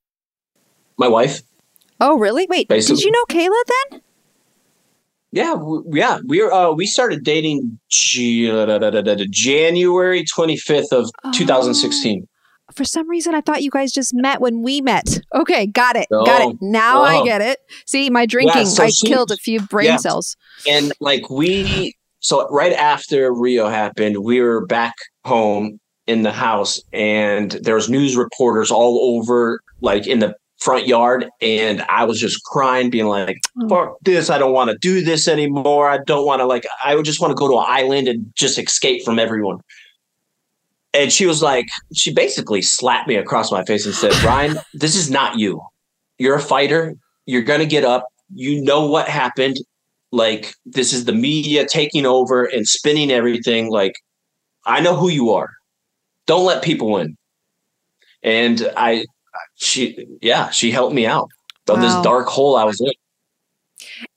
My 0.98 1.08
wife. 1.08 1.42
Oh, 2.00 2.18
really? 2.18 2.46
Wait, 2.50 2.68
did 2.68 2.88
you 2.88 3.10
know 3.10 3.24
Kayla 3.28 3.62
then? 3.90 4.00
Yeah, 5.32 5.56
yeah. 5.92 6.18
We 6.26 6.40
are 6.40 6.52
uh, 6.52 6.70
we 6.72 6.86
started 6.86 7.24
dating 7.24 7.78
January 9.30 10.24
25th 10.24 10.92
of 10.92 11.10
2016. 11.34 12.26
For 12.74 12.84
some 12.84 13.08
reason, 13.08 13.34
I 13.34 13.40
thought 13.40 13.62
you 13.62 13.70
guys 13.70 13.92
just 13.92 14.12
met 14.14 14.40
when 14.40 14.62
we 14.62 14.80
met. 14.80 15.20
Okay, 15.34 15.66
got 15.66 15.94
it. 15.96 16.08
got 16.10 16.50
it. 16.50 16.56
Now 16.60 17.02
I 17.02 17.18
Oh. 17.18 17.24
get 17.24 17.40
it. 17.40 17.60
See, 17.86 18.10
my 18.10 18.26
drinking, 18.26 18.66
so 18.66 18.82
I 18.84 18.90
she- 18.90 19.06
killed 19.06 19.30
a 19.30 19.36
few 19.36 19.60
brain 19.60 19.86
yeah. 19.86 19.96
cells. 19.96 20.36
and 20.68 20.92
like 21.00 21.30
we 21.30 21.94
so 22.20 22.48
right 22.48 22.72
after 22.72 23.32
rio 23.32 23.68
happened 23.68 24.16
we 24.24 24.40
were 24.40 24.64
back 24.66 24.94
home 25.24 25.78
in 26.06 26.22
the 26.22 26.32
house 26.32 26.80
and 26.92 27.52
there 27.62 27.74
was 27.74 27.88
news 27.90 28.16
reporters 28.16 28.70
all 28.70 29.16
over 29.16 29.60
like 29.82 30.06
in 30.06 30.18
the 30.20 30.34
front 30.58 30.86
yard 30.86 31.28
and 31.42 31.82
i 31.90 32.02
was 32.04 32.18
just 32.18 32.42
crying 32.44 32.88
being 32.90 33.06
like 33.06 33.38
Oh. 33.62 33.68
fuck 33.68 33.96
this 34.02 34.30
i 34.30 34.38
don't 34.38 34.52
want 34.52 34.70
to 34.70 34.78
do 34.78 35.02
this 35.02 35.28
anymore. 35.28 35.88
I 35.90 35.98
don't 35.98 36.24
want 36.26 36.40
to 36.40 36.46
like 36.46 36.66
i 36.84 36.94
would 36.94 37.04
just 37.04 37.20
want 37.20 37.30
to 37.30 37.34
go 37.34 37.46
to 37.48 37.58
an 37.58 37.64
island 37.66 38.08
and 38.08 38.32
just 38.34 38.58
escape 38.58 39.04
from 39.04 39.18
everyone. 39.18 39.58
And 40.94 41.12
she 41.12 41.26
was 41.26 41.42
like 41.42 41.66
she 41.94 42.12
basically 42.12 42.62
slapped 42.62 43.06
me 43.06 43.16
across 43.16 43.52
my 43.52 43.64
face 43.64 43.84
and 43.84 43.94
said 43.94 44.14
ryan 44.24 44.58
this 44.72 44.96
is 44.96 45.10
not 45.10 45.38
you. 45.38 45.60
You're 46.18 46.36
a 46.36 46.40
fighter. 46.40 46.94
You're 47.26 47.42
gonna 47.42 47.66
get 47.66 47.84
up. 47.84 48.06
You 48.34 48.62
know 48.62 48.86
what 48.86 49.08
happened. 49.08 49.58
Like 50.10 50.54
this 50.64 50.92
is 50.94 51.04
the 51.04 51.12
media 51.12 51.66
taking 51.66 52.06
over 52.06 52.44
and 52.44 52.66
spinning 52.66 53.10
everything. 53.10 53.68
Like 53.70 53.94
i 54.64 54.80
know 54.80 54.96
who 54.96 55.10
you 55.10 55.32
are. 55.32 55.50
Don't 56.26 56.46
let 56.46 56.62
people 56.64 56.92
win. 56.92 57.16
And 58.22 58.70
i 58.76 59.04
she 59.54 60.06
yeah 60.22 60.50
she 60.50 60.70
helped 60.70 60.94
me 60.94 61.06
out 61.06 61.28
of 61.68 61.80
this 61.80 61.92
dark 62.02 62.28
hole 62.28 62.56
i 62.56 62.64
was 62.64 62.80
in 62.80 62.92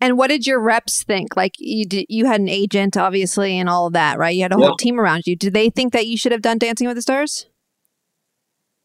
And 0.02 0.18
what 0.18 0.28
did 0.30 0.48
your 0.48 0.60
reps 0.60 1.04
think? 1.04 1.36
Like 1.36 1.54
you 1.60 1.86
did, 1.86 2.06
you 2.10 2.26
had 2.26 2.40
an 2.40 2.48
agent, 2.48 2.96
obviously, 2.96 3.60
and 3.60 3.68
all 3.70 3.88
of 3.88 3.94
that, 3.94 4.18
right? 4.18 4.34
You 4.36 4.44
had 4.44 4.54
a 4.54 4.56
whole 4.58 4.78
team 4.78 5.00
around 5.00 5.24
you. 5.28 5.36
Did 5.36 5.54
they 5.54 5.70
think 5.70 5.92
that 5.94 6.08
you 6.08 6.16
should 6.18 6.32
have 6.32 6.42
done 6.42 6.58
Dancing 6.58 6.88
with 6.88 6.96
the 6.96 7.02
Stars? 7.02 7.46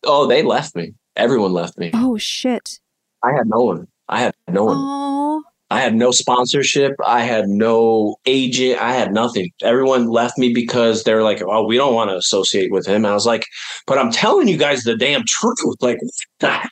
oh 0.07 0.27
they 0.27 0.43
left 0.43 0.75
me 0.77 0.93
everyone 1.17 1.53
left 1.53 1.79
me 1.79 1.91
Oh 1.95 2.19
shit! 2.19 2.81
i 3.23 3.33
had 3.33 3.47
no 3.47 3.61
one 3.61 3.87
i 4.09 4.21
had 4.21 4.35
no 4.49 4.65
one 4.65 4.77
Oh, 4.79 5.43
i 5.71 5.81
had 5.81 5.95
no 5.95 6.11
sponsorship 6.11 6.95
i 7.07 7.21
had 7.21 7.49
no 7.49 8.17
agent 8.27 8.81
i 8.81 8.93
had 8.93 9.13
nothing 9.13 9.51
everyone 9.63 10.09
left 10.09 10.39
me 10.39 10.53
because 10.53 11.05
they're 11.05 11.23
like 11.23 11.43
oh 11.43 11.65
we 11.65 11.77
don't 11.77 11.95
want 11.95 12.11
to 12.11 12.17
associate 12.17 12.71
with 12.71 12.87
him 12.87 13.05
i 13.05 13.13
was 13.13 13.27
like 13.27 13.45
but 13.87 13.99
i'm 13.99 14.11
telling 14.11 14.49
you 14.49 14.57
guys 14.57 14.83
the 14.83 14.97
damn 14.97 15.25
truth 15.27 15.59
like 15.81 15.99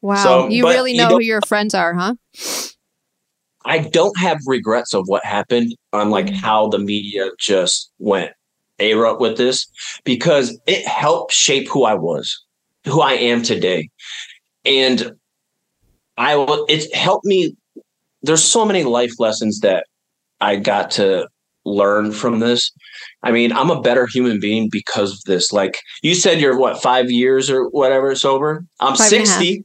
wow! 0.00 0.14
So, 0.16 0.48
you 0.48 0.64
really 0.64 0.92
you 0.92 0.98
know 0.98 1.10
don't- 1.10 1.20
who 1.20 1.26
your 1.26 1.40
friends 1.46 1.74
are, 1.74 1.94
huh? 1.94 2.14
I 3.66 3.78
don't 3.78 4.16
have 4.18 4.38
regrets 4.46 4.94
of 4.94 5.08
what 5.08 5.24
happened 5.24 5.76
on 5.92 6.10
like 6.10 6.26
mm. 6.26 6.34
how 6.34 6.68
the 6.68 6.78
media 6.78 7.30
just 7.38 7.90
went 7.98 8.30
a 8.78 8.94
with 8.94 9.36
this 9.36 9.66
because 10.04 10.58
it 10.66 10.86
helped 10.86 11.32
shape 11.32 11.68
who 11.68 11.84
I 11.84 11.94
was, 11.94 12.44
who 12.84 13.00
I 13.00 13.14
am 13.14 13.42
today. 13.42 13.88
And 14.64 15.12
I 16.16 16.36
will, 16.36 16.64
it's 16.68 16.92
helped 16.94 17.24
me. 17.24 17.54
There's 18.22 18.42
so 18.44 18.64
many 18.64 18.84
life 18.84 19.12
lessons 19.18 19.60
that 19.60 19.86
I 20.40 20.56
got 20.56 20.90
to 20.92 21.28
learn 21.64 22.12
from 22.12 22.38
this. 22.40 22.70
I 23.22 23.30
mean, 23.32 23.52
I'm 23.52 23.70
a 23.70 23.80
better 23.80 24.06
human 24.06 24.40
being 24.40 24.68
because 24.70 25.12
of 25.12 25.18
this. 25.26 25.52
Like 25.52 25.78
you 26.02 26.14
said, 26.14 26.40
you're 26.40 26.58
what, 26.58 26.80
five 26.82 27.10
years 27.10 27.50
or 27.50 27.68
whatever 27.70 28.14
sober? 28.14 28.64
I'm 28.80 28.96
Five 28.96 29.12
and 29.12 29.24
a 29.24 29.28
half. 29.28 29.38
60. 29.40 29.64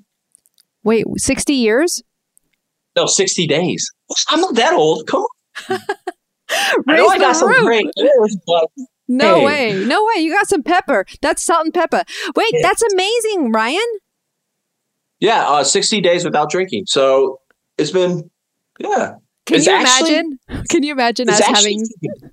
Wait, 0.84 1.06
sixty 1.18 1.54
years? 1.54 2.02
No, 2.96 3.06
60 3.06 3.48
days. 3.48 3.90
I'm 4.30 4.42
not 4.42 4.56
that 4.56 4.74
old. 4.74 5.08
Come 5.08 5.22
on. 5.70 5.78
I 6.90 6.98
know 6.98 7.08
I 7.08 7.18
got 7.18 7.36
some 7.36 7.50
great 7.64 7.86
No 9.08 9.36
Hey. 9.40 9.46
way. 9.46 9.86
No 9.86 10.04
way. 10.14 10.22
You 10.22 10.34
got 10.34 10.48
some 10.48 10.64
pepper. 10.64 11.06
That's 11.22 11.42
salt 11.42 11.66
and 11.66 11.74
pepper. 11.74 12.04
Wait, 12.36 12.48
Yeah. 12.52 12.60
that's 12.64 12.82
amazing, 12.82 13.52
Ryan. 13.52 13.80
Yeah, 15.22 15.48
uh, 15.48 15.64
60 15.64 16.02
days 16.02 16.26
without 16.26 16.50
drinking. 16.52 16.84
So 16.88 17.40
it's 17.78 17.92
been, 17.92 18.30
yeah. 18.80 19.14
Can 19.46 19.58
It's 19.58 19.66
you 19.68 19.74
actually- 19.74 20.10
imagine? 20.18 20.40
Can 20.70 20.84
you 20.84 20.92
imagine 20.92 21.30
us 21.30 21.40
actually, 21.42 21.78
having 22.02 22.32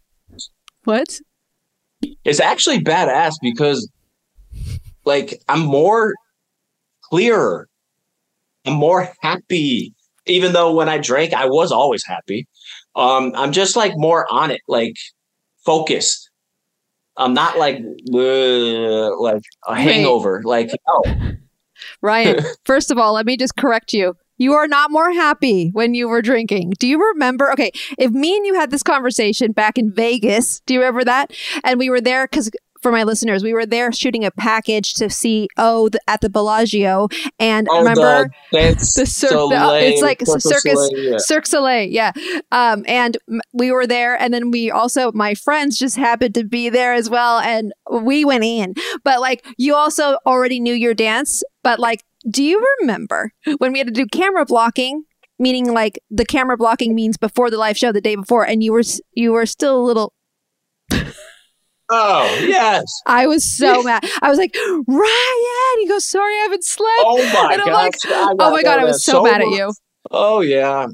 what? 0.85 1.21
it's 2.25 2.41
actually 2.41 2.81
badass 2.81 3.35
because, 3.41 3.89
like, 5.05 5.41
I'm 5.49 5.61
more 5.61 6.15
clearer. 7.03 7.69
I'm 8.67 8.75
more 8.75 9.13
happy. 9.21 9.95
Even 10.27 10.53
though 10.53 10.75
when 10.75 10.89
I 10.89 10.99
drank, 10.99 11.33
I 11.33 11.47
was 11.47 11.73
always 11.73 12.05
happy. 12.05 12.47
Um, 12.95 13.33
I'm 13.35 13.53
just 13.53 13.77
like 13.77 13.93
more 13.97 14.27
on 14.31 14.51
it, 14.51 14.61
like 14.69 14.95
focused. 15.65 16.31
I'm 17.17 17.33
not 17.33 17.59
like 17.59 17.79
uh, 18.13 19.19
like 19.21 19.43
a 19.67 19.75
hangover. 19.75 20.43
Like 20.45 20.71
no, 20.87 21.33
Ryan, 22.03 22.45
first 22.65 22.91
of 22.91 22.99
all, 22.99 23.15
let 23.15 23.27
me 23.27 23.37
just 23.37 23.57
correct 23.57 23.93
you. 23.93 24.15
You 24.41 24.55
are 24.55 24.69
not 24.69 24.93
more 24.93 25.13
happy 25.13 25.71
when 25.73 25.95
you 25.95 26.09
were 26.09 26.23
drinking. 26.23 26.75
Do 26.79 26.87
you 26.87 27.05
remember? 27.13 27.51
Okay, 27.53 27.73
if 27.99 28.13
me 28.13 28.37
and 28.37 28.47
you 28.47 28.55
had 28.55 28.71
this 28.71 28.85
conversation 28.85 29.51
back 29.51 29.77
in 29.77 29.93
Vegas, 29.93 30.61
do 30.61 30.75
you 30.75 30.81
remember 30.81 31.05
that? 31.05 31.33
And 31.65 31.79
we 31.79 31.91
were 31.91 32.01
there 32.01 32.27
because 32.27 32.49
for 32.83 32.93
my 32.93 33.03
listeners, 33.03 33.43
we 33.43 33.53
were 33.53 33.67
there 33.67 33.93
shooting 33.93 34.25
a 34.25 34.31
package 34.31 34.95
to 34.95 35.11
see 35.11 35.49
oh 35.57 35.89
the, 35.89 36.01
at 36.09 36.21
the 36.21 36.31
Bellagio, 36.31 37.09
and 37.39 37.67
Oh, 37.71 37.79
remember 37.79 38.31
the, 38.53 38.75
the 38.75 38.85
circus. 38.85 39.13
Soleil, 39.17 39.71
it's 39.75 40.03
like 40.03 40.21
Cirque 40.25 40.41
circus, 40.41 40.63
Soleil, 40.63 40.99
yeah. 41.13 41.19
Cirque 41.19 41.47
Soleil, 41.47 41.89
yeah. 41.89 42.13
Um, 42.53 42.85
and 42.87 43.19
we 43.53 43.71
were 43.73 43.87
there, 43.87 44.15
and 44.21 44.33
then 44.33 44.51
we 44.51 44.71
also 44.71 45.13
my 45.13 45.35
friends 45.35 45.79
just 45.79 45.97
happened 45.97 46.35
to 46.35 46.45
be 46.45 46.69
there 46.69 46.95
as 46.95 47.11
well, 47.11 47.39
and 47.39 47.73
we 47.91 48.25
went 48.25 48.45
in. 48.45 48.75
But 49.05 49.21
like 49.21 49.45
you 49.57 49.75
also 49.75 50.19
already 50.27 50.61
knew 50.61 50.75
your 50.75 50.95
dance, 50.95 51.43
but 51.63 51.79
like, 51.79 52.05
do 52.31 52.43
you 52.43 52.65
remember 52.81 53.33
when 53.59 53.73
we 53.73 53.79
had 53.79 53.89
to 53.89 53.93
do 53.93 54.07
camera 54.07 54.45
blocking? 54.45 55.05
Meaning, 55.41 55.73
like 55.73 56.01
the 56.11 56.25
camera 56.25 56.57
blocking 56.57 56.97
means 56.97 57.17
before 57.17 57.49
the 57.49 57.59
live 57.59 57.79
show, 57.79 57.93
the 57.93 58.01
day 58.01 58.17
before, 58.17 58.45
and 58.45 58.61
you 58.61 58.73
were 58.73 58.83
you 59.13 59.33
were 59.33 59.47
still 59.47 59.81
a 59.81 59.85
little 59.87 60.13
Oh 61.91 62.25
yes. 62.47 62.85
I 63.07 63.27
was 63.27 63.45
so 63.57 63.83
mad. 63.83 64.05
I 64.23 64.29
was 64.29 64.39
like, 64.39 64.55
Ryan. 64.87 65.81
He 65.81 65.89
goes, 65.89 66.05
sorry, 66.05 66.35
I 66.35 66.43
haven't 66.43 66.65
slept. 66.65 67.03
Oh 67.05 67.17
my 67.33 67.53
And 67.53 67.63
I'm 67.63 67.69
gosh. 67.69 67.93
like, 68.05 68.35
oh 68.41 68.51
my 68.51 68.63
god, 68.63 68.81
I 68.81 68.85
was 68.85 69.05
so 69.05 69.23
mad 69.23 69.41
at 69.41 69.49
you. 69.49 69.73
Oh 70.11 70.41
yeah. 70.41 70.87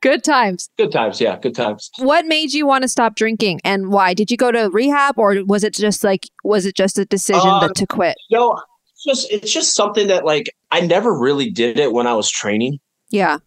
Good 0.00 0.24
times. 0.24 0.68
Good 0.76 0.90
times. 0.90 1.20
Yeah, 1.20 1.38
good 1.38 1.54
times. 1.54 1.90
What 1.98 2.26
made 2.26 2.52
you 2.52 2.66
want 2.66 2.82
to 2.82 2.88
stop 2.88 3.14
drinking, 3.14 3.60
and 3.64 3.88
why? 3.92 4.12
Did 4.12 4.30
you 4.30 4.36
go 4.36 4.50
to 4.50 4.70
rehab, 4.72 5.18
or 5.18 5.36
was 5.44 5.62
it 5.62 5.72
just 5.74 6.02
like 6.02 6.28
was 6.42 6.66
it 6.66 6.74
just 6.74 6.98
a 6.98 7.04
decision 7.04 7.48
Um, 7.48 7.60
that 7.60 7.74
to 7.76 7.86
quit? 7.86 8.16
No, 8.30 8.60
it's 8.92 9.04
just 9.04 9.30
it's 9.32 9.52
just 9.52 9.76
something 9.76 10.08
that 10.08 10.24
like 10.24 10.50
I 10.72 10.80
never 10.80 11.16
really 11.16 11.50
did 11.50 11.78
it 11.78 11.92
when 11.92 12.06
I 12.08 12.14
was 12.14 12.28
training. 12.28 12.78
Yeah, 13.10 13.38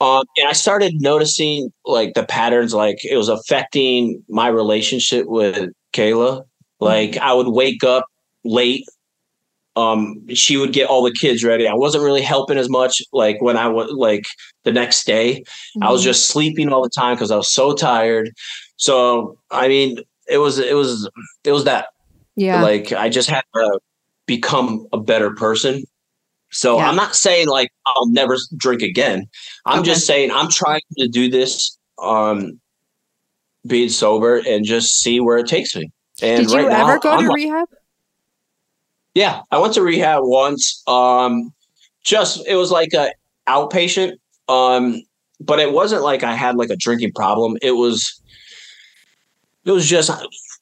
Um, 0.00 0.24
and 0.36 0.48
I 0.48 0.52
started 0.52 1.00
noticing 1.00 1.72
like 1.84 2.14
the 2.14 2.24
patterns, 2.24 2.74
like 2.74 3.04
it 3.04 3.16
was 3.16 3.28
affecting 3.28 4.22
my 4.28 4.48
relationship 4.48 5.26
with 5.26 5.70
Kayla. 5.92 6.44
Like 6.80 7.16
I 7.18 7.32
would 7.32 7.48
wake 7.48 7.84
up 7.84 8.04
late. 8.44 8.84
Um, 9.76 10.24
she 10.34 10.56
would 10.56 10.72
get 10.72 10.88
all 10.88 11.02
the 11.02 11.12
kids 11.12 11.42
ready. 11.42 11.66
I 11.66 11.74
wasn't 11.74 12.04
really 12.04 12.22
helping 12.22 12.58
as 12.58 12.68
much. 12.68 13.02
Like 13.12 13.40
when 13.40 13.56
I 13.56 13.68
was 13.68 13.90
like 13.92 14.24
the 14.64 14.72
next 14.72 15.04
day, 15.04 15.42
I 15.82 15.90
was 15.90 16.02
Mhm. 16.02 16.04
just 16.04 16.28
sleeping 16.28 16.72
all 16.72 16.82
the 16.82 16.90
time 16.90 17.14
because 17.16 17.30
I 17.30 17.36
was 17.36 17.52
so 17.52 17.72
tired. 17.72 18.30
So 18.76 19.38
I 19.50 19.68
mean, 19.68 19.98
it 20.28 20.38
was 20.38 20.58
it 20.58 20.74
was 20.76 21.08
it 21.44 21.52
was 21.52 21.64
that 21.64 21.86
yeah, 22.36 22.62
like 22.62 22.92
I 22.92 23.08
just 23.08 23.28
had 23.30 23.44
to 23.54 23.80
become 24.26 24.86
a 24.92 24.98
better 24.98 25.30
person. 25.34 25.84
So 26.54 26.78
Yeah. 26.78 26.88
I'm 26.88 26.96
not 26.96 27.14
saying 27.16 27.48
like 27.48 27.70
I'll 27.86 28.08
never 28.08 28.36
drink 28.56 28.80
again. 28.82 29.26
I'm 29.66 29.80
Okay. 29.80 29.90
just 29.90 30.06
saying 30.06 30.30
I'm 30.30 30.48
trying 30.48 30.80
to 30.98 31.08
do 31.08 31.28
this 31.30 31.76
um 31.98 32.60
being 33.66 33.88
sober 33.88 34.38
and 34.46 34.64
just 34.64 35.00
see 35.02 35.20
where 35.20 35.38
it 35.38 35.46
takes 35.46 35.74
me. 35.74 35.90
And 36.22 36.44
Did 36.46 36.52
you 36.52 36.58
right 36.58 36.68
now, 36.68 36.88
ever 36.88 36.98
go 37.00 37.10
I'm 37.12 37.20
to 37.20 37.26
like- 37.28 37.34
rehab? 37.34 37.68
yeah, 39.14 39.42
I 39.50 39.58
went 39.58 39.74
to 39.74 39.82
rehab 39.82 40.20
once. 40.22 40.82
Um, 40.86 41.52
just 42.04 42.46
it 42.46 42.56
was 42.56 42.70
like 42.70 42.92
a 42.94 43.10
outpatient. 43.48 44.12
Um, 44.48 45.02
but 45.40 45.58
it 45.58 45.72
wasn't 45.72 46.02
like 46.02 46.22
I 46.22 46.34
had 46.34 46.56
like 46.56 46.70
a 46.70 46.76
drinking 46.76 47.12
problem. 47.14 47.56
It 47.62 47.72
was, 47.72 48.20
it 49.64 49.70
was 49.72 49.86
just 49.88 50.10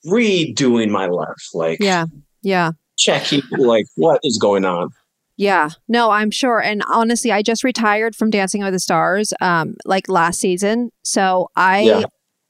redoing 0.06 0.88
my 0.90 1.06
life, 1.06 1.48
like 1.54 1.80
Yeah, 1.80 2.06
yeah. 2.42 2.70
checking 2.96 3.42
like 3.58 3.86
what 3.96 4.20
is 4.22 4.38
going 4.38 4.64
on. 4.64 4.90
Yeah, 5.36 5.70
no, 5.88 6.10
I'm 6.10 6.30
sure. 6.30 6.60
And 6.62 6.82
honestly, 6.88 7.32
I 7.32 7.42
just 7.42 7.64
retired 7.64 8.14
from 8.14 8.30
Dancing 8.30 8.62
with 8.62 8.72
the 8.72 8.78
Stars, 8.80 9.32
um, 9.40 9.74
like 9.84 10.08
last 10.08 10.40
season. 10.40 10.90
So 11.02 11.48
I, 11.56 11.80
Yeah. 11.80 12.04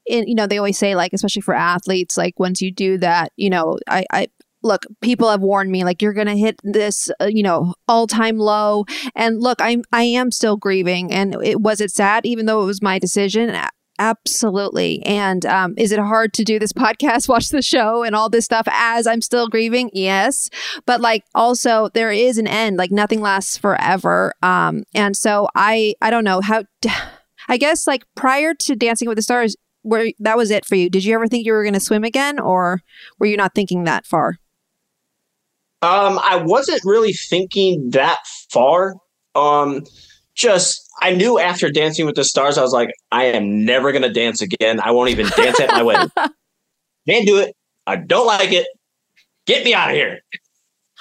in, 0.05 0.27
you 0.27 0.35
know, 0.35 0.47
they 0.47 0.57
always 0.57 0.77
say 0.77 0.95
like, 0.95 1.13
especially 1.13 1.41
for 1.41 1.53
athletes, 1.55 2.17
like 2.17 2.39
once 2.39 2.61
you 2.61 2.71
do 2.71 2.97
that, 2.97 3.31
you 3.37 3.49
know, 3.49 3.77
I, 3.87 4.05
I 4.11 4.27
look, 4.61 4.85
people 5.01 5.29
have 5.29 5.41
warned 5.41 5.71
me 5.71 5.83
like 5.83 6.01
you're 6.01 6.13
gonna 6.13 6.35
hit 6.35 6.55
this, 6.63 7.09
uh, 7.21 7.25
you 7.29 7.41
know, 7.43 7.73
all 7.87 8.05
time 8.05 8.37
low. 8.37 8.85
And 9.15 9.41
look, 9.41 9.59
I'm, 9.61 9.83
I 9.93 10.03
am 10.03 10.31
still 10.31 10.57
grieving. 10.57 11.11
And 11.11 11.35
it 11.43 11.61
was 11.61 11.79
it 11.81 11.91
sad, 11.91 12.25
even 12.25 12.45
though 12.45 12.61
it 12.61 12.65
was 12.65 12.81
my 12.81 12.99
decision. 12.99 13.55
Absolutely. 13.99 15.03
And 15.05 15.45
um, 15.45 15.75
is 15.77 15.91
it 15.91 15.99
hard 15.99 16.33
to 16.33 16.43
do 16.43 16.59
this 16.59 16.73
podcast, 16.73 17.29
watch 17.29 17.49
the 17.49 17.61
show, 17.61 18.03
and 18.03 18.15
all 18.15 18.29
this 18.29 18.45
stuff 18.45 18.67
as 18.71 19.05
I'm 19.07 19.21
still 19.21 19.47
grieving? 19.47 19.89
Yes 19.93 20.49
but 20.85 21.01
like 21.01 21.23
also 21.35 21.89
there 21.93 22.11
is 22.11 22.37
an 22.37 22.47
end 22.47 22.77
like 22.77 22.91
nothing 22.91 23.21
lasts 23.21 23.57
forever 23.57 24.33
um 24.41 24.83
and 24.93 25.15
so 25.15 25.47
i 25.55 25.93
i 26.01 26.09
don't 26.09 26.23
know 26.23 26.41
how 26.41 26.63
i 27.47 27.57
guess 27.57 27.87
like 27.87 28.03
prior 28.15 28.53
to 28.53 28.75
dancing 28.75 29.07
with 29.07 29.17
the 29.17 29.21
stars 29.21 29.55
where 29.81 30.11
that 30.19 30.37
was 30.37 30.51
it 30.51 30.65
for 30.65 30.75
you 30.75 30.89
did 30.89 31.03
you 31.03 31.13
ever 31.13 31.27
think 31.27 31.45
you 31.45 31.53
were 31.53 31.63
going 31.63 31.73
to 31.73 31.79
swim 31.79 32.03
again 32.03 32.39
or 32.39 32.81
were 33.19 33.25
you 33.25 33.37
not 33.37 33.53
thinking 33.55 33.83
that 33.83 34.05
far 34.05 34.35
Um, 35.81 36.17
I 36.19 36.37
wasn't 36.37 36.81
really 36.85 37.11
thinking 37.11 37.89
that 37.89 38.19
far. 38.49 38.95
Um, 39.35 39.83
just 40.35 40.81
I 41.01 41.13
knew 41.13 41.39
after 41.39 41.69
Dancing 41.71 42.05
with 42.05 42.15
the 42.15 42.23
Stars, 42.23 42.57
I 42.57 42.61
was 42.61 42.73
like, 42.73 42.91
I 43.11 43.25
am 43.25 43.65
never 43.65 43.91
gonna 43.91 44.11
dance 44.13 44.41
again. 44.41 44.79
I 44.79 44.91
won't 44.91 45.09
even 45.09 45.27
dance 45.35 45.59
at 45.59 45.69
my 45.69 45.81
wedding. 45.83 46.11
Can't 47.07 47.25
do 47.25 47.39
it. 47.39 47.55
I 47.85 47.97
don't 47.97 48.25
like 48.27 48.51
it. 48.51 48.67
Get 49.45 49.65
me 49.65 49.73
out 49.73 49.89
of 49.89 49.95
here. 49.95 50.19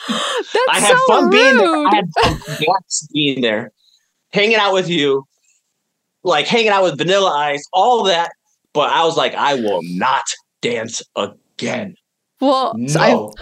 that's 0.09 0.69
I 0.69 0.81
had 0.81 0.97
so 0.97 1.07
fun 1.07 1.25
rude. 1.25 1.31
being 1.33 1.57
there. 1.57 1.87
I 1.87 1.95
had 1.95 2.05
fun 2.21 2.83
being 3.13 3.41
there, 3.41 3.73
hanging 4.33 4.57
out 4.57 4.75
with 4.75 4.89
you, 4.89 5.25
like 6.25 6.47
hanging 6.47 6.71
out 6.71 6.83
with 6.83 6.99
Vanilla 6.99 7.31
Ice, 7.31 7.65
all 7.73 8.05
that. 8.05 8.31
But 8.73 8.91
I 8.91 9.05
was 9.05 9.17
like, 9.17 9.35
I 9.35 9.55
will 9.55 9.81
not 9.83 10.25
dance 10.61 11.03
again. 11.15 11.95
well 12.41 12.75
so 12.89 13.01
I, 13.01 13.13
No. 13.13 13.35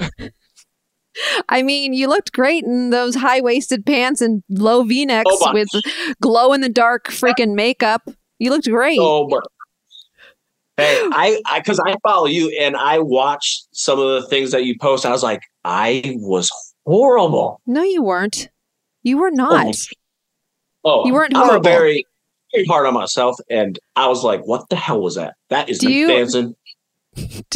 I 1.48 1.62
mean 1.62 1.92
you 1.92 2.08
looked 2.08 2.32
great 2.32 2.64
in 2.64 2.90
those 2.90 3.14
high-waisted 3.14 3.84
pants 3.86 4.20
and 4.20 4.42
low 4.48 4.82
v-necks 4.82 5.30
Oh 5.32 5.46
my- 5.46 5.52
with 5.52 5.68
glow 6.20 6.52
in 6.52 6.60
the 6.60 6.68
dark 6.68 7.08
freaking 7.08 7.54
makeup 7.54 8.08
you 8.38 8.50
looked 8.50 8.68
great 8.68 8.96
so 8.98 9.26
much. 9.28 9.44
Hey, 10.76 10.98
I, 11.12 11.42
I, 11.46 11.58
because 11.60 11.78
I 11.78 11.94
follow 12.02 12.26
you 12.26 12.56
and 12.58 12.74
I 12.74 13.00
watched 13.00 13.68
some 13.72 13.98
of 13.98 14.22
the 14.22 14.28
things 14.28 14.52
that 14.52 14.64
you 14.64 14.76
post. 14.80 15.04
I 15.04 15.10
was 15.10 15.22
like, 15.22 15.42
I 15.62 16.16
was 16.20 16.50
horrible. 16.86 17.60
no 17.66 17.82
you 17.82 18.02
weren't 18.02 18.48
you 19.02 19.18
were 19.18 19.30
not 19.30 19.74
Oh, 20.82 21.06
You 21.06 21.12
weren't 21.12 21.36
I'm 21.36 21.56
a 21.56 21.60
very, 21.60 22.06
very 22.54 22.64
hard 22.64 22.86
on 22.86 22.94
myself, 22.94 23.36
and 23.50 23.78
I 23.96 24.08
was 24.08 24.24
like, 24.24 24.40
what 24.46 24.66
the 24.70 24.76
hell 24.76 25.02
was 25.02 25.16
that? 25.16 25.34
That 25.50 25.68
is 25.68 25.78
Do 25.78 25.92
you- 25.92 26.08
dancing. 26.08 26.54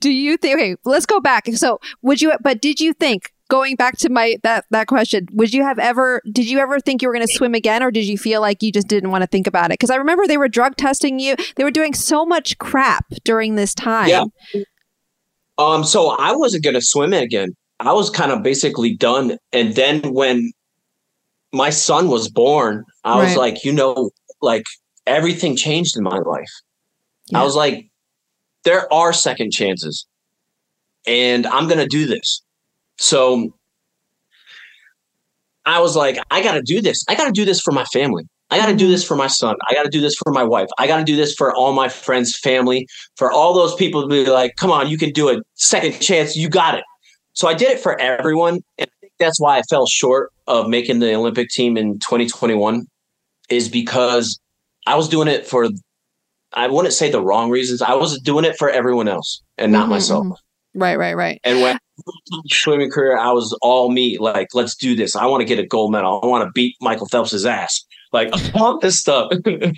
do 0.00 0.10
you 0.10 0.36
think 0.36 0.58
okay 0.58 0.76
let's 0.84 1.06
go 1.06 1.20
back 1.20 1.46
so 1.54 1.78
would 2.02 2.20
you 2.20 2.32
but 2.42 2.60
did 2.60 2.80
you 2.80 2.92
think 2.92 3.32
going 3.48 3.76
back 3.76 3.96
to 3.96 4.08
my 4.08 4.36
that 4.42 4.64
that 4.70 4.88
question 4.88 5.28
would 5.32 5.54
you 5.54 5.62
have 5.62 5.78
ever 5.78 6.20
did 6.32 6.50
you 6.50 6.58
ever 6.58 6.80
think 6.80 7.00
you 7.00 7.08
were 7.08 7.14
going 7.14 7.26
to 7.26 7.32
swim 7.32 7.54
again 7.54 7.82
or 7.82 7.92
did 7.92 8.04
you 8.04 8.18
feel 8.18 8.40
like 8.40 8.62
you 8.62 8.72
just 8.72 8.88
didn't 8.88 9.10
want 9.10 9.22
to 9.22 9.28
think 9.28 9.46
about 9.46 9.66
it 9.66 9.74
because 9.74 9.90
i 9.90 9.96
remember 9.96 10.26
they 10.26 10.36
were 10.36 10.48
drug 10.48 10.76
testing 10.76 11.20
you 11.20 11.36
they 11.54 11.62
were 11.62 11.70
doing 11.70 11.94
so 11.94 12.26
much 12.26 12.58
crap 12.58 13.06
during 13.24 13.54
this 13.54 13.74
time 13.74 14.08
Yeah. 14.08 14.24
Um, 15.58 15.84
so 15.84 16.10
I 16.10 16.36
wasn't 16.36 16.64
gonna 16.64 16.82
swim 16.82 17.12
again. 17.12 17.56
I 17.80 17.92
was 17.92 18.10
kind 18.10 18.32
of 18.32 18.42
basically 18.42 18.94
done. 18.94 19.38
And 19.52 19.74
then 19.74 20.12
when 20.12 20.52
my 21.52 21.70
son 21.70 22.08
was 22.08 22.28
born, 22.28 22.84
I 23.04 23.16
was 23.22 23.36
like, 23.36 23.64
you 23.64 23.72
know, 23.72 24.10
like 24.40 24.64
everything 25.06 25.56
changed 25.56 25.96
in 25.96 26.02
my 26.02 26.18
life. 26.18 26.50
Yeah. 27.28 27.40
I 27.40 27.44
was 27.44 27.54
like, 27.56 27.88
there 28.66 28.92
are 28.92 29.14
second 29.14 29.52
chances, 29.52 30.06
and 31.06 31.46
I'm 31.46 31.68
gonna 31.68 31.86
do 31.86 32.04
this. 32.04 32.42
So 32.98 33.54
I 35.64 35.80
was 35.80 35.96
like, 35.96 36.18
I 36.30 36.42
gotta 36.42 36.62
do 36.62 36.82
this. 36.82 37.04
I 37.08 37.14
gotta 37.14 37.32
do 37.32 37.44
this 37.44 37.60
for 37.60 37.72
my 37.72 37.84
family. 37.84 38.24
I 38.50 38.58
gotta 38.58 38.74
do 38.74 38.88
this 38.88 39.04
for 39.04 39.16
my 39.16 39.28
son. 39.28 39.54
I 39.68 39.74
gotta 39.74 39.88
do 39.88 40.00
this 40.00 40.16
for 40.16 40.32
my 40.32 40.42
wife. 40.42 40.68
I 40.78 40.86
gotta 40.86 41.04
do 41.04 41.16
this 41.16 41.32
for 41.32 41.54
all 41.54 41.72
my 41.72 41.88
friends, 41.88 42.36
family, 42.36 42.86
for 43.16 43.30
all 43.30 43.54
those 43.54 43.74
people 43.76 44.02
to 44.02 44.08
be 44.08 44.28
like, 44.28 44.56
come 44.56 44.72
on, 44.72 44.88
you 44.88 44.98
can 44.98 45.10
do 45.10 45.28
it. 45.28 45.42
Second 45.54 46.00
chance, 46.00 46.36
you 46.36 46.48
got 46.48 46.74
it. 46.74 46.84
So 47.34 47.46
I 47.48 47.54
did 47.54 47.70
it 47.70 47.80
for 47.80 48.00
everyone. 48.00 48.60
And 48.78 48.88
I 48.90 48.96
think 49.00 49.12
that's 49.18 49.40
why 49.40 49.58
I 49.58 49.62
fell 49.70 49.86
short 49.86 50.32
of 50.48 50.68
making 50.68 50.98
the 50.98 51.14
Olympic 51.14 51.50
team 51.50 51.76
in 51.76 51.98
2021, 52.00 52.86
is 53.48 53.68
because 53.68 54.40
I 54.86 54.96
was 54.96 55.08
doing 55.08 55.28
it 55.28 55.46
for, 55.46 55.68
I 56.52 56.68
wouldn't 56.68 56.94
say 56.94 57.10
the 57.10 57.20
wrong 57.22 57.50
reasons. 57.50 57.82
I 57.82 57.94
was 57.94 58.18
doing 58.20 58.44
it 58.44 58.56
for 58.56 58.70
everyone 58.70 59.08
else 59.08 59.42
and 59.58 59.72
not 59.72 59.86
Mhm, 59.86 59.90
myself. 59.90 60.26
mhm. 60.26 60.36
right 60.74 60.96
right 60.96 61.14
right 61.16 61.40
And 61.44 61.60
when 61.60 61.78
swimming 62.48 62.90
career, 62.90 63.16
I 63.18 63.32
was 63.32 63.56
all 63.62 63.90
me. 63.90 64.18
Like, 64.18 64.48
let's 64.54 64.74
do 64.76 64.94
this. 64.94 65.16
I 65.16 65.26
want 65.26 65.40
to 65.40 65.44
get 65.46 65.58
a 65.58 65.66
gold 65.66 65.92
medal. 65.92 66.20
I 66.22 66.26
want 66.26 66.44
to 66.44 66.50
beat 66.54 66.76
Michael 66.80 67.08
Phelps's 67.08 67.44
ass. 67.46 67.84
Like 68.12 68.30
all 68.54 68.78
this 68.78 68.98
stuff. 69.00 69.30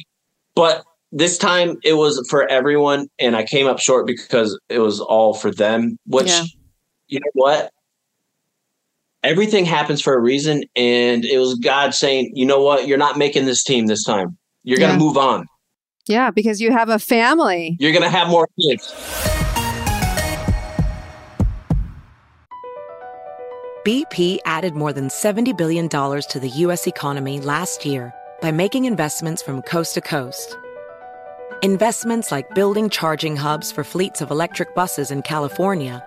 but 0.55 0.85
this 1.13 1.39
time 1.39 1.79
it 1.85 1.95
was 1.95 2.25
for 2.29 2.47
everyone, 2.51 3.09
and 3.19 3.35
I 3.35 3.45
came 3.45 3.67
up 3.67 3.79
short 3.79 4.07
because 4.07 4.59
it 4.69 4.79
was 4.81 5.01
all 5.01 5.33
for 5.35 5.51
them. 5.51 5.99
Which, 6.07 6.29
Yeah. 6.29 6.45
you 7.09 7.21
know 7.21 7.31
what? 7.33 7.71
Everything 9.25 9.65
happens 9.65 10.01
for 10.01 10.15
a 10.15 10.21
reason, 10.21 10.63
and 10.77 11.25
it 11.25 11.39
was 11.39 11.55
God 11.57 11.93
saying, 11.95 12.31
"You 12.35 12.47
know 12.47 12.63
what? 12.63 12.87
You're 12.87 12.99
not 12.99 13.19
making 13.19 13.47
this 13.47 13.65
team 13.65 13.87
this 13.87 14.05
time. 14.05 14.37
You're 14.63 14.79
gonna 14.79 14.99
move 14.99 15.17
on. 15.17 15.47
Yeah 16.09 16.31
because 16.31 16.61
you 16.61 16.73
have 16.73 16.89
a 16.89 16.99
family 16.99 17.77
You're 17.79 17.93
gonna 17.93 18.11
have 18.11 18.29
more 18.29 18.49
kids." 18.61 18.93
BP 23.89 24.39
added 24.45 24.75
more 24.75 24.93
than 24.93 25.09
$70 25.09 25.57
billion 25.57 25.89
to 25.89 26.39
the 26.39 26.49
U.S. 26.57 26.87
economy 26.87 27.41
last 27.41 27.87
year 27.87 28.13
by 28.43 28.51
making 28.51 28.85
investments 28.85 29.41
from 29.41 29.63
coast 29.63 29.95
to 29.95 30.03
coast. 30.03 30.59
Investments 31.63 32.31
like 32.31 32.55
building 32.55 32.91
charging 32.91 33.35
hubs 33.35 33.73
for 33.73 33.85
fleets 33.85 34.21
of 34.21 34.31
electric 34.31 34.75
buses 34.75 35.11
in 35.11 35.23
California 35.23 36.05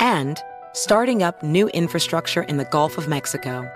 and 0.00 0.38
starting 0.74 1.22
up 1.22 1.42
new 1.42 1.68
infrastructure 1.68 2.42
in 2.42 2.58
the 2.58 2.66
Gulf 2.66 2.98
of 2.98 3.08
Mexico. 3.08 3.66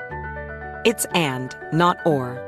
It's 0.85 1.07
and, 1.15 1.57
not 1.73 1.97
or. 2.05 2.48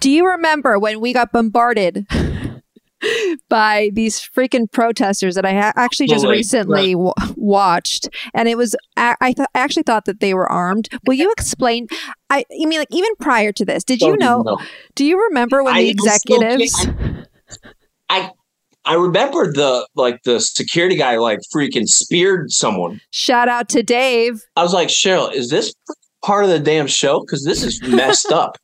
Do 0.00 0.10
you 0.10 0.26
remember 0.26 0.78
when 0.78 1.00
we 1.00 1.12
got 1.12 1.32
bombarded 1.32 2.06
by 3.48 3.90
these 3.92 4.20
freaking 4.20 4.70
protesters 4.70 5.34
that 5.34 5.44
I 5.44 5.52
ha- 5.52 5.72
actually 5.76 6.06
just 6.08 6.22
Totally. 6.22 6.38
recently 6.38 6.92
w- 6.92 7.12
watched? 7.36 8.08
And 8.34 8.48
it 8.48 8.56
was, 8.56 8.74
I, 8.96 9.14
I, 9.20 9.32
th- 9.32 9.48
I 9.54 9.58
actually 9.60 9.82
thought 9.84 10.06
that 10.06 10.20
they 10.20 10.34
were 10.34 10.50
armed. 10.50 10.88
Will 11.06 11.14
you 11.14 11.30
explain? 11.32 11.86
I, 12.30 12.44
I 12.50 12.66
mean, 12.66 12.78
like, 12.78 12.88
even 12.90 13.14
prior 13.20 13.52
to 13.52 13.64
this, 13.64 13.84
did 13.84 14.00
you 14.00 14.16
Don't 14.16 14.22
even 14.22 14.44
know? 14.44 14.58
Do 14.94 15.04
you 15.04 15.22
remember 15.28 15.62
when 15.62 15.76
the 15.76 15.88
executives? 15.88 16.86
I 18.08 18.30
I 18.84 18.94
remember 18.94 19.52
the 19.52 19.86
like 19.94 20.22
the 20.24 20.40
security 20.40 20.96
guy 20.96 21.16
like 21.16 21.40
freaking 21.54 21.86
speared 21.86 22.50
someone. 22.50 23.00
Shout 23.10 23.48
out 23.48 23.68
to 23.70 23.82
Dave. 23.82 24.42
I 24.56 24.62
was 24.62 24.72
like, 24.72 24.88
Cheryl, 24.88 25.32
is 25.32 25.50
this 25.50 25.72
part 26.24 26.44
of 26.44 26.50
the 26.50 26.58
damn 26.58 26.86
show? 26.86 27.20
Because 27.20 27.44
this 27.44 27.62
is 27.62 27.80
messed 27.82 28.32
up. 28.32 28.56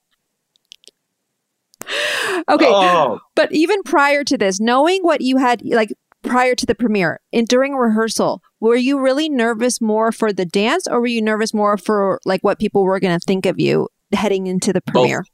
Okay. 2.49 2.67
Oh, 2.69 3.19
But 3.35 3.53
even 3.53 3.83
prior 3.83 4.23
to 4.25 4.39
this, 4.39 4.61
knowing 4.61 5.03
what 5.03 5.21
you 5.21 5.39
had, 5.39 5.63
like 5.65 5.93
prior 6.23 6.55
to 6.55 6.67
the 6.67 6.75
premiere 6.75 7.21
and 7.33 7.49
during 7.49 7.75
rehearsal, 7.75 8.43
were 8.61 8.77
you 8.77 9.01
really 9.01 9.29
nervous 9.29 9.81
more 9.81 10.13
for 10.13 10.33
the 10.33 10.45
dance 10.45 10.87
or 10.87 11.01
were 11.01 11.07
you 11.07 11.23
nervous 11.23 11.53
more 11.55 11.77
for 11.77 12.21
like 12.25 12.43
what 12.45 12.59
people 12.59 12.85
were 12.85 13.01
going 13.01 13.19
to 13.19 13.25
think 13.25 13.47
of 13.47 13.59
you 13.59 13.89
heading 14.13 14.47
into 14.47 14.73
the 14.73 14.81
premiere? 14.81 15.25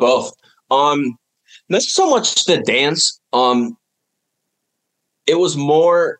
both. 0.00 0.32
Um, 0.70 1.16
not 1.68 1.82
so 1.82 2.10
much 2.10 2.44
the 2.46 2.58
dance. 2.58 3.20
Um, 3.32 3.76
it 5.26 5.38
was 5.38 5.56
more 5.56 6.18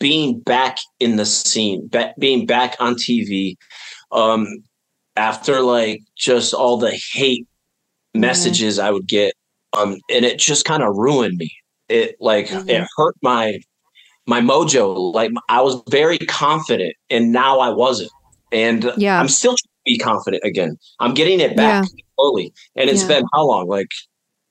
being 0.00 0.40
back 0.40 0.78
in 0.98 1.16
the 1.16 1.26
scene, 1.26 1.88
ba- 1.88 2.14
being 2.18 2.46
back 2.46 2.76
on 2.80 2.94
TV. 2.94 3.54
Um, 4.10 4.46
after 5.16 5.60
like 5.60 6.00
just 6.16 6.54
all 6.54 6.78
the 6.78 6.98
hate 7.12 7.46
messages 8.20 8.78
I 8.78 8.90
would 8.90 9.06
get, 9.06 9.34
um, 9.76 9.96
and 10.10 10.24
it 10.24 10.38
just 10.38 10.64
kind 10.64 10.82
of 10.82 10.96
ruined 10.96 11.36
me. 11.38 11.50
It 11.88 12.16
like 12.20 12.48
Mhm. 12.48 12.68
it 12.68 12.86
hurt 12.96 13.14
my 13.22 13.58
my 14.26 14.40
mojo. 14.40 15.12
Like 15.14 15.30
I 15.48 15.60
was 15.62 15.80
very 15.88 16.18
confident, 16.18 16.94
and 17.08 17.32
now 17.32 17.60
I 17.60 17.70
wasn't. 17.70 18.10
And 18.52 18.92
Yeah. 18.96 19.18
I'm 19.20 19.28
still 19.28 19.52
trying 19.52 19.56
to 19.56 19.82
be 19.86 19.98
confident 19.98 20.42
again. 20.44 20.76
I'm 21.00 21.14
getting 21.14 21.40
it 21.40 21.56
back 21.56 21.84
slowly, 22.14 22.52
and 22.76 22.90
it's 22.90 23.02
Yeah. 23.02 23.08
been 23.08 23.24
how 23.32 23.46
long? 23.46 23.68
Like 23.68 23.88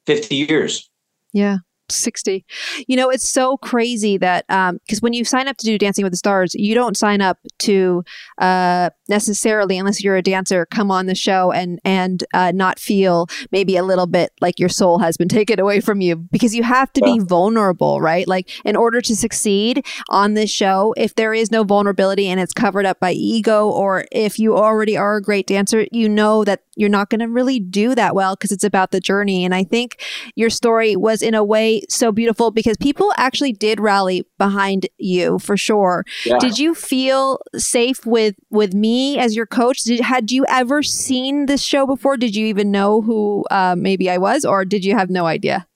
fifty 0.05 0.35
years. 0.35 0.89
Yeah. 1.33 1.57
60. 1.89 2.45
You 2.87 2.97
know, 2.97 3.09
it's 3.09 3.27
so 3.27 3.55
crazy 3.57 4.17
that 4.17 4.43
um 4.49 4.79
because 4.85 5.01
when 5.01 5.13
you 5.13 5.23
sign 5.23 5.47
up 5.47 5.55
to 5.57 5.65
do 5.65 5.77
Dancing 5.77 6.03
with 6.03 6.11
the 6.11 6.17
Stars, 6.17 6.53
you 6.53 6.75
don't 6.75 6.97
sign 6.97 7.21
up 7.21 7.37
to 7.59 8.03
uh 8.39 8.89
necessarily 9.09 9.77
unless 9.77 10.03
you're 10.03 10.17
a 10.17 10.21
dancer 10.21 10.65
come 10.65 10.91
on 10.91 11.05
the 11.05 11.15
show 11.15 11.51
and 11.51 11.79
and 11.83 12.23
uh 12.33 12.51
not 12.53 12.79
feel 12.79 13.27
maybe 13.51 13.77
a 13.77 13.83
little 13.83 14.07
bit 14.07 14.31
like 14.41 14.59
your 14.59 14.69
soul 14.69 14.99
has 14.99 15.17
been 15.17 15.27
taken 15.37 15.59
away 15.59 15.79
from 15.79 16.01
you 16.01 16.15
because 16.15 16.55
you 16.55 16.63
have 16.63 16.91
to 16.93 17.01
be 17.01 17.19
vulnerable, 17.19 18.01
right? 18.01 18.27
Like 18.27 18.49
in 18.65 18.75
order 18.75 19.01
to 19.01 19.15
succeed 19.15 19.85
on 20.09 20.33
this 20.33 20.49
show, 20.49 20.93
if 20.97 21.15
there 21.15 21.33
is 21.33 21.51
no 21.51 21.63
vulnerability 21.63 22.27
and 22.27 22.39
it's 22.39 22.53
covered 22.53 22.85
up 22.85 22.99
by 22.99 23.11
ego 23.11 23.69
or 23.69 24.05
if 24.11 24.39
you 24.39 24.57
already 24.57 24.97
are 24.97 25.17
a 25.17 25.21
great 25.21 25.47
dancer, 25.47 25.85
you 25.91 26.09
know 26.09 26.43
that 26.43 26.61
you're 26.75 26.89
not 26.89 27.09
going 27.09 27.19
to 27.19 27.27
really 27.27 27.59
do 27.59 27.95
that 27.95 28.15
well 28.15 28.35
because 28.35 28.51
it's 28.51 28.63
about 28.63 28.91
the 28.91 28.99
journey 28.99 29.43
and 29.43 29.53
I 29.53 29.63
think 29.63 30.01
your 30.35 30.49
story 30.49 30.95
was 30.95 31.21
in 31.21 31.33
a 31.33 31.43
way 31.43 31.81
so 31.89 32.11
beautiful 32.11 32.51
because 32.51 32.77
people 32.77 33.11
actually 33.17 33.53
did 33.53 33.79
rally 33.79 34.25
behind 34.37 34.87
you 34.97 35.39
for 35.39 35.57
sure. 35.57 36.05
Yeah. 36.25 36.37
Did 36.39 36.59
you 36.59 36.75
feel 36.75 37.39
safe 37.55 38.05
with 38.05 38.35
with 38.49 38.73
me 38.73 38.96
as 39.17 39.35
your 39.35 39.45
coach? 39.45 39.83
Did, 39.83 39.99
had 40.01 40.31
you 40.31 40.45
ever 40.47 40.83
seen 40.83 41.45
this 41.45 41.63
show 41.63 41.85
before? 41.85 42.17
Did 42.17 42.35
you 42.35 42.45
even 42.47 42.71
know 42.71 43.01
who 43.01 43.45
uh, 43.51 43.75
maybe 43.77 44.09
I 44.09 44.17
was, 44.17 44.45
or 44.45 44.65
did 44.65 44.83
you 44.85 44.95
have 44.95 45.09
no 45.09 45.25
idea? 45.25 45.67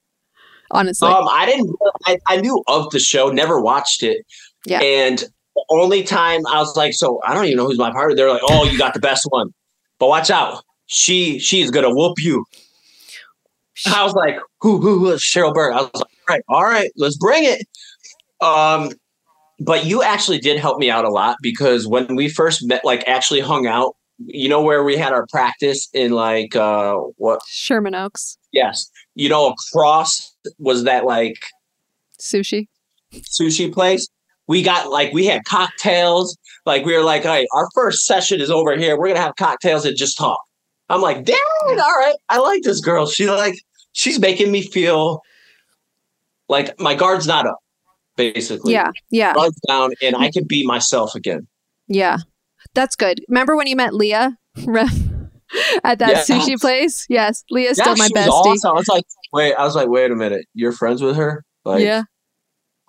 Honestly, 0.70 1.08
Um, 1.08 1.28
I 1.30 1.46
didn't. 1.46 1.76
I, 2.06 2.18
I 2.28 2.36
knew 2.40 2.62
of 2.66 2.90
the 2.90 2.98
show, 2.98 3.28
never 3.28 3.60
watched 3.60 4.02
it. 4.02 4.24
Yeah. 4.64 4.80
And 4.80 5.18
the 5.54 5.64
only 5.68 6.02
time 6.02 6.40
I 6.46 6.58
was 6.58 6.76
like, 6.76 6.94
so 6.94 7.20
I 7.24 7.34
don't 7.34 7.44
even 7.44 7.58
know 7.58 7.66
who's 7.66 7.78
my 7.78 7.90
partner. 7.92 8.16
They're 8.16 8.30
like, 8.30 8.42
oh, 8.48 8.64
you 8.64 8.78
got 8.78 8.94
the 8.94 9.00
best 9.00 9.26
one, 9.28 9.52
but 9.98 10.08
watch 10.08 10.30
out. 10.30 10.64
She 10.86 11.38
she's 11.38 11.70
gonna 11.70 11.94
whoop 11.94 12.18
you. 12.18 12.44
I 13.86 14.04
was 14.04 14.14
like, 14.14 14.36
who 14.60 14.78
who 14.78 14.98
who 14.98 15.10
is 15.10 15.20
Cheryl 15.20 15.52
Burke? 15.52 15.74
I 15.74 15.82
was 15.82 15.90
like, 15.94 16.04
all 16.04 16.34
right, 16.34 16.42
all 16.48 16.64
right, 16.64 16.90
let's 16.96 17.16
bring 17.18 17.44
it. 17.44 17.66
Um, 18.40 18.92
but 19.64 19.84
you 19.86 20.02
actually 20.02 20.38
did 20.38 20.58
help 20.58 20.78
me 20.78 20.90
out 20.90 21.04
a 21.04 21.10
lot 21.10 21.36
because 21.42 21.86
when 21.86 22.16
we 22.16 22.28
first 22.28 22.66
met, 22.66 22.84
like 22.84 23.06
actually 23.06 23.40
hung 23.40 23.66
out, 23.66 23.94
you 24.18 24.48
know 24.48 24.62
where 24.62 24.84
we 24.84 24.96
had 24.96 25.12
our 25.12 25.26
practice 25.30 25.88
in 25.92 26.12
like 26.12 26.54
uh 26.54 26.94
what? 27.16 27.40
Sherman 27.48 27.94
Oaks 27.94 28.38
Yes, 28.52 28.90
you 29.14 29.28
know, 29.28 29.54
across 29.72 30.34
was 30.58 30.84
that 30.84 31.04
like 31.04 31.36
sushi. 32.20 32.68
sushi 33.14 33.72
place. 33.72 34.06
We 34.46 34.62
got 34.62 34.90
like 34.90 35.12
we 35.12 35.26
had 35.26 35.44
cocktails. 35.44 36.36
Like 36.66 36.84
we 36.84 36.94
were 36.96 37.02
like, 37.02 37.24
all 37.24 37.32
right, 37.32 37.46
our 37.54 37.68
first 37.74 38.04
session 38.04 38.40
is 38.40 38.50
over 38.50 38.76
here. 38.76 38.98
We're 38.98 39.08
gonna 39.08 39.20
have 39.20 39.36
cocktails 39.36 39.84
and 39.86 39.96
just 39.96 40.18
talk. 40.18 40.38
I'm 40.88 41.00
like, 41.00 41.24
dang, 41.24 41.36
all 41.66 41.76
right. 41.76 42.14
I 42.28 42.38
like 42.38 42.62
this 42.62 42.80
girl. 42.80 43.06
She 43.06 43.28
like 43.30 43.54
she's 43.92 44.18
making 44.18 44.52
me 44.52 44.62
feel 44.62 45.22
like 46.48 46.78
my 46.78 46.94
guard's 46.94 47.26
not 47.26 47.46
up, 47.46 47.58
basically. 48.16 48.72
Yeah, 48.72 48.90
yeah, 49.10 49.34
Guard's 49.34 49.60
down 49.68 49.90
and 50.02 50.16
I 50.16 50.30
can 50.30 50.44
be 50.46 50.66
myself 50.66 51.14
again. 51.14 51.46
yeah. 51.88 52.18
That's 52.74 52.94
good. 52.96 53.20
Remember 53.28 53.56
when 53.56 53.66
you 53.66 53.74
met 53.76 53.92
Leah 53.92 54.36
at 55.84 55.98
that 55.98 56.08
Yes. 56.08 56.30
sushi 56.30 56.58
place? 56.60 57.04
Yes, 57.10 57.44
Leah's 57.50 57.76
still 57.78 57.96
my 57.96 58.08
bestie. 58.08 58.28
awesome. 58.28 58.70
I 58.70 58.74
was 58.74 58.88
like, 58.88 59.04
wait, 59.32 59.54
I 59.54 59.64
was 59.64 59.74
like, 59.74 59.88
wait 59.88 60.10
a 60.10 60.14
minute. 60.14 60.46
You're 60.54 60.72
friends 60.72 61.02
with 61.02 61.16
her? 61.16 61.44
Like, 61.64 61.82
yeah. 61.82 62.04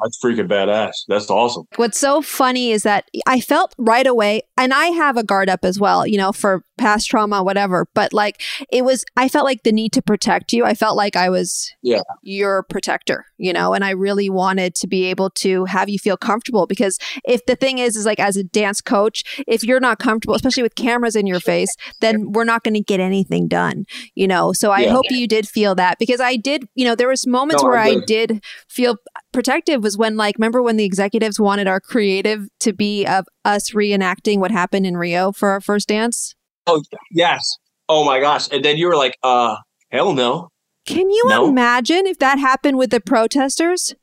That's 0.04 0.20
freaking 0.24 0.48
badass. 0.48 0.92
That's 1.08 1.30
awesome. 1.30 1.64
What's 1.78 1.98
so 2.00 2.22
funny 2.22 2.72
is 2.72 2.84
that 2.84 3.06
I 3.26 3.40
felt 3.40 3.74
right 3.78 4.06
away, 4.06 4.42
and 4.58 4.74
I 4.74 4.88
have 4.88 5.18
a 5.18 5.24
guard 5.24 5.50
up 5.50 5.64
as 5.64 5.80
well, 5.80 6.06
you 6.06 6.18
know, 6.18 6.32
for 6.32 6.64
past 6.78 7.08
trauma, 7.10 7.44
whatever. 7.44 7.88
But 7.94 8.14
like, 8.14 8.42
it 8.72 8.84
was, 8.84 9.06
I 9.16 9.30
felt 9.30 9.46
like 9.46 9.64
the 9.64 9.72
need 9.72 9.94
to 9.94 10.02
protect 10.02 10.52
you. 10.54 10.66
I 10.66 10.74
felt 10.74 10.98
like 10.98 11.16
I 11.16 11.30
was 11.30 11.72
Yeah. 11.82 12.02
your 12.24 12.64
protector, 12.64 13.26
you 13.38 13.54
know, 13.54 13.74
and 13.74 13.86
I 13.86 13.92
really 13.92 14.30
wanted 14.30 14.76
to 14.76 14.88
be 14.88 15.06
able 15.06 15.30
to 15.32 15.66
have 15.66 15.88
you 15.88 16.00
feel 16.00 16.18
comfortable 16.18 16.66
because 16.68 16.98
if 17.26 17.46
the 17.46 17.56
thing 17.56 17.78
is, 17.78 17.96
is 17.96 18.06
like 18.06 18.20
as 18.20 18.36
a 18.38 18.44
dance 18.44 18.82
coach, 18.82 19.24
if 19.48 19.64
you're 19.64 19.80
not 19.80 20.00
comfortable, 20.00 20.36
especially 20.36 20.64
with 20.64 20.76
cameras 20.76 21.16
in 21.16 21.28
your 21.28 21.40
face, 21.40 21.70
then 22.02 22.32
we're 22.32 22.44
not 22.44 22.64
going 22.64 22.74
to 22.74 22.82
get 22.82 23.00
anything 23.00 23.48
done, 23.48 23.86
you 24.16 24.28
know. 24.28 24.52
So 24.52 24.72
I 24.72 24.82
Yeah. 24.82 24.92
hope 24.92 25.06
you 25.12 25.28
did 25.28 25.48
feel 25.48 25.76
that 25.76 26.00
because 26.00 26.20
I 26.20 26.36
did, 26.38 26.68
you 26.76 26.86
know, 26.86 26.96
there 26.96 27.08
was 27.08 27.26
moments 27.28 27.64
No, 27.64 27.70
where 27.70 27.78
I 27.78 27.84
I 27.90 27.94
did. 27.96 28.06
did 28.08 28.44
feel 28.68 28.96
protective 29.34 29.84
was 29.84 29.98
when 29.98 30.16
like 30.16 30.38
remember 30.38 30.62
when 30.62 30.78
the 30.78 30.86
executives 30.86 31.40
wanted 31.40 31.68
our 31.68 31.80
creative 31.82 32.48
to 32.62 32.72
be 32.74 33.06
of 33.06 33.26
us 33.44 33.72
reenacting 33.72 34.40
what 34.40 34.52
happened 34.52 34.86
in 34.86 34.96
Rio 34.96 35.32
for 35.32 35.50
our 35.50 35.60
first 35.60 35.88
dance? 35.90 36.36
Oh, 36.68 36.82
yes. 37.12 37.58
Oh 37.90 38.06
my 38.06 38.20
gosh. 38.22 38.48
And 38.52 38.64
then 38.64 38.78
you 38.78 38.88
were 38.88 38.96
like, 38.96 39.18
uh, 39.24 39.58
hell 39.92 40.14
no. 40.14 40.50
Can 40.86 41.10
you 41.10 41.24
No. 41.28 41.50
imagine 41.50 42.08
if 42.08 42.20
that 42.20 42.40
happened 42.40 42.78
with 42.78 42.90
the 42.92 43.02
protesters? 43.02 43.94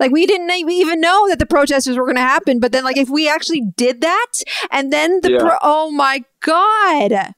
Like 0.00 0.10
we 0.10 0.26
didn't 0.26 0.50
even 0.50 1.00
know 1.00 1.28
that 1.28 1.38
the 1.38 1.46
protesters 1.46 1.96
were 1.96 2.04
going 2.04 2.16
to 2.16 2.20
happen, 2.22 2.58
but 2.58 2.72
then 2.72 2.84
like 2.84 2.96
if 2.96 3.08
we 3.08 3.28
actually 3.28 3.62
did 3.76 4.00
that 4.00 4.32
and 4.70 4.92
then 4.92 5.20
the 5.22 5.32
Yeah. 5.32 5.38
pro- 5.38 5.58
oh 5.62 5.90
my 5.90 6.24
god. 6.40 7.32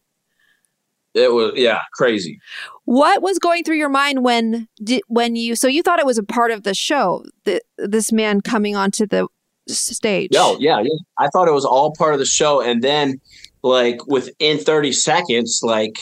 It 1.16 1.32
was, 1.32 1.52
yeah, 1.56 1.80
crazy. 1.94 2.38
What 2.84 3.22
was 3.22 3.38
going 3.38 3.64
through 3.64 3.78
your 3.78 3.88
mind 3.88 4.22
when 4.22 4.68
when 5.08 5.34
you 5.34 5.56
so 5.56 5.66
you 5.66 5.82
thought 5.82 5.98
it 5.98 6.04
was 6.04 6.18
a 6.18 6.22
part 6.22 6.50
of 6.50 6.62
the 6.62 6.74
show 6.74 7.24
that 7.44 7.62
this 7.78 8.12
man 8.12 8.42
coming 8.42 8.76
onto 8.76 9.06
the 9.06 9.26
stage? 9.66 10.30
No, 10.32 10.58
yeah, 10.60 10.78
yeah. 10.80 10.98
I 11.18 11.28
thought 11.28 11.48
it 11.48 11.54
was 11.54 11.64
all 11.64 11.94
part 11.96 12.12
of 12.12 12.20
the 12.20 12.26
show. 12.26 12.60
And 12.60 12.82
then, 12.82 13.18
like, 13.62 14.06
within 14.06 14.58
30 14.58 14.92
seconds, 14.92 15.60
like, 15.62 15.96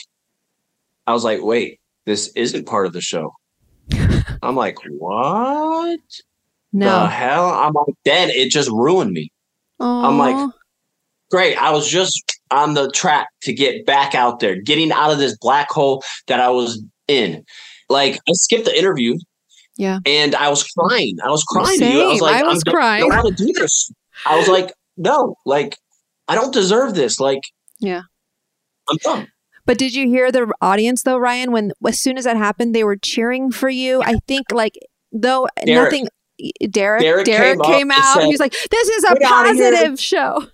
I 1.06 1.12
was 1.12 1.22
like, 1.22 1.42
wait, 1.42 1.78
this 2.06 2.32
isn't 2.34 2.66
part 2.66 2.86
of 2.86 2.92
the 2.92 3.00
show. 3.00 3.32
I'm 4.42 4.56
like, 4.56 4.78
what 4.88 6.00
the 6.72 6.78
no. 6.80 7.06
hell? 7.06 7.50
I'm 7.50 7.72
like, 7.72 7.94
then 8.04 8.30
it 8.30 8.50
just 8.50 8.68
ruined 8.70 9.12
me. 9.12 9.30
I'm 9.78 10.18
like. 10.18 10.50
Great. 11.34 11.56
I 11.60 11.72
was 11.72 11.88
just 11.88 12.38
on 12.52 12.74
the 12.74 12.88
track 12.92 13.26
to 13.42 13.52
get 13.52 13.84
back 13.84 14.14
out 14.14 14.38
there, 14.38 14.54
getting 14.62 14.92
out 14.92 15.10
of 15.10 15.18
this 15.18 15.36
black 15.38 15.68
hole 15.68 16.00
that 16.28 16.38
I 16.38 16.48
was 16.50 16.80
in. 17.08 17.42
Like, 17.88 18.20
I 18.28 18.32
skipped 18.34 18.66
the 18.66 18.78
interview. 18.78 19.16
Yeah. 19.76 19.98
And 20.06 20.36
I 20.36 20.48
was 20.48 20.62
crying. 20.62 21.16
I 21.24 21.30
was 21.30 21.42
crying 21.42 21.76
to 21.80 21.84
you. 21.90 22.02
I 22.02 22.06
was 22.06 22.20
like, 22.20 22.36
I 22.36 22.42
was 22.44 22.62
crying. 22.62 23.00
don't 23.10 23.24
want 23.24 23.36
to 23.36 23.44
do 23.46 23.52
this. 23.52 23.90
I 24.24 24.38
was 24.38 24.46
like, 24.46 24.72
no, 24.96 25.34
like, 25.44 25.76
I 26.28 26.36
don't 26.36 26.54
deserve 26.54 26.94
this. 26.94 27.18
Like, 27.18 27.40
Yeah. 27.80 28.02
I'm 28.88 28.98
done. 28.98 29.26
But 29.66 29.76
did 29.76 29.92
you 29.92 30.06
hear 30.06 30.30
the 30.30 30.52
audience 30.60 31.02
though, 31.02 31.18
Ryan? 31.18 31.50
When 31.50 31.72
as 31.84 31.98
soon 31.98 32.16
as 32.16 32.26
that 32.26 32.36
happened, 32.36 32.76
they 32.76 32.84
were 32.84 32.94
cheering 32.96 33.50
for 33.50 33.68
you. 33.68 34.02
I 34.04 34.18
think 34.28 34.52
like 34.52 34.78
though 35.10 35.48
Derek. 35.66 35.84
nothing. 35.90 36.06
Derek, 36.70 37.00
Derek 37.02 37.26
Derek, 37.26 37.62
came 37.62 37.72
came, 37.72 37.90
out. 37.90 38.14
said, 38.14 38.24
he 38.24 38.32
was 38.32 38.40
like, 38.40 38.52
"This 38.70 38.88
is 38.88 39.04
a 39.04 39.14
"Get 39.14 39.22
outta 39.30 39.54
here." 39.54 39.70
positive 39.72 40.00
show." 40.00 40.46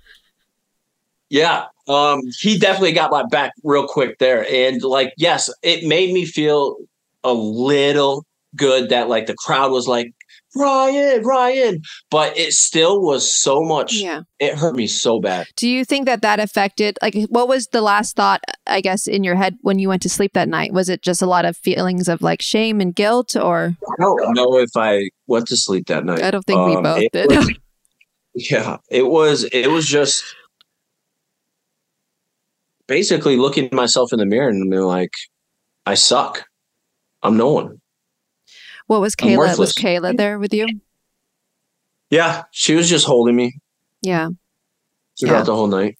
Yeah. 1.30 1.66
Um, 1.88 2.20
he 2.40 2.58
definitely 2.58 2.92
got 2.92 3.10
my 3.10 3.24
back 3.30 3.52
real 3.64 3.86
quick 3.86 4.18
there. 4.18 4.46
And 4.50 4.82
like, 4.82 5.12
yes, 5.16 5.48
it 5.62 5.84
made 5.86 6.12
me 6.12 6.24
feel 6.26 6.76
a 7.24 7.32
little 7.32 8.24
good 8.56 8.88
that 8.90 9.08
like 9.08 9.26
the 9.26 9.34
crowd 9.34 9.70
was 9.72 9.86
like, 9.88 10.12
Ryan, 10.56 11.22
Ryan. 11.22 11.82
But 12.10 12.36
it 12.36 12.52
still 12.54 13.00
was 13.00 13.32
so 13.32 13.62
much 13.62 13.92
Yeah. 13.94 14.22
it 14.40 14.56
hurt 14.58 14.74
me 14.74 14.88
so 14.88 15.20
bad. 15.20 15.46
Do 15.54 15.68
you 15.68 15.84
think 15.84 16.06
that 16.06 16.22
that 16.22 16.40
affected? 16.40 16.98
Like, 17.00 17.14
what 17.28 17.46
was 17.46 17.68
the 17.68 17.80
last 17.80 18.16
thought? 18.16 18.40
I 18.66 18.80
guess 18.80 19.06
in 19.06 19.22
your 19.22 19.36
head 19.36 19.56
when 19.60 19.78
you 19.78 19.88
went 19.88 20.02
to 20.02 20.08
sleep 20.08 20.32
that 20.34 20.48
night, 20.48 20.72
was 20.72 20.88
it 20.88 21.02
just 21.02 21.22
a 21.22 21.26
lot 21.26 21.44
of 21.44 21.56
feelings 21.56 22.08
of 22.08 22.20
like 22.22 22.42
shame 22.42 22.80
and 22.80 22.92
guilt, 22.94 23.36
or 23.36 23.76
I 23.86 23.94
don't 24.02 24.34
know 24.34 24.58
if 24.58 24.70
I 24.76 25.10
went 25.28 25.46
to 25.48 25.56
sleep 25.56 25.86
that 25.86 26.04
night. 26.04 26.22
I 26.22 26.32
don't 26.32 26.44
think 26.44 26.66
we 26.66 26.74
Um, 26.74 26.82
both 26.82 27.04
did. 27.12 27.30
was- 27.30 27.50
yeah, 28.34 28.78
it 28.90 29.06
was 29.06 29.44
it 29.52 29.68
was 29.70 29.86
just 29.86 30.24
basically 32.90 33.36
looking 33.36 33.68
myself 33.72 34.12
in 34.12 34.18
the 34.18 34.26
mirror 34.26 34.48
and 34.48 34.68
being 34.68 34.82
like, 34.82 35.12
I 35.86 35.94
suck. 35.94 36.44
I'm 37.22 37.36
no 37.36 37.50
one. 37.52 37.80
what 38.88 39.00
was 39.00 39.14
Kayla? 39.14 39.56
Was. 39.56 39.72
Kayla 39.72 40.16
there 40.16 40.38
with 40.40 40.52
you? 40.52 40.66
Yeah, 42.10 42.42
she 42.50 42.74
was 42.74 42.90
just 42.90 43.06
holding 43.06 43.36
me 43.36 43.54
Yeah. 44.02 44.30
throughout 45.18 45.38
Yeah. 45.38 45.42
the 45.44 45.54
whole 45.54 45.68
night. 45.68 45.96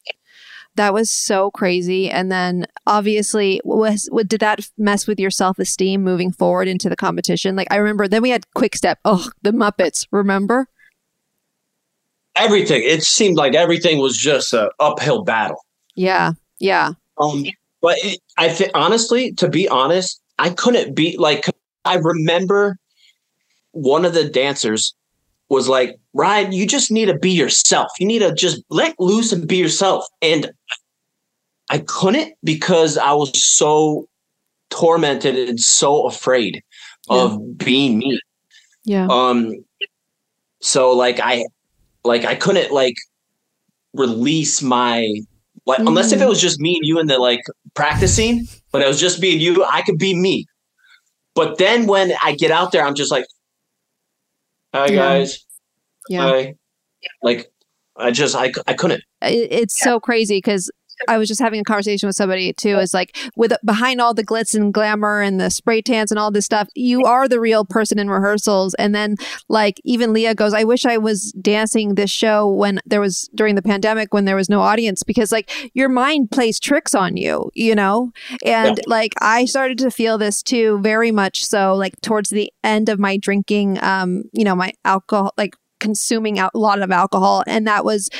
That 0.74 0.92
was 0.92 1.10
so 1.10 1.50
crazy. 1.52 2.10
And 2.10 2.32
then 2.32 2.66
obviously, 2.86 3.60
was 3.64 4.08
what 4.10 4.26
did 4.28 4.40
that 4.40 4.60
mess 4.76 5.06
with 5.06 5.20
your 5.20 5.30
self 5.30 5.58
esteem 5.60 6.02
moving 6.02 6.32
forward 6.32 6.66
into 6.66 6.88
the 6.88 6.96
competition? 6.96 7.54
Like 7.54 7.68
I 7.70 7.76
remember, 7.76 8.08
then 8.08 8.22
we 8.22 8.30
had 8.30 8.52
Quick 8.54 8.74
Step. 8.74 8.98
Oh, 9.04 9.28
the 9.42 9.52
Muppets. 9.52 10.06
Remember? 10.10 10.66
Everything. 12.34 12.82
It 12.84 13.02
seemed 13.04 13.36
like 13.36 13.54
everything 13.54 13.98
was 13.98 14.16
just 14.16 14.52
a 14.52 14.70
uphill 14.80 15.22
battle. 15.22 15.64
Yeah, 15.96 16.32
yeah, 16.60 16.92
Um, 17.18 17.44
but 17.82 17.96
it, 17.98 18.20
I 18.36 18.48
think 18.48 18.70
honestly, 18.74 19.32
to 19.32 19.48
be 19.48 19.68
honest, 19.68 20.20
I 20.38 20.50
couldn't 20.50 20.94
be 20.94 21.16
like. 21.18 21.46
I 21.84 21.94
remember 21.94 22.76
one 23.72 24.04
of 24.04 24.12
the 24.12 24.28
dancers 24.28 24.94
was 25.48 25.68
like, 25.68 25.96
"Ryan, 26.12 26.52
you 26.52 26.66
just 26.66 26.90
need 26.90 27.06
to 27.06 27.18
be 27.18 27.30
yourself. 27.30 27.88
You 27.98 28.06
need 28.06 28.20
to 28.20 28.34
just 28.34 28.62
let 28.68 28.94
loose 29.00 29.32
and 29.32 29.48
be 29.48 29.56
yourself." 29.56 30.04
And 30.20 30.52
I 31.70 31.78
couldn't 31.78 32.34
because 32.44 32.98
I 32.98 33.12
was 33.12 33.30
so 33.42 34.08
tormented 34.68 35.36
and 35.36 35.58
so 35.58 36.06
afraid 36.06 36.62
of 37.08 37.58
being 37.58 37.98
me. 37.98 38.20
yeah. 38.84 39.06
Um, 39.10 39.54
so 40.60 40.92
like 40.92 41.18
I, 41.20 41.44
like 42.04 42.24
I 42.24 42.34
couldn't 42.34 42.70
like 42.72 42.94
release 43.94 44.62
my 44.62 45.08
like 45.70 45.80
unless 45.80 46.12
if 46.12 46.20
it 46.20 46.24
mm. 46.24 46.28
was 46.28 46.40
just 46.40 46.60
me 46.60 46.76
and 46.76 46.86
you 46.86 46.98
in 46.98 47.06
the 47.06 47.18
like 47.18 47.42
practicing, 47.74 48.46
but 48.72 48.82
it 48.82 48.88
was 48.88 49.00
just 49.00 49.20
me 49.20 49.32
and 49.32 49.40
you, 49.40 49.64
I 49.64 49.82
could 49.82 49.98
be 49.98 50.14
me. 50.14 50.46
But 51.34 51.58
then 51.58 51.86
when 51.86 52.12
I 52.22 52.34
get 52.34 52.50
out 52.50 52.72
there, 52.72 52.84
I'm 52.84 52.94
just 52.94 53.10
like, 53.10 53.24
hi 54.74 54.86
Yeah. 54.86 54.96
guys, 54.96 55.44
yeah. 56.08 56.22
hi. 56.22 56.54
Like 57.22 57.50
I 57.96 58.10
just 58.10 58.34
I, 58.34 58.52
I 58.66 58.74
couldn't. 58.74 59.02
It- 59.22 59.52
it's 59.52 59.78
so 59.78 60.00
crazy 60.00 60.38
because 60.38 60.70
I 61.08 61.18
was 61.18 61.28
just 61.28 61.40
having 61.40 61.60
a 61.60 61.64
conversation 61.64 62.06
with 62.06 62.16
somebody 62.16 62.52
too. 62.52 62.78
Is 62.78 62.94
like 62.94 63.16
with 63.36 63.52
behind 63.64 64.00
all 64.00 64.14
the 64.14 64.24
glitz 64.24 64.54
and 64.54 64.72
glamour 64.72 65.20
and 65.20 65.40
the 65.40 65.50
spray 65.50 65.82
tans 65.82 66.10
and 66.10 66.18
all 66.18 66.30
this 66.30 66.44
stuff, 66.44 66.68
you 66.74 67.04
are 67.04 67.28
the 67.28 67.40
real 67.40 67.64
person 67.64 67.98
in 67.98 68.10
rehearsals. 68.10 68.74
And 68.74 68.94
then 68.94 69.16
like 69.48 69.80
even 69.84 70.12
Leah 70.12 70.34
goes, 70.34 70.54
I 70.54 70.64
wish 70.64 70.86
I 70.86 70.98
was 70.98 71.32
dancing 71.32 71.94
this 71.94 72.10
show 72.10 72.48
when 72.48 72.80
there 72.86 73.00
was 73.00 73.28
during 73.34 73.54
the 73.54 73.62
pandemic 73.62 74.12
when 74.12 74.24
there 74.24 74.36
was 74.36 74.48
no 74.48 74.60
audience 74.60 75.02
because 75.02 75.32
like 75.32 75.50
your 75.74 75.88
mind 75.88 76.30
plays 76.30 76.58
tricks 76.60 76.94
on 76.94 77.16
you, 77.16 77.50
you 77.54 77.74
know. 77.74 78.12
And 78.44 78.80
like 78.86 79.14
I 79.20 79.44
started 79.44 79.78
to 79.78 79.90
feel 79.90 80.18
this 80.18 80.42
too, 80.42 80.80
very 80.82 81.10
much 81.10 81.44
so. 81.44 81.74
Like 81.74 82.00
towards 82.00 82.30
the 82.30 82.52
end 82.64 82.88
of 82.88 82.98
my 82.98 83.16
drinking, 83.16 83.82
um, 83.82 84.24
you 84.32 84.44
know, 84.44 84.54
my 84.54 84.72
alcohol, 84.84 85.32
like 85.36 85.54
consuming 85.78 86.38
out 86.38 86.52
a 86.54 86.58
lot 86.58 86.82
of 86.82 86.90
alcohol, 86.90 87.42
and 87.46 87.66
that 87.66 87.84
was 87.84 88.10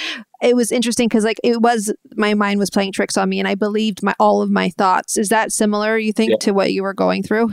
it 0.43 0.57
was 0.57 0.73
interesting 0.73 1.09
because 1.09 1.25
like 1.25 1.39
it 1.45 1.61
was 1.61 1.93
my 2.17 2.35
mind 2.35 2.59
was 2.59 2.71
playing 2.71 2.93
tricks 2.93 3.17
on 3.17 3.29
me 3.29 3.39
and 3.39 3.47
i 3.49 3.55
believed 3.55 4.03
my 4.03 4.15
all 4.19 4.43
of 4.43 4.51
my 4.51 4.71
thoughts 4.71 5.17
is 5.19 5.29
that 5.29 5.53
similar 5.53 5.99
you 5.99 6.13
think 6.13 6.31
Yeah. 6.31 6.37
to 6.41 6.53
what 6.53 6.73
you 6.73 6.83
were 6.83 6.95
going 6.95 7.23
through 7.23 7.51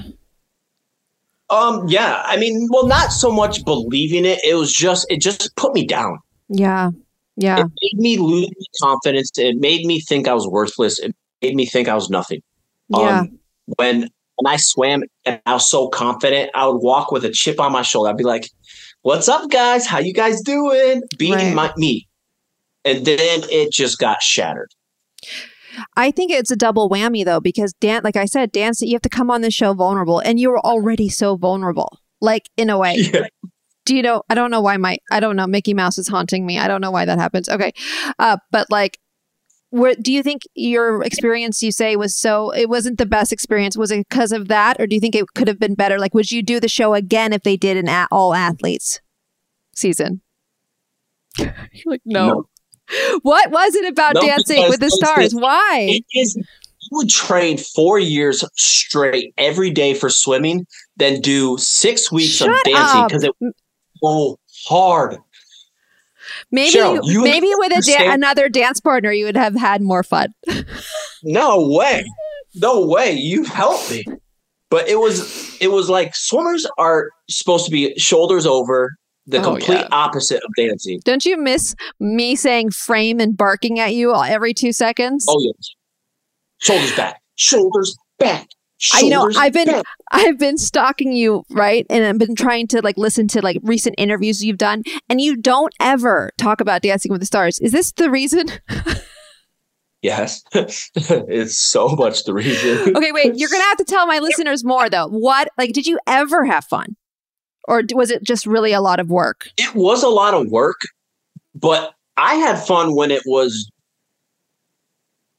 Um, 1.49 1.87
yeah, 1.87 2.23
I 2.25 2.35
mean, 2.37 2.67
well, 2.69 2.87
not 2.87 3.13
so 3.13 3.31
much 3.31 3.63
believing 3.63 4.25
it. 4.25 4.39
It 4.43 4.55
was 4.55 4.73
just 4.73 5.05
it 5.09 5.21
just 5.21 5.55
put 5.55 5.73
me 5.73 5.85
down. 5.85 6.19
yeah 6.49 6.89
yeah 7.37 7.59
It 7.63 7.71
made 7.81 7.99
me 8.01 8.17
lose 8.17 8.67
confidence. 8.81 9.31
It 9.37 9.55
made 9.57 9.85
me 9.85 10.01
think 10.01 10.27
I 10.27 10.33
was 10.33 10.45
worthless. 10.47 10.99
It 10.99 11.15
made 11.41 11.55
me 11.55 11.65
think 11.65 11.87
I 11.87 11.95
was 11.95 12.09
nothing. 12.09 12.41
yeah 12.89 13.19
Um, 13.21 13.39
when 13.77 14.09
when 14.35 14.53
I 14.53 14.57
swam 14.57 15.03
and 15.25 15.39
I 15.45 15.53
was 15.53 15.69
so 15.69 15.87
confident, 15.87 16.51
I 16.53 16.67
would 16.67 16.79
walk 16.79 17.11
with 17.13 17.23
a 17.25 17.29
chip 17.31 17.59
on 17.61 17.71
my 17.71 17.81
shoulder. 17.81 18.09
I'd 18.09 18.17
be 18.17 18.23
like, 18.25 18.49
"What's 19.03 19.29
up, 19.29 19.49
guys? 19.49 19.87
How 19.87 19.99
you 19.99 20.13
guys 20.13 20.41
doing?" 20.41 21.01
Being 21.17 21.33
Right. 21.33 21.55
my 21.55 21.73
me, 21.77 22.07
and 22.87 23.05
then 23.05 23.17
it 23.49 23.71
just 23.71 23.97
got 23.99 24.21
shattered. 24.21 24.71
i 25.95 26.09
think 26.11 26.31
it's 26.31 26.51
a 26.51 26.55
double 26.55 26.89
whammy 26.89 27.23
though 27.25 27.39
because 27.39 27.73
dan 27.79 28.01
like 28.03 28.15
i 28.15 28.25
said 28.25 28.51
dance 28.51 28.81
you 28.81 28.93
have 28.93 29.01
to 29.01 29.09
come 29.09 29.29
on 29.29 29.41
the 29.41 29.51
show 29.51 29.73
vulnerable 29.73 30.19
and 30.19 30.39
you 30.39 30.49
were 30.49 30.59
already 30.65 31.09
so 31.09 31.35
vulnerable 31.35 31.99
like 32.21 32.49
in 32.57 32.69
a 32.69 32.77
way 32.77 32.95
Yeah. 33.13 33.27
do 33.85 33.95
you 33.95 34.01
know 34.01 34.23
i 34.29 34.35
don't 34.35 34.51
know 34.51 34.61
why 34.61 34.77
my 34.77 34.97
i 35.11 35.19
don't 35.19 35.35
know 35.35 35.47
mickey 35.47 35.73
mouse 35.73 35.97
is 35.97 36.07
haunting 36.07 36.45
me 36.45 36.57
i 36.57 36.67
don't 36.67 36.81
know 36.81 36.91
why 36.91 37.05
that 37.05 37.19
happens 37.19 37.47
okay 37.49 37.71
uh 38.19 38.37
but 38.51 38.69
like 38.71 38.97
where, 39.69 39.95
do 40.01 40.13
you 40.13 40.23
think 40.23 40.43
your 40.55 41.03
experience 41.03 41.61
you 41.61 41.73
say 41.73 41.97
was 41.97 42.17
so 42.17 42.51
it 42.51 42.69
wasn't 42.69 42.97
the 42.97 43.05
best 43.05 43.33
experience 43.33 43.75
was 43.77 43.91
it 43.91 44.07
because 44.09 44.31
of 44.31 44.47
that 44.47 44.79
or 44.79 44.87
do 44.87 44.95
you 44.95 45.01
think 45.01 45.13
it 45.13 45.25
could 45.35 45.47
have 45.49 45.59
been 45.59 45.75
better 45.75 45.99
like 45.99 46.13
would 46.13 46.31
you 46.31 46.41
do 46.41 46.59
the 46.61 46.69
show 46.69 46.93
again 46.93 47.33
if 47.33 47.43
they 47.43 47.57
did 47.57 47.75
an 47.75 47.89
a- 47.89 48.07
all 48.09 48.33
athletes 48.33 49.01
season 49.75 50.21
You're 51.37 51.53
like 51.85 52.01
no. 52.05 52.27
No. 52.27 52.49
what 53.21 53.51
was 53.51 53.75
it 53.75 53.85
about 53.91 54.15
No, 54.15 54.21
dancing 54.21 54.67
with 54.69 54.79
the 54.79 54.89
stars 54.89 55.33
it's- 55.33 55.33
why 55.33 55.87
It 55.89 56.05
is. 56.13 56.35
You 56.89 56.99
would 56.99 57.09
train 57.09 57.57
four 57.57 57.99
years 57.99 58.45
straight 58.55 59.33
every 59.37 59.71
day 59.71 59.93
for 59.93 60.09
swimming, 60.09 60.65
then 60.95 61.19
do 61.19 61.57
six 61.57 62.09
weeks 62.13 62.35
Shut 62.35 62.49
of 62.49 62.55
dancing 62.63 63.03
because 63.07 63.23
it 63.25 63.31
was 63.41 63.53
so 64.01 64.39
hard. 64.73 65.17
maybe 66.49 66.77
Cheryl, 66.77 66.99
you 67.03 67.23
maybe 67.23 67.49
with 67.55 67.73
a 67.73 67.81
da- 67.81 68.09
another 68.13 68.47
dance 68.47 68.79
partner 68.79 69.11
you 69.11 69.25
would 69.25 69.35
have 69.35 69.55
had 69.55 69.81
more 69.81 70.01
fun 70.03 70.33
No 71.23 71.67
way. 71.69 72.05
No 72.55 72.85
way. 72.85 73.11
You 73.11 73.43
helped 73.43 73.91
me. 73.91 74.05
But 74.69 74.87
it 74.87 74.97
was 74.99 75.57
it 75.61 75.69
was 75.71 75.89
like 75.89 76.15
swimmers 76.15 76.65
are 76.77 77.09
supposed 77.29 77.65
to 77.65 77.71
be 77.71 77.95
shoulders 77.97 78.45
over, 78.45 78.95
the 79.27 79.39
Oh, 79.39 79.43
complete 79.43 79.75
yeah. 79.79 79.87
opposite 79.91 80.41
of 80.43 80.51
dancing. 80.57 80.99
don't 81.05 81.25
you 81.25 81.37
miss 81.37 81.75
me 81.99 82.35
saying 82.35 82.71
frame 82.71 83.19
and 83.19 83.35
barking 83.37 83.79
at 83.79 83.93
you 83.93 84.15
every 84.15 84.53
two 84.53 84.71
seconds 84.73 85.25
Oh 85.29 85.39
yes. 85.41 85.69
Shoulders 86.59 86.95
back. 86.95 87.21
Shoulders 87.35 87.95
back. 88.17 88.47
I 88.93 89.01
you 89.01 89.09
know 89.09 89.29
I've 89.37 89.53
been 89.53 89.67
back. 89.67 89.85
I've 90.11 90.37
been 90.39 90.57
stalking 90.57 91.11
you, 91.11 91.43
right? 91.49 91.85
And 91.89 92.03
I've 92.05 92.17
been 92.19 92.35
trying 92.35 92.67
to 92.69 92.81
like 92.81 92.95
listen 92.97 93.27
to 93.29 93.41
like 93.41 93.57
recent 93.63 93.95
interviews 93.97 94.43
you've 94.45 94.57
done, 94.59 94.83
and 95.09 95.19
you 95.19 95.35
don't 95.35 95.73
ever 95.79 96.31
talk 96.37 96.61
about 96.61 96.81
Dancing 96.83 97.11
with 97.11 97.21
the 97.21 97.25
Stars. 97.25 97.57
Is 97.59 97.71
this 97.71 97.91
the 97.91 98.09
reason? 98.09 98.47
Yes. 100.03 100.43
it's 100.53 101.57
so 101.57 101.89
much 101.89 102.23
the 102.25 102.33
reason. 102.33 102.95
okay, 102.95 103.11
wait. 103.11 103.33
You're 103.35 103.49
gonna 103.49 103.63
have 103.69 103.77
to 103.77 103.83
tell 103.83 104.05
my 104.05 104.19
listeners 104.19 104.63
more 104.63 104.89
though. 104.89 105.07
What 105.07 105.49
like 105.57 105.73
did 105.73 105.87
you 105.87 105.97
ever 106.07 106.45
have 106.45 106.65
fun, 106.65 106.95
or 107.67 107.83
was 107.93 108.11
it 108.11 108.23
just 108.23 108.45
really 108.45 108.73
a 108.73 108.81
lot 108.81 108.99
of 108.99 109.09
work? 109.09 109.49
it 109.57 109.75
was 109.75 110.03
a 110.03 110.09
lot 110.09 110.33
of 110.33 110.47
work, 110.49 110.79
but 111.53 111.93
I 112.15 112.35
had 112.35 112.57
fun 112.59 112.95
when 112.95 113.11
it 113.11 113.21
was 113.25 113.69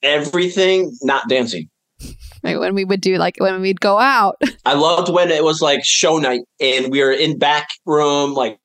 everything, 0.02 0.96
not 1.02 1.28
dancing. 1.28 1.68
Right 2.44 2.60
when 2.60 2.76
we 2.76 2.84
would 2.84 3.00
do 3.00 3.16
like 3.16 3.34
when 3.40 3.60
we'd 3.60 3.80
go 3.80 3.98
out. 3.98 4.40
I 4.64 4.74
loved 4.74 5.12
when 5.12 5.28
it 5.32 5.42
was 5.42 5.60
like 5.60 5.80
show 5.84 6.18
night 6.18 6.42
and 6.60 6.88
we 6.92 7.02
were 7.02 7.10
in 7.10 7.36
back 7.36 7.66
room, 7.84 8.32
like 8.32 8.56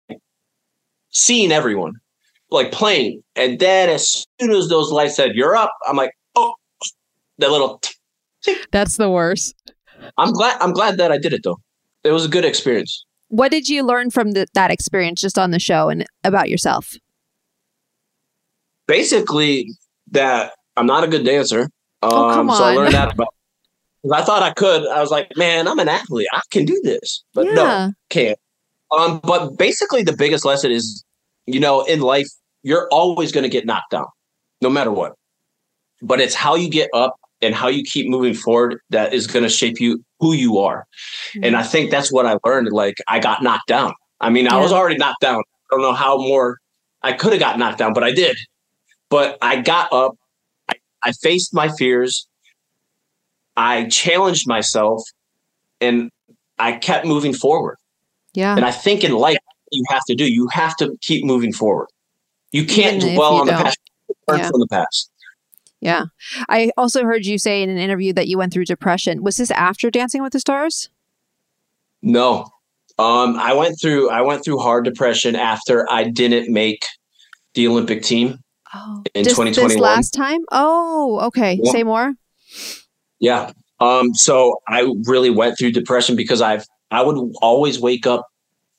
seeing 1.10 1.52
everyone, 1.52 1.94
like 2.52 2.72
playing. 2.72 3.24
And 3.36 3.58
then 3.58 3.90
as 3.90 4.28
soon 4.40 4.52
as 4.52 4.70
those 4.70 4.92
lights 4.92 5.16
said, 5.16 5.32
you're 5.34 5.56
up, 5.56 5.76
I'm 5.88 5.96
like, 5.98 6.12
oh, 6.36 6.54
that 7.40 7.50
little, 7.50 7.82
That's 8.72 8.98
the 8.98 9.10
worst. 9.10 9.56
I'm 10.20 10.34
glad, 10.34 10.56
I'm 10.62 10.74
glad 10.74 10.98
that 10.98 11.12
I 11.12 11.18
did 11.18 11.34
it 11.34 11.42
though. 11.44 11.58
It 12.04 12.12
was 12.12 12.26
a 12.26 12.30
good 12.30 12.46
experience. 12.46 13.04
What 13.34 13.50
did 13.50 13.68
you 13.68 13.82
learn 13.82 14.12
from 14.12 14.34
the, 14.34 14.46
that 14.54 14.70
experience 14.70 15.20
just 15.20 15.40
on 15.40 15.50
the 15.50 15.58
show 15.58 15.90
and 15.90 16.06
about 16.24 16.50
yourself? 16.50 16.94
Basically, 18.86 19.72
that 20.12 20.52
I'm 20.78 20.86
not 20.86 21.04
a 21.04 21.08
good 21.08 21.26
dancer. 21.26 21.62
Um, 22.04 22.12
Oh, 22.14 22.34
come 22.36 22.52
So 22.52 22.64
I 22.64 22.76
learned 22.76 22.94
that 22.94 23.14
about. 23.14 23.34
I 24.14 24.22
thought 24.22 24.44
I 24.44 24.54
could. 24.54 24.88
I 24.88 25.02
was 25.02 25.10
like, 25.10 25.36
man, 25.36 25.68
I'm 25.68 25.80
an 25.80 25.90
athlete. 25.90 26.28
I 26.32 26.42
can 26.52 26.64
do 26.64 26.80
this, 26.84 27.24
but 27.34 27.46
no, 27.46 27.64
yeah. 27.64 27.90
can't. 28.12 28.38
Um, 28.96 29.20
but 29.24 29.58
basically, 29.58 30.04
the 30.04 30.16
biggest 30.16 30.46
lesson 30.46 30.72
is, 30.72 31.04
you 31.48 31.60
know, 31.60 31.84
in 31.86 32.02
life, 32.02 32.28
you're 32.62 32.88
always 32.92 33.32
going 33.32 33.46
to 33.46 33.50
get 33.50 33.66
knocked 33.66 33.90
down, 33.90 34.06
no 34.62 34.70
matter 34.70 34.92
what. 34.92 35.14
But 36.04 36.22
it's 36.22 36.36
how 36.36 36.54
you 36.54 36.70
get 36.70 36.92
up 36.94 37.16
and 37.42 37.56
how 37.56 37.68
you 37.68 37.84
keep 37.84 38.08
moving 38.08 38.36
forward 38.36 38.80
that 38.92 39.12
is 39.12 39.26
going 39.26 39.42
to 39.42 39.50
shape 39.50 39.80
you 39.80 40.04
who 40.24 40.34
you 40.34 40.58
are. 40.60 40.86
And 41.42 41.56
I 41.56 41.64
think 41.64 41.92
that's 41.92 42.12
what 42.12 42.26
I 42.26 42.38
learned. 42.46 42.70
Like 42.72 42.96
I 43.10 43.20
got 43.20 43.44
knocked 43.44 43.68
down. 43.68 43.94
I 44.22 44.30
mean, 44.30 44.48
I 44.48 44.58
was 44.62 44.72
already 44.72 44.96
knocked 44.98 45.20
down. 45.20 45.40
I 45.42 45.68
don't 45.76 45.82
know 45.82 45.92
how 45.94 46.18
more 46.18 46.60
I 47.02 47.12
could 47.12 47.34
have 47.34 47.42
got 47.42 47.60
knocked 47.60 47.78
down, 47.80 47.92
but 47.94 48.04
I 48.06 48.12
did. 48.14 48.38
But 49.10 49.38
I 49.42 49.62
got 49.62 49.92
up. 49.92 50.16
I, 50.70 50.76
I 51.04 51.12
faced 51.12 51.54
my 51.54 51.68
fears. 51.68 52.26
I 53.58 53.86
challenged 53.90 54.48
myself, 54.48 55.04
and 55.82 56.10
I 56.58 56.72
kept 56.74 57.06
moving 57.06 57.34
forward. 57.34 57.78
yeah. 58.34 58.56
And 58.56 58.64
I 58.66 58.72
think 58.72 59.04
in 59.04 59.12
life, 59.12 59.38
you 59.72 59.84
have 59.90 60.04
to 60.08 60.16
do. 60.16 60.26
You 60.32 60.48
have 60.54 60.76
to 60.78 60.96
keep 61.02 61.26
moving 61.26 61.52
forward. 61.54 61.88
You 62.52 62.66
can't 62.66 63.04
Even 63.04 63.16
dwell 63.16 63.34
you 63.34 63.40
on 63.42 63.46
the 63.48 63.52
don't. 63.54 63.64
past. 63.66 63.80
Learn 64.28 64.40
Yeah. 64.40 64.50
from 64.50 64.60
the 64.62 64.68
past. 64.68 65.12
Yeah. 65.84 66.06
I 66.48 66.72
also 66.78 67.04
heard 67.04 67.26
you 67.26 67.38
say 67.38 67.62
in 67.62 67.70
an 67.70 67.78
interview 67.78 68.14
that 68.14 68.28
you 68.28 68.38
went 68.38 68.54
through 68.54 68.66
depression. 68.66 69.22
Was 69.22 69.36
this 69.36 69.52
after 69.52 69.92
Dancing 69.92 70.24
with 70.24 70.32
the 70.32 70.40
Stars? 70.40 70.90
No, 72.02 72.50
um, 72.98 73.38
I 73.38 73.54
went 73.54 73.80
through. 73.82 74.10
I 74.10 74.22
went 74.22 74.44
through 74.44 74.60
hard 74.60 74.86
depression 74.86 75.36
after 75.36 75.90
I 75.92 76.04
didn't 76.06 76.52
make 76.52 76.86
the 77.54 77.68
Olympic 77.68 78.02
team. 78.04 78.40
Oh, 78.74 79.04
In 79.14 79.24
This 79.24 79.34
2021. 79.34 79.78
last 79.80 80.12
time? 80.12 80.40
Oh, 80.52 81.20
okay. 81.28 81.60
Yeah. 81.62 81.72
Say 81.72 81.84
more. 81.84 82.14
Yeah. 83.20 83.52
Um, 83.80 84.14
so 84.14 84.62
I 84.68 84.90
really 85.06 85.30
went 85.30 85.58
through 85.58 85.72
depression 85.72 86.16
because 86.16 86.42
I've 86.42 86.66
I 86.92 87.04
would 87.04 87.18
always 87.42 87.80
wake 87.80 88.08
up. 88.08 88.26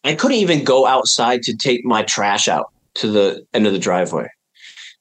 I 0.04 0.14
couldn't 0.14 0.36
even 0.38 0.64
go 0.64 0.86
outside 0.86 1.42
to 1.42 1.56
take 1.56 1.84
my 1.84 2.02
trash 2.02 2.48
out 2.48 2.70
to 2.94 3.08
the 3.10 3.44
end 3.52 3.66
of 3.66 3.72
the 3.72 3.78
driveway 3.78 4.28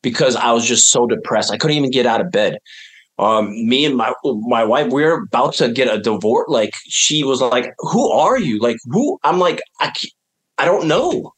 because 0.03 0.35
I 0.35 0.51
was 0.51 0.65
just 0.67 0.89
so 0.89 1.07
depressed. 1.07 1.51
I 1.51 1.57
couldn't 1.57 1.77
even 1.77 1.89
get 1.91 2.05
out 2.05 2.21
of 2.21 2.29
bed. 2.31 2.59
Um, 3.19 3.49
me 3.67 3.85
and 3.85 3.95
my 3.95 4.13
my 4.23 4.63
wife, 4.63 4.91
we 4.91 5.03
are 5.03 5.13
about 5.23 5.53
to 5.55 5.69
get 5.71 5.93
a 5.93 5.99
divorce. 5.99 6.45
Like 6.49 6.73
she 6.87 7.23
was 7.23 7.41
like, 7.41 7.73
"Who 7.79 8.11
are 8.11 8.37
you? 8.39 8.59
Like 8.59 8.77
who?" 8.85 9.17
I'm 9.23 9.39
like, 9.39 9.61
I 9.79 9.91
I 10.59 10.65
don't 10.65 10.87
know. 10.87 11.31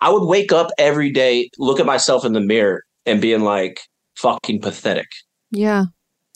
I 0.00 0.10
would 0.10 0.26
wake 0.26 0.52
up 0.52 0.68
every 0.78 1.10
day, 1.10 1.48
look 1.58 1.80
at 1.80 1.86
myself 1.86 2.24
in 2.24 2.32
the 2.34 2.40
mirror, 2.40 2.82
and 3.06 3.20
being 3.20 3.40
like, 3.42 3.80
"Fucking 4.18 4.60
pathetic." 4.60 5.06
Yeah. 5.50 5.84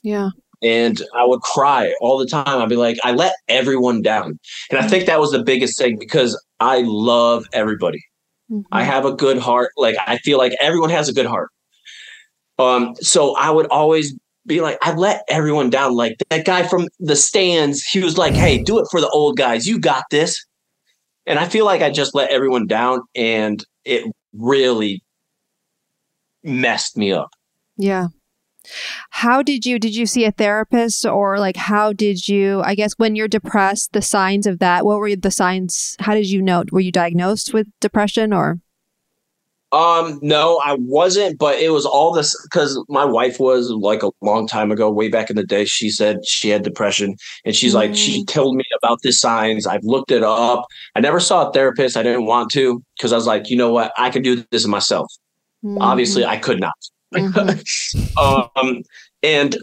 Yeah. 0.03 0.29
and 0.63 1.01
I 1.15 1.25
would 1.25 1.41
cry 1.41 1.91
all 2.01 2.19
the 2.19 2.27
time. 2.27 2.45
I'd 2.61 2.69
be 2.69 2.75
like, 2.75 2.97
I 3.03 3.13
let 3.13 3.33
everyone 3.47 4.03
down. 4.03 4.37
And 4.69 4.79
I 4.79 4.87
think 4.87 5.05
that 5.07 5.19
was 5.19 5.31
the 5.31 5.43
biggest 5.43 5.75
thing 5.77 5.97
because 5.97 6.39
I 6.59 6.83
love 6.85 7.45
everybody. 7.51 7.99
Mhm. 8.51 8.63
I 8.71 8.83
have 8.83 9.03
a 9.05 9.11
good 9.13 9.39
heart. 9.39 9.71
Like 9.77 9.95
I 10.07 10.17
feel 10.19 10.37
like 10.37 10.53
everyone 10.59 10.91
has 10.91 11.09
a 11.09 11.13
good 11.13 11.25
heart. 11.25 11.49
Um, 12.59 12.95
so 12.99 13.35
I 13.35 13.49
would 13.49 13.67
always 13.67 14.15
be 14.45 14.61
like, 14.61 14.77
I 14.81 14.93
let 14.93 15.23
everyone 15.29 15.69
down. 15.69 15.95
Like 15.95 16.17
that 16.29 16.45
guy 16.45 16.67
from 16.67 16.87
the 16.99 17.15
stands, 17.15 17.83
he 17.83 17.99
was 17.99 18.17
like, 18.17 18.33
Hey, 18.33 18.61
do 18.61 18.79
it 18.79 18.87
for 18.91 19.01
the 19.01 19.09
old 19.09 19.37
guys. 19.37 19.65
You 19.65 19.79
got 19.79 20.05
this. 20.11 20.45
And 21.25 21.37
I 21.37 21.47
feel 21.47 21.65
like 21.65 21.81
I 21.81 21.91
just 21.91 22.15
let 22.15 22.31
everyone 22.31 22.67
down 22.67 23.01
and 23.15 23.63
it 23.85 24.11
really 24.33 25.03
messed 26.43 26.97
me 26.97 27.11
up. 27.11 27.29
Yeah. 27.77 28.07
How 29.09 29.41
did 29.41 29.65
you 29.65 29.79
did 29.79 29.95
you 29.95 30.05
see 30.05 30.25
a 30.25 30.31
therapist 30.31 31.05
or 31.05 31.39
like 31.39 31.55
how 31.55 31.93
did 31.93 32.27
you 32.27 32.61
I 32.63 32.75
guess 32.75 32.93
when 32.97 33.15
you're 33.15 33.27
depressed 33.27 33.93
the 33.93 34.03
signs 34.03 34.45
of 34.45 34.59
that 34.59 34.85
what 34.85 34.99
were 34.99 35.15
the 35.15 35.31
signs 35.31 35.95
how 35.99 36.13
did 36.13 36.29
you 36.29 36.43
know 36.43 36.63
were 36.71 36.79
you 36.79 36.91
diagnosed 36.91 37.53
with 37.55 37.67
depression 37.79 38.33
or 38.33 38.59
Um, 39.71 40.19
no, 40.21 40.59
I 40.65 40.75
wasn't, 40.79 41.39
but 41.39 41.57
it 41.59 41.69
was 41.69 41.85
all 41.85 42.11
this 42.11 42.35
because 42.43 42.83
my 42.89 43.05
wife 43.05 43.39
was 43.39 43.69
like 43.69 44.03
a 44.03 44.11
long 44.21 44.45
time 44.45 44.69
ago, 44.69 44.91
way 44.91 45.07
back 45.07 45.29
in 45.29 45.37
the 45.37 45.45
day. 45.45 45.63
She 45.63 45.89
said 45.89 46.25
she 46.25 46.49
had 46.49 46.63
depression, 46.63 47.15
and 47.45 47.55
she's 47.55 47.73
like, 47.73 47.95
she 47.95 48.25
told 48.25 48.57
me 48.57 48.63
about 48.83 48.99
the 49.01 49.13
signs. 49.13 49.65
I've 49.65 49.83
looked 49.83 50.11
it 50.11 50.23
up. 50.23 50.65
I 50.95 50.99
never 50.99 51.21
saw 51.21 51.47
a 51.47 51.53
therapist. 51.53 51.95
I 51.95 52.03
didn't 52.03 52.25
want 52.25 52.51
to 52.51 52.83
because 52.97 53.13
I 53.13 53.15
was 53.15 53.27
like, 53.27 53.49
you 53.49 53.55
know 53.55 53.71
what, 53.71 53.93
I 53.97 54.09
can 54.09 54.21
do 54.21 54.43
this 54.51 54.67
myself. 54.67 55.07
Obviously, 55.79 56.25
I 56.25 56.37
could 56.37 56.59
not. 56.59 56.73
um, 58.21 58.83
and 59.23 59.57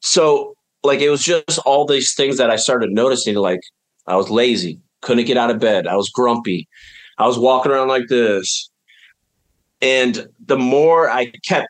so 0.00 0.54
like 0.82 1.00
it 1.00 1.10
was 1.10 1.22
just 1.22 1.58
all 1.60 1.86
these 1.86 2.14
things 2.14 2.38
that 2.38 2.50
I 2.50 2.56
started 2.56 2.90
noticing. 2.90 3.36
Like 3.36 3.60
I 4.06 4.16
was 4.16 4.30
lazy, 4.30 4.80
couldn't 5.02 5.26
get 5.26 5.36
out 5.36 5.50
of 5.50 5.60
bed. 5.60 5.86
I 5.86 5.96
was 5.96 6.10
grumpy. 6.10 6.68
I 7.20 7.26
was 7.26 7.38
walking 7.38 7.70
around 7.70 7.88
like 7.88 8.08
this. 8.08 8.70
And 9.82 10.26
the 10.46 10.56
more 10.56 11.10
I 11.10 11.32
kept 11.46 11.68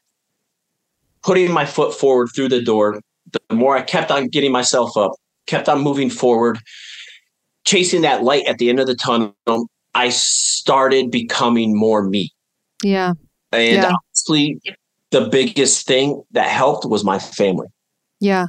putting 1.24 1.50
my 1.52 1.66
foot 1.66 1.92
forward 1.92 2.28
through 2.34 2.48
the 2.50 2.62
door, 2.62 3.00
the 3.48 3.54
more 3.54 3.76
I 3.76 3.82
kept 3.82 4.12
on 4.12 4.28
getting 4.28 4.52
myself 4.52 4.96
up, 4.96 5.12
kept 5.46 5.68
on 5.68 5.80
moving 5.80 6.08
forward, 6.08 6.58
chasing 7.64 8.02
that 8.02 8.22
light 8.22 8.46
at 8.46 8.58
the 8.58 8.68
end 8.70 8.78
of 8.78 8.86
the 8.86 8.94
tunnel. 8.94 9.34
I 9.94 10.10
started 10.10 11.10
becoming 11.10 11.76
more 11.76 12.04
me. 12.04 12.32
yeah 12.84 13.14
And 13.50 13.82
Yeah. 13.82 13.92
honestly, 13.92 14.60
the 15.10 15.28
biggest 15.28 15.84
thing 15.84 16.22
that 16.30 16.48
helped 16.48 16.84
was 16.86 17.02
my 17.02 17.18
family. 17.18 17.66
yeah 18.20 18.46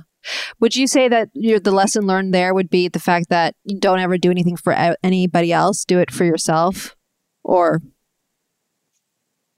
would 0.60 0.76
you 0.76 0.88
say 0.88 1.08
that 1.08 1.30
the 1.34 1.72
lesson 1.72 2.06
learned 2.06 2.34
there 2.34 2.54
would 2.54 2.70
be 2.70 2.88
the 2.88 3.00
fact 3.00 3.30
that 3.30 3.56
you 3.64 3.80
don't 3.80 4.00
ever 4.00 4.18
do 4.18 4.30
anything 4.32 4.56
for 4.58 4.74
anybody 5.04 5.52
else 5.54 5.84
do 5.86 6.00
it 6.00 6.12
for 6.12 6.24
yourself 6.26 6.96
or 7.44 7.82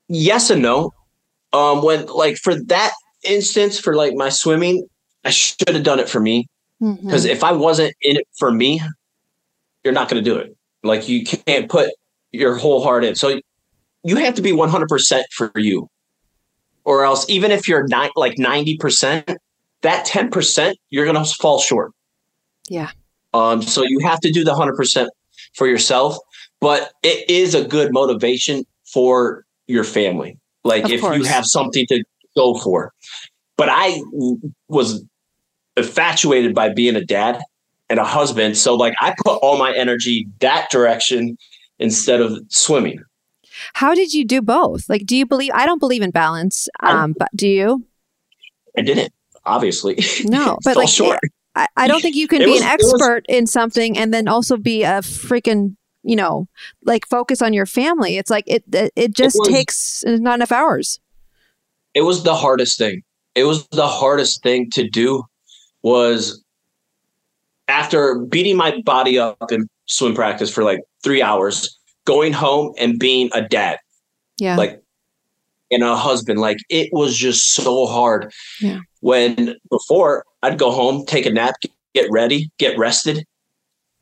Yes 0.09 0.49
and 0.49 0.61
no. 0.61 0.91
um, 1.53 1.83
when 1.83 2.05
like 2.07 2.37
for 2.37 2.55
that 2.65 2.91
instance, 3.23 3.79
for 3.79 3.95
like 3.95 4.13
my 4.15 4.29
swimming, 4.29 4.85
I 5.23 5.29
should 5.29 5.69
have 5.69 5.83
done 5.83 5.99
it 5.99 6.09
for 6.09 6.19
me 6.19 6.47
because 6.79 7.25
Mhm. 7.25 7.29
if 7.29 7.43
I 7.43 7.51
wasn't 7.53 7.93
in 8.01 8.17
it 8.17 8.27
for 8.37 8.51
me, 8.51 8.81
you're 9.83 9.93
not 9.93 10.09
going 10.09 10.23
to 10.23 10.29
do 10.29 10.37
it. 10.37 10.55
Like 10.83 11.07
you 11.07 11.23
can't 11.23 11.69
put 11.69 11.89
your 12.31 12.55
whole 12.55 12.83
heart 12.83 13.05
in. 13.05 13.15
So 13.15 13.39
you 14.03 14.15
have 14.17 14.35
to 14.35 14.41
be 14.41 14.51
100% 14.51 15.23
for 15.31 15.51
you, 15.55 15.87
or 16.83 17.05
else 17.05 17.25
even 17.29 17.51
if 17.51 17.67
you're 17.67 17.87
not 17.87 18.11
like 18.17 18.37
90%, 18.37 19.37
that 19.83 20.07
10% 20.07 20.73
you're 20.89 21.05
going 21.05 21.23
to 21.23 21.33
fall 21.35 21.59
short. 21.59 21.91
Yeah. 22.69 22.91
Um, 23.33 23.61
so 23.61 23.83
you 23.83 23.99
have 23.99 24.19
to 24.21 24.31
do 24.31 24.43
the 24.43 24.51
100% 24.51 25.07
for 25.55 25.67
yourself, 25.67 26.17
but 26.59 26.91
it 27.03 27.29
is 27.29 27.55
a 27.55 27.65
good 27.65 27.93
motivation 27.93 28.65
for 28.91 29.45
your 29.67 29.83
family. 29.83 30.37
Like 30.63 30.85
Of 30.85 30.91
if 30.91 31.01
you 31.01 31.23
have 31.23 31.45
something 31.45 31.85
to 31.87 32.03
go 32.35 32.55
for. 32.55 32.93
But 33.57 33.69
I 33.69 34.01
was 34.67 35.03
infatuated 35.75 36.55
by 36.55 36.69
being 36.69 36.95
a 36.95 37.03
dad 37.03 37.41
and 37.89 37.99
a 37.99 38.05
husband. 38.05 38.57
So 38.57 38.75
like 38.75 38.93
I 38.99 39.13
put 39.23 39.37
all 39.37 39.57
my 39.57 39.73
energy 39.73 40.27
that 40.39 40.69
direction 40.71 41.37
instead 41.79 42.21
of 42.21 42.39
swimming. 42.49 42.99
How 43.73 43.93
did 43.93 44.13
you 44.13 44.25
do 44.25 44.41
both? 44.41 44.89
Like, 44.89 45.05
do 45.05 45.15
you 45.15 45.25
believe? 45.25 45.51
I 45.53 45.65
don't 45.65 45.79
believe 45.79 46.01
in 46.01 46.11
balance. 46.11 46.67
Um, 46.81 47.13
but 47.17 47.29
do 47.35 47.47
you? 47.47 47.85
I 48.77 48.81
didn't, 48.81 49.13
obviously. 49.45 49.99
No, 50.23 50.57
but 50.63 50.75
like, 50.77 50.87
short. 50.89 51.19
I, 51.55 51.67
I 51.77 51.87
don't 51.87 52.01
think 52.01 52.15
you 52.15 52.27
can 52.27 52.41
It 52.41 52.45
be 52.45 52.51
was- 52.53 52.61
an 52.61 52.67
it 52.67 52.79
was- 52.81 52.93
expert 52.93 53.25
in 53.29 53.45
something 53.47 53.97
and 53.97 54.13
then 54.13 54.27
also 54.27 54.57
be 54.57 54.83
a 54.83 54.99
freaking, 55.01 55.75
you 56.03 56.15
know, 56.15 56.47
like 56.83 57.07
focus 57.07 57.41
on 57.41 57.53
your 57.53 57.65
family. 57.65 58.17
It's 58.17 58.29
like 58.29 58.43
it 58.47 58.63
it, 58.73 58.91
it 58.95 59.13
just 59.15 59.37
was- 59.37 59.47
takes 59.49 60.03
not 60.05 60.35
enough 60.35 60.51
hours. 60.51 60.99
it 61.93 62.01
was 62.01 62.23
the 62.23 62.35
hardest 62.35 62.77
thing. 62.77 63.03
It 63.35 63.43
was 63.45 63.67
the 63.69 63.87
hardest 63.87 64.43
thing 64.43 64.69
to 64.71 64.87
do 64.89 65.23
was 65.81 66.43
after 67.67 68.19
beating 68.19 68.57
my 68.57 68.79
body 68.81 69.17
up 69.17 69.51
in 69.51 69.67
swim 69.87 70.13
practice 70.13 70.49
for 70.51 70.63
like 70.63 70.79
three 71.03 71.21
hours, 71.21 71.77
going 72.05 72.33
home 72.33 72.73
and 72.77 72.99
being 72.99 73.29
a 73.33 73.41
dad, 73.41 73.79
Yeah. 74.37 74.55
like 74.57 74.82
and 75.73 75.83
a 75.83 75.95
husband. 75.95 76.39
Like 76.39 76.57
it 76.69 76.89
was 76.91 77.15
just 77.17 77.53
so 77.53 77.85
hard. 77.85 78.31
Yeah. 78.61 78.79
When 79.01 79.55
before 79.69 80.25
I'd 80.41 80.57
go 80.57 80.71
home, 80.71 81.05
take 81.05 81.25
a 81.25 81.31
nap, 81.31 81.55
get 81.93 82.07
ready, 82.11 82.51
get 82.57 82.77
rested, 82.77 83.25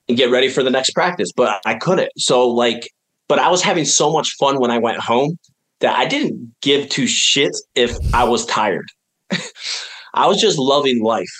and 0.07 0.17
get 0.17 0.29
ready 0.31 0.49
for 0.49 0.63
the 0.63 0.69
next 0.69 0.91
practice. 0.91 1.31
But 1.35 1.61
I 1.65 1.75
couldn't. 1.75 2.11
So 2.17 2.47
like, 2.47 2.89
but 3.27 3.39
I 3.39 3.49
was 3.49 3.61
having 3.61 3.85
so 3.85 4.11
much 4.11 4.35
fun 4.39 4.59
when 4.59 4.71
I 4.71 4.77
went 4.77 4.99
home 4.99 5.37
that 5.79 5.97
I 5.97 6.05
didn't 6.05 6.53
give 6.61 6.89
two 6.89 7.05
shits 7.05 7.57
if 7.75 7.95
I 8.13 8.23
was 8.23 8.45
tired. 8.45 8.85
I 10.13 10.27
was 10.27 10.39
just 10.39 10.59
loving 10.59 11.03
life. 11.03 11.31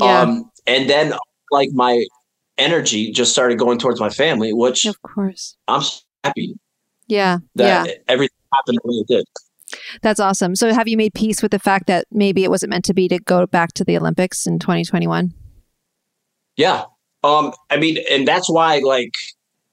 Yeah. 0.00 0.20
Um, 0.20 0.50
and 0.66 0.90
then 0.90 1.14
like 1.50 1.70
my 1.72 2.04
energy 2.58 3.12
just 3.12 3.32
started 3.32 3.58
going 3.58 3.78
towards 3.78 4.00
my 4.00 4.10
family, 4.10 4.52
which 4.52 4.84
of 4.86 5.00
course. 5.02 5.56
I'm 5.68 5.82
happy 6.24 6.54
Yeah. 7.06 7.38
that 7.56 7.86
yeah. 7.86 7.92
everything 8.08 8.36
happened 8.52 8.78
the 8.82 8.88
way 8.90 8.96
it 8.96 9.06
did. 9.08 9.24
That's 10.00 10.20
awesome. 10.20 10.56
So 10.56 10.72
have 10.72 10.88
you 10.88 10.96
made 10.96 11.14
peace 11.14 11.42
with 11.42 11.50
the 11.50 11.58
fact 11.58 11.86
that 11.86 12.06
maybe 12.10 12.44
it 12.44 12.50
wasn't 12.50 12.70
meant 12.70 12.84
to 12.86 12.94
be 12.94 13.08
to 13.08 13.18
go 13.18 13.46
back 13.46 13.72
to 13.74 13.84
the 13.84 13.96
Olympics 13.96 14.46
in 14.46 14.58
2021? 14.58 15.32
Yeah. 16.56 16.84
Um, 17.24 17.52
I 17.70 17.76
mean, 17.76 17.98
and 18.10 18.26
that's 18.26 18.50
why, 18.50 18.78
like, 18.78 19.14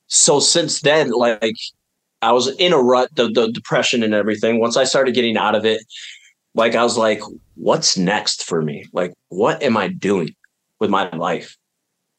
so 0.07 0.39
since 0.39 0.81
then, 0.81 1.11
like, 1.11 1.55
I 2.21 2.31
was 2.31 2.47
in 2.57 2.73
a 2.73 2.77
rut, 2.77 3.09
the, 3.15 3.29
the 3.29 3.51
depression 3.51 4.03
and 4.03 4.13
everything. 4.13 4.59
Once 4.59 4.77
I 4.77 4.83
started 4.83 5.15
getting 5.15 5.37
out 5.37 5.55
of 5.55 5.65
it, 5.65 5.81
like, 6.53 6.75
I 6.75 6.83
was 6.83 6.97
like, 6.97 7.21
what's 7.55 7.97
next 7.97 8.43
for 8.43 8.61
me? 8.61 8.85
Like, 8.91 9.13
what 9.29 9.61
am 9.63 9.77
I 9.77 9.87
doing 9.87 10.35
with 10.79 10.89
my 10.89 11.09
life? 11.15 11.57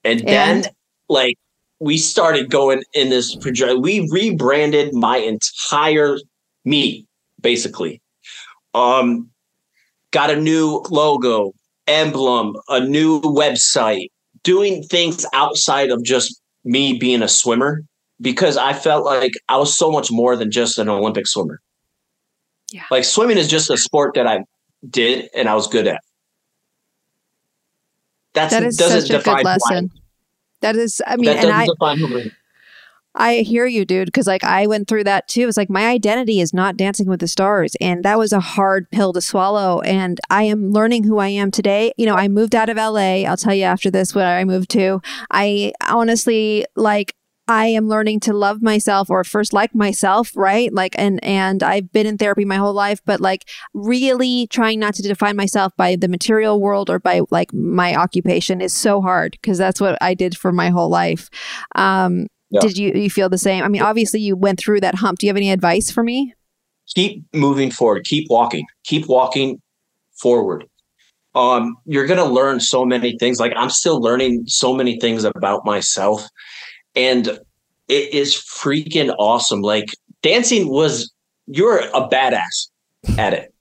And 0.05 0.21
then, 0.27 0.65
like, 1.09 1.37
we 1.81 1.97
started 1.97 2.51
going 2.51 2.83
in 2.95 3.11
this 3.11 3.35
project. 3.35 3.81
We 3.81 4.09
rebranded 4.11 4.95
my 4.95 5.17
entire 5.19 6.19
me, 6.65 7.07
basically. 7.41 8.01
Um, 8.75 9.31
got 10.13 10.31
a 10.31 10.37
new 10.37 10.83
logo, 10.91 11.53
emblem, 11.87 12.57
a 12.69 12.81
new 12.81 13.21
website, 13.21 14.09
doing 14.43 14.83
things 14.85 15.27
outside 15.33 15.91
of 15.91 16.03
just 16.05 16.41
me 16.65 16.99
being 16.99 17.23
a 17.23 17.29
swimmer 17.29 17.83
because 18.21 18.57
I 18.57 18.73
felt 18.73 19.05
like 19.05 19.33
I 19.49 19.57
was 19.57 19.77
so 19.77 19.91
much 19.91 20.11
more 20.11 20.37
than 20.37 20.51
just 20.51 20.79
an 20.79 20.89
Olympic 20.89 21.27
swimmer. 21.27 21.61
Yeah. 22.71 22.85
Like 22.91 23.05
swimming 23.05 23.39
is 23.39 23.49
just 23.49 23.71
a 23.71 23.77
sport 23.77 24.15
that 24.15 24.27
I 24.27 24.45
did 24.89 25.29
and 25.35 25.49
I 25.49 25.55
was 25.55 25.67
good 25.67 25.87
at. 25.87 26.01
That's 28.35 28.53
That 28.53 28.63
is 28.63 28.77
doesn't 28.77 29.03
such 29.03 29.11
a 29.11 29.19
define 29.19 29.37
good 29.37 29.43
who 29.43 29.49
I 29.49 29.53
am. 29.53 29.59
lesson. 29.59 29.91
That 30.61 30.77
is, 30.77 31.03
I 31.07 31.17
mean, 31.17 31.25
that 31.25 31.45
and 31.45 31.53
I, 31.53 31.67
define 31.67 31.99
who 31.99 32.31
I 33.15 33.39
hear 33.39 33.67
you, 33.67 33.85
dude, 33.85 34.07
because 34.07 34.27
like 34.27 34.45
I 34.45 34.67
went 34.67 34.87
through 34.87 35.05
that 35.05 35.27
too. 35.27 35.49
It's 35.49 35.57
like 35.57 35.71
my 35.71 35.89
identity 35.89 36.41
is 36.41 36.55
not 36.55 36.77
dancing 36.77 37.09
with 37.09 37.21
the 37.21 37.27
stars. 37.27 37.75
And 37.81 38.05
that 38.05 38.19
was 38.19 38.33
a 38.33 38.41
hard 38.41 38.89
pill 38.91 39.13
to 39.13 39.21
swallow. 39.21 39.81
And 39.81 40.21
I 40.31 40.45
am 40.45 40.71
learning 40.71 41.05
who 41.05 41.19
I 41.19 41.29
am 41.29 41.51
today. 41.51 41.93
You 41.97 42.07
know, 42.07 42.15
I 42.15 42.29
moved 42.29 42.55
out 42.55 42.69
of 42.69 42.77
LA. 42.77 43.25
I'll 43.25 43.37
tell 43.37 43.55
you 43.55 43.65
after 43.65 43.91
this 43.91 44.15
where 44.15 44.39
I 44.39 44.45
moved 44.45 44.71
to. 44.71 45.01
I 45.31 45.73
honestly 45.89 46.65
like 46.77 47.15
I 47.49 47.67
am 47.67 47.89
learning 47.89 48.21
to 48.21 48.33
love 48.33 48.63
myself 48.63 49.11
or 49.11 49.25
first 49.25 49.53
like 49.53 49.75
myself, 49.75 50.37
right? 50.37 50.73
Like 50.73 50.95
and 50.97 51.23
and 51.25 51.65
I've 51.65 51.91
been 51.91 52.07
in 52.07 52.17
therapy 52.17 52.45
my 52.45 52.57
whole 52.57 52.73
life, 52.73 53.01
but 53.05 53.21
like 53.21 53.49
really 53.75 54.47
trying 54.47 54.79
not 54.79 54.95
to 54.95 55.03
define 55.03 55.35
myself 55.35 55.73
by 55.77 55.97
the 55.97 56.07
material 56.07 56.61
world 56.61 56.89
or 56.89 57.01
by 57.01 57.23
like 57.33 57.53
my 57.53 57.97
occupation 57.97 58.61
is 58.61 58.73
so 58.73 59.01
hard 59.01 59.33
because 59.33 59.59
that's 59.59 59.81
what 59.81 59.99
I 60.01 60.15
did 60.15 60.39
for 60.39 60.53
my 60.53 60.71
whole 60.71 60.89
life. 60.89 61.29
Um 61.75 62.29
Yeah. 62.51 62.61
did 62.61 62.77
you 62.77 62.93
you 62.93 63.11
feel 63.11 63.29
the 63.29 63.39
same? 63.39 63.63
I 63.63 63.69
mean, 63.69 63.83
obviously 63.83 64.21
you 64.21 64.37
went 64.37 64.59
through 64.59 64.81
that 64.81 64.97
hump. 64.97 65.19
Do 65.19 65.27
you 65.27 65.31
have 65.31 65.37
any 65.37 65.51
advice 65.51 65.91
for 65.91 66.03
me? 66.03 66.35
keep 66.95 67.25
moving 67.33 67.71
forward. 67.71 68.05
Keep 68.05 68.29
walking. 68.31 68.67
Keep 68.85 69.07
walking 69.09 69.61
forward. 70.13 70.67
Um 71.35 71.77
you're 71.85 72.07
gonna 72.07 72.25
learn 72.25 72.61
so 72.61 72.85
many 72.85 73.17
things. 73.19 73.39
Like 73.39 73.53
i'm 73.57 73.71
still 73.71 74.01
learning 74.01 74.45
so 74.47 74.75
many 74.75 74.99
things 74.99 75.25
about 75.25 75.65
myself. 75.65 76.27
And 76.97 77.29
it 77.89 78.15
is 78.15 78.35
freaking 78.35 79.15
awesome. 79.19 79.61
Like 79.61 79.91
dancing 80.23 80.69
was 80.69 81.13
you're 81.47 81.79
a 81.79 82.09
badass 82.09 82.69
at 83.17 83.33
it. 83.33 83.55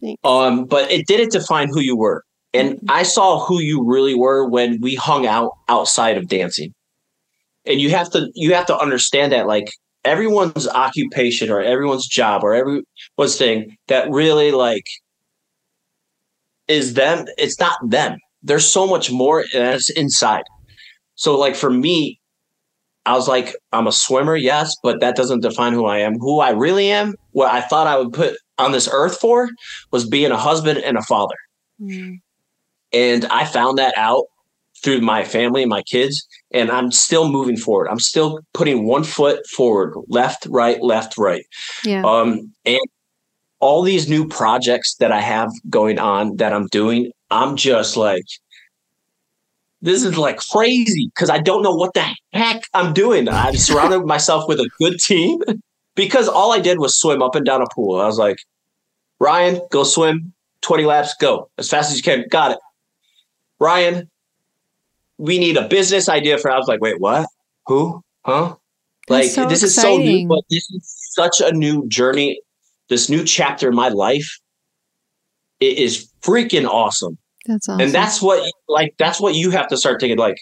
Thanks. 0.00 0.20
um 0.24 0.64
but 0.64 0.90
it 0.90 1.06
didn't 1.06 1.32
define 1.32 1.68
who 1.68 1.80
you 1.80 1.96
were. 1.96 2.24
And 2.54 2.80
i 2.88 3.04
saw 3.04 3.38
who 3.38 3.60
you 3.60 3.84
really 3.84 4.14
were 4.14 4.48
when 4.48 4.80
we 4.80 4.96
hung 4.96 5.26
out 5.26 5.52
outside 5.68 6.16
of 6.18 6.26
dancing 6.26 6.74
and 7.66 7.80
you 7.80 7.90
have 7.90 8.10
to 8.10 8.30
you 8.34 8.54
have 8.54 8.66
to 8.66 8.78
understand 8.78 9.32
that 9.32 9.46
like 9.46 9.70
everyone's 10.04 10.68
occupation 10.68 11.50
or 11.50 11.60
everyone's 11.60 12.06
job 12.06 12.42
or 12.42 12.54
everyone's 12.54 13.36
thing 13.36 13.76
that 13.88 14.10
really 14.10 14.50
like 14.52 14.86
is 16.68 16.94
them 16.94 17.26
it's 17.38 17.58
not 17.60 17.78
them. 17.88 18.18
There's 18.42 18.68
so 18.68 18.86
much 18.86 19.10
more 19.10 19.44
that's 19.52 19.90
inside. 19.90 20.44
So 21.14 21.38
like 21.38 21.56
for 21.56 21.70
me 21.70 22.18
i 23.04 23.14
was 23.14 23.26
like 23.26 23.56
i'm 23.72 23.88
a 23.88 23.92
swimmer 23.92 24.36
yes 24.36 24.76
but 24.80 25.00
that 25.00 25.16
doesn't 25.16 25.40
define 25.40 25.72
who 25.72 25.86
i 25.86 25.98
am. 25.98 26.18
Who 26.18 26.40
i 26.40 26.50
really 26.50 26.90
am 26.90 27.14
what 27.32 27.52
i 27.52 27.60
thought 27.60 27.86
i 27.86 27.96
would 27.96 28.12
put 28.12 28.36
on 28.58 28.72
this 28.72 28.88
earth 28.90 29.18
for 29.18 29.48
was 29.90 30.08
being 30.08 30.30
a 30.30 30.36
husband 30.36 30.78
and 30.78 30.96
a 30.96 31.02
father. 31.02 31.36
Mm. 31.80 32.20
And 32.92 33.24
I 33.26 33.44
found 33.44 33.78
that 33.78 33.94
out 33.96 34.24
through 34.82 35.00
my 35.00 35.24
family 35.24 35.62
and 35.62 35.70
my 35.70 35.82
kids. 35.82 36.26
And 36.52 36.70
I'm 36.70 36.90
still 36.90 37.30
moving 37.30 37.56
forward. 37.56 37.88
I'm 37.88 38.00
still 38.00 38.40
putting 38.52 38.86
one 38.86 39.04
foot 39.04 39.46
forward, 39.46 39.94
left, 40.08 40.46
right, 40.46 40.82
left, 40.82 41.16
right. 41.16 41.44
Yeah. 41.84 42.02
Um, 42.04 42.52
and 42.64 42.80
all 43.60 43.82
these 43.82 44.08
new 44.08 44.26
projects 44.26 44.96
that 44.96 45.12
I 45.12 45.20
have 45.20 45.50
going 45.70 45.98
on 45.98 46.36
that 46.36 46.52
I'm 46.52 46.66
doing, 46.66 47.10
I'm 47.30 47.56
just 47.56 47.96
like, 47.96 48.24
this 49.80 50.04
is 50.04 50.16
like 50.16 50.38
crazy 50.38 51.10
because 51.14 51.30
I 51.30 51.38
don't 51.38 51.62
know 51.62 51.74
what 51.74 51.94
the 51.94 52.06
heck 52.32 52.62
I'm 52.74 52.92
doing. 52.92 53.28
I've 53.28 53.58
surrounded 53.60 54.04
myself 54.04 54.48
with 54.48 54.60
a 54.60 54.70
good 54.78 54.98
team 54.98 55.40
because 55.94 56.28
all 56.28 56.52
I 56.52 56.60
did 56.60 56.78
was 56.78 56.98
swim 56.98 57.22
up 57.22 57.34
and 57.34 57.44
down 57.44 57.62
a 57.62 57.66
pool. 57.74 58.00
I 58.00 58.06
was 58.06 58.18
like, 58.18 58.38
Ryan, 59.18 59.60
go 59.70 59.84
swim 59.84 60.32
20 60.62 60.84
laps, 60.84 61.14
go 61.20 61.50
as 61.58 61.68
fast 61.68 61.90
as 61.90 61.96
you 61.96 62.02
can. 62.02 62.24
Got 62.30 62.52
it. 62.52 62.58
Ryan, 63.60 64.10
we 65.22 65.38
need 65.38 65.56
a 65.56 65.68
business 65.68 66.08
idea 66.08 66.36
for. 66.36 66.50
I 66.50 66.58
was 66.58 66.66
like, 66.66 66.80
wait, 66.80 67.00
what? 67.00 67.28
Who? 67.66 68.02
Huh? 68.24 68.56
Like 69.08 69.30
so 69.30 69.48
this 69.48 69.62
is 69.62 69.74
so 69.74 69.96
new, 69.96 70.26
but 70.26 70.42
this 70.50 70.68
is 70.70 70.96
such 71.12 71.40
a 71.40 71.52
new 71.52 71.86
journey. 71.88 72.40
This 72.88 73.08
new 73.08 73.24
chapter 73.24 73.68
in 73.68 73.74
my 73.76 73.88
life. 73.88 74.38
It 75.60 75.78
is 75.78 76.10
freaking 76.22 76.66
awesome. 76.66 77.18
That's 77.46 77.68
awesome. 77.68 77.80
And 77.80 77.92
that's 77.92 78.20
what 78.20 78.50
like 78.66 78.94
that's 78.98 79.20
what 79.20 79.36
you 79.36 79.50
have 79.50 79.68
to 79.68 79.76
start 79.76 80.00
thinking 80.00 80.18
like 80.18 80.38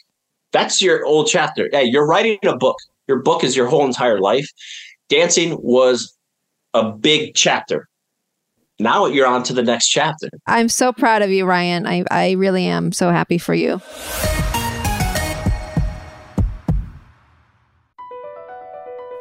that's 0.50 0.80
your 0.80 1.04
old 1.04 1.26
chapter. 1.26 1.68
Hey, 1.70 1.84
you're 1.84 2.06
writing 2.06 2.38
a 2.44 2.56
book. 2.56 2.78
Your 3.06 3.22
book 3.22 3.44
is 3.44 3.54
your 3.54 3.66
whole 3.66 3.84
entire 3.84 4.18
life. 4.18 4.48
Dancing 5.10 5.58
was 5.60 6.16
a 6.72 6.90
big 6.90 7.34
chapter. 7.34 7.86
now 8.78 9.04
you're 9.06 9.26
on 9.26 9.42
to 9.42 9.52
the 9.52 9.62
next 9.62 9.88
chapter. 9.88 10.30
I'm 10.46 10.70
so 10.70 10.92
proud 10.92 11.20
of 11.20 11.30
you, 11.30 11.44
Ryan. 11.44 11.86
I, 11.86 12.04
I 12.10 12.30
really 12.32 12.64
am 12.64 12.92
so 12.92 13.10
happy 13.10 13.36
for 13.36 13.52
you. 13.52 13.82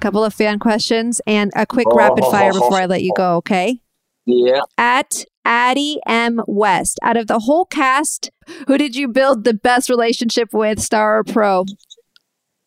Couple 0.00 0.24
of 0.24 0.32
fan 0.32 0.58
questions 0.58 1.20
and 1.26 1.50
a 1.56 1.66
quick 1.66 1.88
rapid 1.92 2.24
oh. 2.24 2.30
fire 2.30 2.52
before 2.52 2.74
I 2.74 2.86
let 2.86 3.02
you 3.02 3.12
go, 3.16 3.36
okay? 3.36 3.80
Yeah. 4.26 4.60
At 4.76 5.24
Addie 5.44 5.98
M. 6.06 6.40
West, 6.46 6.98
out 7.02 7.16
of 7.16 7.26
the 7.26 7.40
whole 7.40 7.64
cast, 7.64 8.30
who 8.66 8.78
did 8.78 8.94
you 8.94 9.08
build 9.08 9.44
the 9.44 9.54
best 9.54 9.88
relationship 9.88 10.52
with, 10.52 10.78
star 10.80 11.18
or 11.18 11.24
pro? 11.24 11.64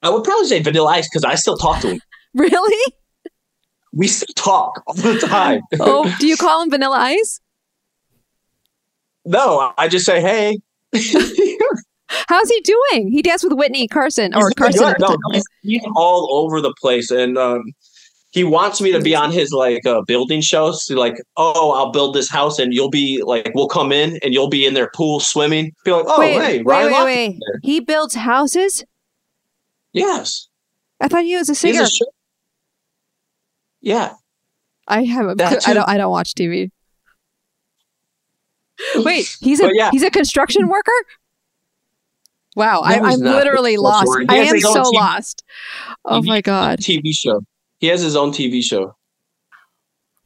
I 0.02 0.10
would 0.10 0.24
probably 0.24 0.48
say 0.48 0.62
Vanilla 0.62 0.90
Ice 0.92 1.08
because 1.08 1.24
I 1.24 1.36
still 1.36 1.58
talk 1.58 1.82
to 1.82 1.94
him. 1.94 2.02
Really? 2.34 2.94
We 3.94 4.08
still 4.08 4.34
talk 4.38 4.82
all 4.88 4.94
the 4.94 5.20
time. 5.20 5.64
Oh, 5.82 6.16
do 6.18 6.28
you 6.28 6.38
call 6.38 6.62
him 6.64 6.70
Vanilla 6.70 6.98
Ice? 6.98 7.42
no, 9.26 9.74
I 9.78 9.90
just 9.90 10.06
say, 10.06 10.22
hey. 10.22 10.60
How's 12.28 12.50
he 12.50 12.62
doing? 12.62 13.10
He 13.10 13.22
danced 13.22 13.44
with 13.44 13.54
Witney 13.54 13.88
Carson 13.88 14.34
or 14.36 14.50
He's 14.50 14.56
Carson. 14.56 14.94
No, 15.00 15.18
he's, 15.32 15.44
he's 15.62 15.84
all 15.96 16.30
over 16.32 16.62
the 16.62 16.74
place, 16.80 17.12
and 17.12 17.38
um, 17.38 17.64
he 18.32 18.44
wants 18.44 18.82
me 18.82 18.92
to 18.92 19.02
be 19.02 19.16
on 19.16 19.32
his 19.32 19.52
like 19.52 19.86
uh, 19.86 20.02
building 20.08 20.42
shows. 20.42 20.86
So, 20.86 20.96
like, 20.96 21.22
oh, 21.38 21.72
I'll 21.72 21.92
build 21.92 22.16
this 22.16 22.30
house, 22.30 22.60
and 22.60 22.74
you'll 22.74 22.90
be 22.90 23.22
like, 23.26 23.52
we'll 23.54 23.68
come 23.68 23.92
in, 23.92 24.20
and 24.24 24.34
you'll 24.34 24.50
be 24.50 24.66
in 24.66 24.74
their 24.74 24.90
pool 24.96 25.20
swimming. 25.20 25.74
Be 25.86 25.92
like, 25.92 26.06
oh, 26.08 26.20
wait, 26.20 26.34
hey, 26.34 26.58
wait, 26.58 26.66
Ryan 26.66 26.92
wait, 26.92 27.30
wait. 27.30 27.40
He 27.64 27.80
builds 27.80 28.16
houses? 28.16 28.84
Yes, 29.94 30.48
I 31.00 31.08
thought 31.08 31.24
he 31.24 31.36
was 31.36 31.50
a 31.50 31.56
singer. 31.56 31.84
a. 31.84 31.88
Yeah, 33.82 34.14
I 34.88 35.04
haven't. 35.04 35.42
I 35.42 35.74
don't. 35.74 35.90
I 35.90 35.98
don't 35.98 36.12
watch 36.12 36.34
TV. 36.34 36.72
Wait, 38.96 39.38
he's 39.42 39.60
a 39.60 39.70
yeah. 39.74 39.90
he's 39.92 40.04
a 40.04 40.10
construction 40.10 40.68
worker. 40.68 40.92
Wow, 42.56 42.82
I, 42.84 43.00
No, 43.00 43.06
I'm 43.06 43.20
literally 43.20 43.78
lost. 43.78 44.10
I 44.28 44.38
am 44.38 44.60
so 44.60 44.84
TV 44.84 44.94
lost. 44.94 45.44
Oh 46.06 46.22
TV 46.22 46.26
my 46.26 46.42
god! 46.42 46.80
TV 46.80 47.14
show. 47.14 47.42
He 47.80 47.88
has 47.88 48.02
his 48.02 48.16
own 48.16 48.32
TV 48.32 48.62
show. 48.62 48.96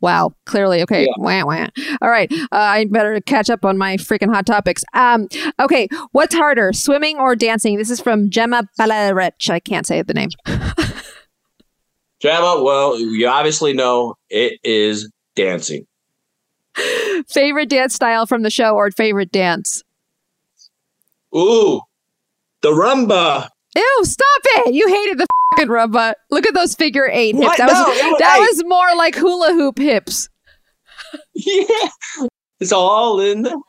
Wow, 0.01 0.34
clearly 0.45 0.82
okay. 0.84 1.03
Yeah. 1.03 1.13
Wah, 1.17 1.45
wah. 1.45 1.67
All 2.01 2.09
right, 2.09 2.32
uh, 2.32 2.45
I 2.51 2.86
better 2.86 3.19
catch 3.21 3.49
up 3.49 3.63
on 3.63 3.78
my 3.78 3.97
freaking 3.97 4.34
hot 4.34 4.45
topics. 4.45 4.84
Um, 4.93 5.28
okay, 5.59 5.88
what's 6.11 6.36
harder, 6.36 6.73
swimming 6.73 7.17
or 7.17 7.36
dancing? 7.36 7.78
This 7.78 7.89
is 7.89 8.01
from 8.01 8.30
Gemma 8.30 8.67
Balarech. 8.80 9.49
I 9.49 9.59
can't 9.59 9.86
say 9.86 10.01
the 10.01 10.13
name. 10.13 10.30
Gemma, 12.21 12.61
well, 12.63 12.99
you 12.99 13.28
obviously 13.28 13.73
know 13.73 14.15
it 14.30 14.59
is 14.63 15.11
dancing. 15.36 15.86
favorite 17.28 17.69
dance 17.69 17.93
style 17.93 18.26
from 18.26 18.41
the 18.41 18.49
show 18.49 18.76
or 18.76 18.89
favorite 18.91 19.32
dance? 19.32 19.84
Ooh, 21.36 21.82
the 22.66 22.72
rumba. 22.72 23.47
Ew, 23.76 23.99
stop 24.03 24.41
it! 24.43 24.74
You 24.74 24.88
hated 24.88 25.18
the 25.20 25.28
fucking 25.55 25.70
rumba. 25.70 26.13
Look 26.32 26.45
at 26.47 26.53
those 26.53 26.74
figure 26.76 27.07
eight 27.11 27.36
hips. 27.36 27.45
What? 27.45 27.57
That 27.57 27.68
was 27.68 28.01
No, 28.01 28.09
was- 28.11 28.20
that 28.20 28.34
hey. 28.36 28.39
was 28.39 28.63
more 28.66 28.95
like 28.95 29.16
hula 29.16 29.53
hoop 29.53 29.78
hips. 29.78 30.30
Yeah, 31.36 31.63
it's 32.59 32.72
all 32.72 33.20
in 33.20 33.43
the. 33.43 33.61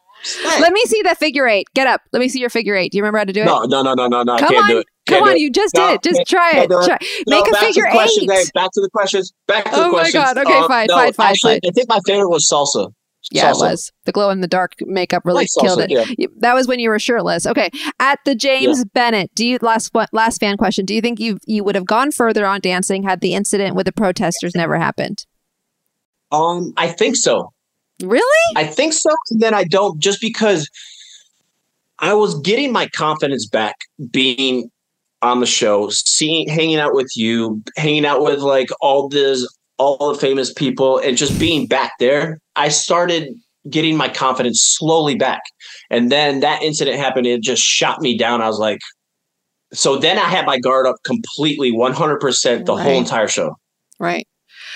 Let 0.61 0.72
me 0.72 0.80
see 0.86 1.03
that 1.03 1.18
figure 1.18 1.47
eight. 1.47 1.66
Get 1.74 1.86
up. 1.86 2.01
Let 2.12 2.20
me 2.20 2.28
see 2.28 2.40
your 2.40 2.51
figure 2.51 2.74
eight. 2.74 2.90
Do 2.92 2.99
you 2.99 3.03
remember 3.03 3.18
how 3.18 3.24
to 3.24 3.32
do 3.32 3.42
it? 3.42 3.44
No, 3.44 3.64
no, 3.64 3.82
no, 3.82 3.94
no, 3.94 4.07
no, 4.09 4.22
no. 4.22 4.32
I 4.34 4.38
Come 4.40 4.49
can't 4.49 4.62
on, 4.64 4.68
do 4.70 4.78
it. 4.78 4.86
come 5.07 5.18
Can't 5.18 5.24
do 5.26 5.30
on. 5.32 5.36
You 5.38 5.51
just 5.51 5.74
No, 5.76 5.88
did 5.88 5.94
it. 5.94 6.03
Just 6.03 6.28
try 6.28 6.53
it. 6.55 6.68
Try. 6.68 6.99
No, 7.28 7.36
Make 7.42 7.53
a 7.53 7.57
figure 7.59 7.86
eight. 7.86 8.11
Hey, 8.30 8.44
back 8.55 8.70
to 8.72 8.80
the 8.80 8.88
questions. 8.92 9.32
Back 9.47 9.64
to 9.66 9.70
the 9.70 9.88
questions. 9.90 10.24
Oh 10.24 10.34
my. 10.34 10.34
God. 10.34 10.38
Okay, 10.47 10.59
Uh, 10.59 10.68
fine, 10.68 10.86
no, 10.88 10.94
fine, 10.97 11.12
fine, 11.12 11.30
actually, 11.30 11.53
fine. 11.55 11.61
I 11.68 11.70
think 11.72 11.88
my 11.88 12.01
favorite 12.07 12.30
was 12.30 12.49
salsa. 12.51 12.90
Yeah, 13.31 13.51
Salsa. 13.51 13.55
it 13.55 13.70
was. 13.70 13.93
The 14.05 14.12
glow 14.12 14.31
in 14.31 14.41
the 14.41 14.47
dark 14.47 14.74
makeup 14.81 15.22
really 15.24 15.49
killed 15.61 15.81
it. 15.81 15.91
yeah. 15.91 16.27
That 16.39 16.55
was 16.55 16.68
when 16.68 16.79
you 16.79 16.91
were 16.91 16.99
shirtless. 16.99 17.47
Okay. 17.47 17.70
At 17.99 18.20
the 18.24 18.35
James 18.35 18.85
Bennett, 18.85 19.35
do 19.35 19.45
you 19.45 19.59
last 19.62 19.93
last 20.12 20.39
fan 20.39 20.57
question? 20.57 20.85
Do 20.85 20.95
you 20.95 21.01
think 21.01 21.18
you 21.18 21.39
you 21.47 21.64
would 21.64 21.74
have 21.74 21.87
gone 21.87 22.12
further 22.12 22.47
on 22.47 22.61
dancing 22.61 23.03
had 23.03 23.20
the 23.20 23.35
incident 23.35 23.74
with 23.74 23.87
the 23.87 23.93
protesters 23.93 24.55
never 24.55 24.79
happened? 24.79 25.27
Um, 26.31 26.72
I 26.77 26.89
think 26.89 27.16
so. 27.16 27.53
Really? 28.03 28.55
I 28.57 28.64
think 28.64 28.93
so. 28.93 29.11
And 29.31 29.41
then 29.41 29.55
I 29.55 29.64
don't 29.64 29.99
just 29.99 30.20
because 30.20 30.70
I 31.99 32.14
was 32.14 32.39
getting 32.41 32.72
my 32.72 32.89
confidence 32.89 33.47
back 33.47 33.77
being 34.11 34.70
on 35.22 35.41
the 35.41 35.47
show, 35.47 35.89
seeing 35.89 36.49
hanging 36.49 36.79
out 36.79 36.95
with 36.95 37.16
you, 37.16 37.62
hanging 37.77 38.05
out 38.05 38.22
with 38.22 38.41
like 38.41 38.68
all 38.81 39.09
this 39.09 39.47
all 39.79 40.12
the 40.12 40.18
famous 40.18 40.53
people 40.53 40.99
and 40.99 41.16
just 41.16 41.39
being 41.39 41.66
back 41.66 41.93
there. 41.99 42.39
I 42.57 42.68
started 42.68 43.29
getting 43.68 43.97
my 43.97 44.09
confidence 44.09 44.61
slowly 44.62 45.16
back. 45.16 45.43
And 45.91 46.11
then 46.11 46.41
that 46.41 46.62
incident 46.62 46.99
happened, 46.99 47.27
it 47.27 47.43
just 47.43 47.62
shot 47.62 48.01
me 48.01 48.16
down. 48.16 48.41
I 48.43 48.47
was 48.47 48.59
like 48.59 48.79
so 49.72 49.97
then 49.99 50.16
I 50.16 50.22
had 50.29 50.47
my 50.47 50.59
guard 50.61 50.87
up 50.87 50.97
completely 51.05 51.72
100% 51.72 52.64
the 52.66 52.74
Right. 52.74 52.83
whole 52.85 52.99
entire 52.99 53.27
show. 53.27 53.57
Right. 53.99 54.27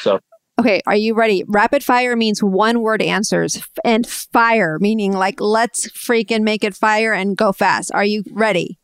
So 0.03 0.19
Okay, 0.59 0.83
are 0.87 0.97
you 0.97 1.15
ready? 1.15 1.43
Rapid 1.47 1.83
fire 1.83 2.17
means 2.17 2.43
one 2.43 2.83
word 2.83 3.01
answers, 3.01 3.63
and 3.83 4.07
fire 4.07 4.79
meaning 4.79 5.13
like 5.13 5.41
let's 5.41 5.89
freaking 5.93 6.43
make 6.43 6.65
it 6.65 6.75
fire 6.75 7.15
and 7.15 7.35
go 7.37 7.51
fast. 7.53 7.91
Are 7.95 8.05
you 8.05 8.25
ready? 8.33 8.79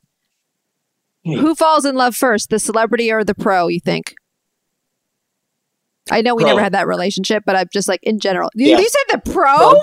Hmm. 1.24 1.34
Who 1.34 1.54
falls 1.54 1.84
in 1.84 1.96
love 1.96 2.16
first, 2.16 2.48
the 2.50 2.58
celebrity 2.60 3.10
or 3.12 3.24
the 3.24 3.34
pro? 3.34 3.66
You 3.66 3.80
think? 3.80 4.14
I 6.10 6.22
know 6.22 6.34
we 6.34 6.42
Pro. 6.44 6.50
never 6.52 6.62
had 6.62 6.72
that 6.72 6.86
relationship, 6.86 7.42
but 7.46 7.56
I'm 7.56 7.66
just 7.72 7.88
like 7.88 8.00
in 8.02 8.18
general. 8.20 8.50
You, 8.54 8.68
Yeah. 8.68 8.78
you 8.78 8.88
said 8.88 9.20
the 9.24 9.30
pro? 9.32 9.56
Pro. 9.56 9.80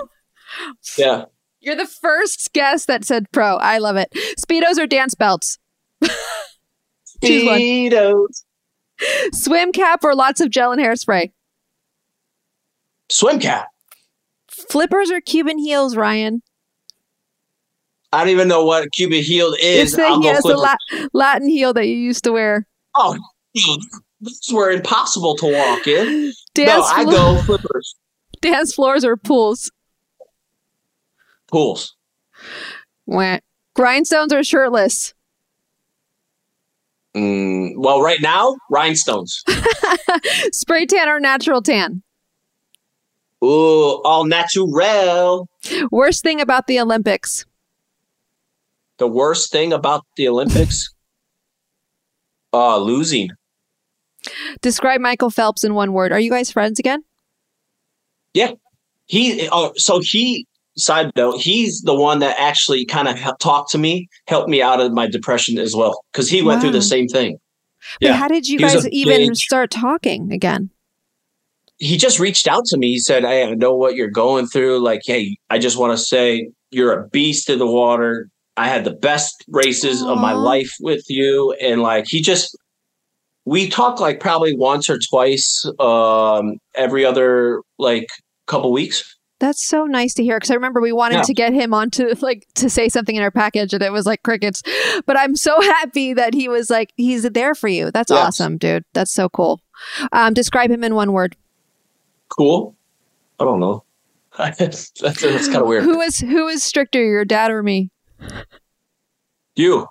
Yeah. 0.98 1.26
You're 1.60 1.76
the 1.76 1.88
first 1.88 2.52
guest 2.54 2.88
that 2.88 3.06
said 3.06 3.32
pro. 3.32 3.56
I 3.58 3.78
love 3.78 3.96
it. 3.96 4.10
Speedos 4.40 4.78
or 4.78 4.86
dance 4.88 5.16
belts? 5.16 5.58
Speedos. 7.24 8.44
Swim 9.34 9.72
cap 9.72 10.04
or 10.04 10.16
lots 10.16 10.40
of 10.42 10.50
gel 10.50 10.72
and 10.72 10.82
hairspray? 10.82 11.32
Swim 13.10 13.40
cap. 13.40 13.68
Flippers 14.50 15.12
or 15.12 15.20
Cuban 15.22 15.58
heels, 15.58 15.96
Ryan? 15.96 16.42
I 18.12 18.20
don't 18.20 18.30
even 18.30 18.48
know 18.48 18.64
what 18.64 18.92
Cuban 18.94 19.22
heel 19.24 19.54
It's 19.58 19.92
is. 19.92 19.96
the, 19.96 20.04
I'll 20.04 20.22
he 20.22 20.28
go 20.28 20.34
has 20.34 20.44
the. 20.44 20.56
La- 20.56 21.08
Latin 21.14 21.48
heel 21.50 21.74
that 21.74 21.88
you 21.88 21.96
used 21.96 22.24
to 22.26 22.32
wear. 22.32 22.68
Oh, 22.96 23.18
these 24.24 24.50
were 24.52 24.72
impossible 24.72 25.36
to 25.38 25.46
walk 25.52 25.88
in. 25.88 26.34
Dance, 26.54 26.70
no, 26.70 26.84
I 26.84 27.04
go 27.06 27.42
flippers. 27.44 27.96
dance 28.42 28.74
floors 28.74 29.04
or 29.06 29.18
pools? 29.18 29.72
Pools. 31.48 31.96
Wah. 33.06 33.40
Grindstones 33.76 34.32
or 34.32 34.44
shirtless? 34.44 35.14
Mm, 37.16 37.74
well, 37.78 38.02
right 38.02 38.22
now, 38.22 38.56
rhinestones. 38.72 39.44
Spray 40.52 40.86
tan 40.86 41.08
or 41.10 41.20
natural 41.20 41.62
tan? 41.62 42.02
Ooh, 43.44 44.02
all 44.04 44.26
natural. 44.26 45.48
Worst 45.92 46.24
thing 46.24 46.40
about 46.42 46.68
the 46.68 46.80
Olympics? 46.80 47.46
The 48.98 49.08
worst 49.08 49.52
thing 49.52 49.74
about 49.74 50.06
the 50.18 50.28
Olympics? 50.28 50.90
Uh, 52.56 52.78
losing. 52.78 53.30
Describe 54.62 55.02
Michael 55.02 55.30
Phelps 55.30 55.64
in 55.64 55.74
one 55.76 55.94
word. 55.94 56.12
Are 56.12 56.20
you 56.20 56.30
guys 56.32 56.52
friends 56.52 56.80
again? 56.80 57.04
Yeah. 58.34 58.52
He, 59.06 59.48
oh, 59.52 59.74
so 59.76 60.00
he, 60.02 60.48
side 60.78 61.12
note, 61.16 61.40
he's 61.42 61.82
the 61.82 61.94
one 61.96 62.20
that 62.20 62.36
actually 62.40 62.86
kind 62.86 63.08
of 63.08 63.18
talked 63.40 63.72
to 63.72 63.78
me, 63.78 64.08
helped 64.28 64.50
me 64.50 64.62
out 64.62 64.80
of 64.80 64.92
my 64.94 65.08
depression 65.08 65.58
as 65.60 65.76
well, 65.76 66.04
because 66.12 66.30
he 66.30 66.42
went 66.42 66.62
through 66.62 66.72
the 66.72 66.82
same 66.82 67.08
thing. 67.08 67.34
Wait, 68.02 68.08
Yeah. 68.10 68.14
how 68.14 68.28
did 68.28 68.48
you 68.48 68.58
He 68.60 68.64
guys 68.64 68.88
even 68.90 69.28
big- 69.28 69.36
start 69.36 69.70
talking 69.72 70.32
again? 70.32 70.70
he 71.80 71.98
just 71.98 72.18
reached 72.20 72.48
out 72.48 72.64
to 72.66 72.78
me. 72.78 72.92
He 72.94 73.00
said, 73.00 73.24
Hey, 73.24 73.44
I 73.46 73.54
know 73.56 73.76
what 73.76 73.96
you're 73.96 74.08
going 74.08 74.48
through. 74.48 74.80
Like, 74.80 75.02
hey, 75.04 75.36
I 75.50 75.58
just 75.60 75.78
want 75.78 75.92
to 75.92 75.98
say 76.02 76.50
you're 76.72 76.94
a 76.98 77.10
beast 77.10 77.50
in 77.50 77.60
the 77.60 77.68
water. 77.68 78.30
I 78.56 78.70
had 78.70 78.86
the 78.86 78.94
best 78.94 79.44
races 79.50 80.02
of 80.02 80.18
my 80.18 80.32
life 80.32 80.72
with 80.80 81.04
you. 81.10 81.52
And 81.60 81.82
like, 81.82 82.06
he 82.08 82.22
just, 82.22 82.56
we 83.46 83.70
talk 83.70 84.00
like 84.00 84.20
probably 84.20 84.56
once 84.56 84.90
or 84.90 84.98
twice 85.10 85.66
um, 85.80 86.58
every 86.76 87.06
other 87.06 87.62
like 87.78 88.08
couple 88.48 88.72
weeks. 88.72 89.16
That's 89.40 89.62
so 89.62 89.86
nice 89.86 90.14
to 90.14 90.24
hear 90.24 90.38
because 90.38 90.52
I 90.52 90.54
remember 90.54 90.80
we 90.80 90.94
wanted 90.94 91.16
Yeah. 91.16 91.22
to 91.24 91.34
get 91.34 91.54
him 91.54 91.74
onto 91.74 92.14
like 92.22 92.48
to 92.56 92.70
say 92.70 92.88
something 92.88 93.16
in 93.16 93.22
our 93.24 93.32
package 93.32 93.74
and 93.74 93.84
it 93.84 93.92
was 93.92 94.06
like 94.06 94.24
crickets. 94.24 94.62
But 95.06 95.18
I'm 95.18 95.36
so 95.36 95.60
happy 95.62 96.14
that 96.14 96.34
he 96.34 96.48
was 96.48 96.70
like 96.70 96.94
he's 96.96 97.24
there 97.24 97.54
for 97.56 97.68
you. 97.68 97.92
That's 97.92 98.12
Yes. 98.12 98.20
awesome, 98.26 98.58
dude. 98.58 98.86
That's 98.94 99.12
so 99.12 99.28
cool. 99.28 99.60
Um, 100.14 100.34
describe 100.34 100.72
him 100.72 100.84
in 100.84 100.96
one 100.96 101.12
word. 101.12 101.36
Cool. 102.30 102.76
I 103.40 103.44
don't 103.44 103.60
know. 103.60 103.84
that's 104.38 104.92
that's, 104.92 105.22
that's 105.22 105.48
kind 105.48 105.62
of 105.62 105.68
weird. 105.68 105.84
Who 105.84 106.00
is 106.00 106.20
who 106.20 106.48
is 106.48 106.64
stricter, 106.64 107.04
your 107.04 107.26
dad 107.26 107.52
or 107.52 107.62
me? 107.64 107.90
You. 109.56 109.88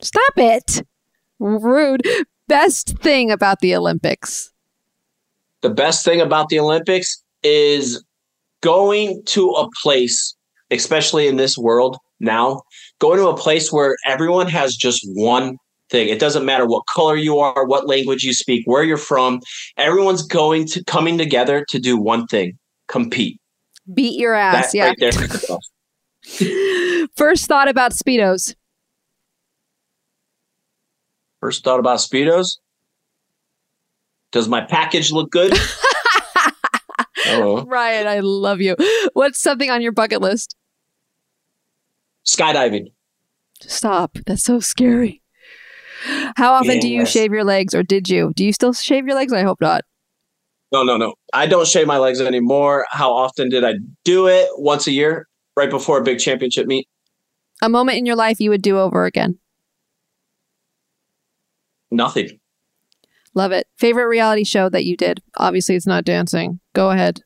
Stop 0.00 0.32
it. 0.36 0.82
Rude. 1.38 2.02
Best 2.48 2.98
thing 2.98 3.30
about 3.30 3.60
the 3.60 3.74
Olympics. 3.74 4.50
the 5.62 5.70
best 5.70 6.04
thing 6.04 6.20
about 6.20 6.50
the 6.50 6.58
Olympics 6.60 7.22
is 7.42 8.04
going 8.60 9.22
to 9.26 9.50
a 9.50 9.68
place, 9.82 10.34
especially 10.70 11.26
in 11.26 11.36
this 11.36 11.56
world 11.56 11.96
now, 12.20 12.62
going 12.98 13.18
to 13.18 13.28
a 13.28 13.36
place 13.36 13.72
where 13.72 13.96
everyone 14.06 14.46
has 14.48 14.76
just 14.76 15.00
one 15.14 15.56
thing. 15.90 16.08
It 16.08 16.18
doesn't 16.18 16.44
matter 16.44 16.66
what 16.66 16.84
color 16.86 17.16
you 17.16 17.38
are, 17.38 17.64
what 17.64 17.86
language 17.88 18.24
you 18.24 18.34
speak, 18.34 18.62
where 18.66 18.82
you're 18.82 18.96
from. 18.96 19.40
Everyone's 19.78 20.22
going 20.22 20.66
to 20.68 20.84
coming 20.84 21.16
together 21.16 21.64
to 21.70 21.78
do 21.78 21.96
one 21.96 22.26
thing: 22.26 22.58
compete. 22.88 23.40
Beat 23.92 24.18
your 24.18 24.34
ass. 24.34 24.72
That 24.72 24.96
yeah. 24.98 25.10
right. 25.10 27.08
First 27.16 27.46
thought 27.46 27.68
about 27.68 27.92
Speedos. 27.92 28.54
First 31.44 31.62
thought 31.62 31.78
about 31.78 31.98
speedos. 31.98 32.56
Does 34.32 34.48
my 34.48 34.62
package 34.62 35.12
look 35.12 35.30
good? 35.30 35.52
Don't. 37.26 37.68
Ryan, 37.68 38.06
I 38.06 38.20
love 38.20 38.62
you. 38.62 38.76
What's 39.12 39.42
something 39.42 39.68
on 39.70 39.82
your 39.82 39.92
bucket 39.92 40.22
list? 40.22 40.56
Skydiving. 42.26 42.92
Stop. 43.60 44.16
That's 44.24 44.42
so 44.42 44.58
scary. 44.58 45.20
How 46.38 46.54
often 46.54 46.78
do 46.78 46.88
you 46.88 47.00
Yes. 47.00 47.10
shave 47.10 47.30
your 47.30 47.44
legs, 47.44 47.74
or 47.74 47.82
did 47.82 48.08
you? 48.08 48.32
Do 48.34 48.42
you 48.42 48.54
still 48.54 48.72
shave 48.72 49.04
your 49.06 49.14
legs? 49.14 49.30
I 49.34 49.42
hope 49.42 49.60
not. 49.60 49.84
No, 50.72 50.82
no, 50.82 50.96
no. 50.96 51.12
I 51.34 51.44
don't 51.44 51.66
shave 51.68 51.86
my 51.86 51.98
legs 51.98 52.22
anymore. 52.22 52.86
How 52.88 53.12
often 53.12 53.50
did 53.50 53.64
I 53.64 53.74
do 54.06 54.28
it? 54.28 54.48
Once 54.52 54.86
a 54.86 54.92
year, 54.92 55.28
right 55.58 55.68
before 55.68 55.98
a 55.98 56.02
big 56.02 56.20
championship 56.20 56.66
meet. 56.66 56.88
A 57.60 57.68
moment 57.68 57.98
in 57.98 58.06
your 58.06 58.16
life 58.16 58.40
you 58.40 58.48
would 58.48 58.62
do 58.62 58.78
over 58.78 59.04
again. 59.04 59.38
Nothing. 61.94 62.40
Love 63.34 63.52
it. 63.52 63.66
Favorite 63.76 64.06
reality 64.08 64.44
show 64.44 64.68
that 64.68 64.84
you 64.84 64.96
did? 64.96 65.22
Obviously, 65.36 65.74
it's 65.74 65.86
not 65.86 66.04
dancing. 66.04 66.60
Go 66.72 66.90
ahead. 66.90 67.20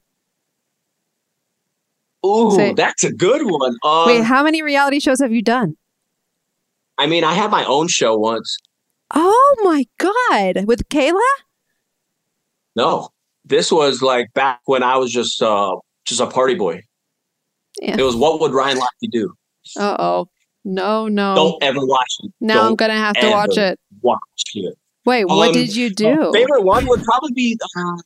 Ooh, 2.24 2.50
Say- 2.54 2.74
that's 2.74 3.04
a 3.04 3.12
good 3.12 3.42
one. 3.44 3.76
Um, 3.82 4.06
Wait, 4.06 4.24
how 4.24 4.42
many 4.42 4.62
reality 4.62 5.00
shows 5.00 5.20
have 5.20 5.32
you 5.32 5.42
done? 5.42 5.76
I 6.96 7.06
mean, 7.06 7.24
I 7.24 7.34
had 7.34 7.50
my 7.50 7.64
own 7.64 7.88
show 7.88 8.16
once. 8.16 8.56
Oh 9.14 9.56
my 9.62 9.86
God. 9.98 10.66
With 10.66 10.88
Kayla? 10.88 11.20
No, 12.76 13.08
this 13.44 13.70
was 13.72 14.02
like 14.02 14.32
back 14.34 14.60
when 14.66 14.82
I 14.82 14.96
was 14.96 15.12
just 15.12 15.40
uh 15.42 15.76
just 16.04 16.20
a 16.20 16.26
party 16.26 16.54
boy. 16.54 16.82
Yeah. 17.80 17.96
It 17.98 18.02
was 18.02 18.16
what 18.16 18.40
would 18.40 18.52
Ryan 18.52 18.78
Lochte 18.78 19.10
do? 19.10 19.32
Uh 19.78 19.96
oh. 19.98 20.28
No, 20.64 21.08
no. 21.08 21.34
Don't 21.34 21.62
ever 21.62 21.78
watch 21.80 22.12
it. 22.24 22.32
now 22.40 22.66
I'm 22.66 22.74
going 22.74 22.90
to 22.90 22.96
have 22.96 23.14
to 23.14 23.30
watch 23.30 23.56
it. 23.56 23.78
Watch 24.02 24.20
it. 24.54 24.74
Wait, 25.04 25.24
what 25.24 25.48
Um, 25.48 25.54
did 25.54 25.74
you 25.74 25.90
do? 25.90 26.30
favorite 26.32 26.62
one 26.62 26.86
would 26.86 27.02
probably 27.02 27.32
be 27.32 27.58
uh, 27.76 27.96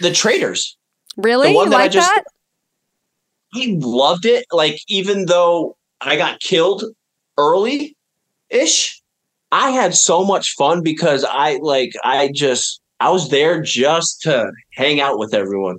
the 0.00 0.10
Traitors. 0.12 0.76
really? 1.16 1.48
the 1.50 1.54
one 1.54 1.66
You 1.66 1.70
that 1.70 1.76
I 1.76 1.82
like 1.82 1.90
just- 1.92 2.08
that? 2.14 2.24
I 3.54 3.76
loved 3.78 4.26
it. 4.26 4.44
Like 4.52 4.78
even 4.88 5.24
though 5.26 5.76
I 6.00 6.16
got 6.16 6.40
killed 6.40 6.84
early 7.38 7.96
ish, 8.50 9.00
I 9.50 9.70
had 9.70 9.94
so 9.94 10.24
much 10.24 10.52
fun 10.58 10.82
because 10.82 11.24
I 11.24 11.56
like 11.62 11.92
I 12.04 12.30
just 12.34 12.80
I 13.00 13.10
was 13.10 13.30
there 13.30 13.62
just 13.62 14.20
to 14.22 14.50
hang 14.74 15.00
out 15.00 15.18
with 15.18 15.32
everyone. 15.32 15.78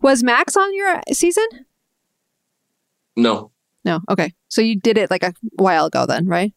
Was 0.00 0.22
Max 0.24 0.56
on 0.56 0.74
your 0.74 1.00
season? 1.12 1.46
No. 3.16 3.50
No. 3.84 4.00
Okay. 4.10 4.32
So 4.48 4.60
you 4.60 4.76
did 4.76 4.98
it 4.98 5.10
like 5.10 5.22
a 5.22 5.34
while 5.56 5.86
ago 5.86 6.06
then, 6.06 6.26
right? 6.26 6.52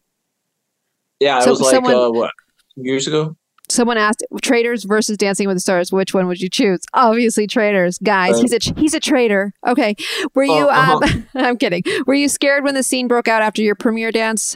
Yeah, 1.20 1.39
So 1.41 1.47
it 1.47 1.51
was 1.51 1.62
like 1.62 1.72
someone- 1.76 1.93
uh, 1.93 2.10
what 2.12 2.32
years 2.78 3.08
ago? 3.08 3.36
Someone 3.70 3.98
asked 3.98 4.26
Traitors 4.42 4.86
versus 4.86 5.18
Dancing 5.18 5.46
with 5.46 5.58
the 5.58 5.62
Stars. 5.62 5.92
Which 5.92 6.14
one 6.14 6.28
would 6.28 6.40
you 6.40 6.50
choose? 6.50 6.80
Obviously, 6.94 7.48
Traitors, 7.48 7.98
guys. 7.98 8.34
Right. 8.34 8.42
He's 8.44 8.54
a 8.54 8.74
he's 8.80 8.94
a 8.94 9.00
traitor. 9.00 9.54
Okay. 9.68 9.96
Were 10.34 10.46
you? 10.46 10.54
Oh, 10.54 10.70
uh-huh. 10.70 11.00
um, 11.04 11.28
I'm 11.36 11.58
kidding. 11.58 11.84
Were 12.06 12.14
you 12.14 12.30
scared 12.30 12.64
when 12.64 12.76
the 12.76 12.84
scene 12.84 13.10
broke 13.10 13.28
out 13.28 13.42
after 13.42 13.62
your 13.62 13.76
premiere 13.76 14.12
dance? 14.12 14.56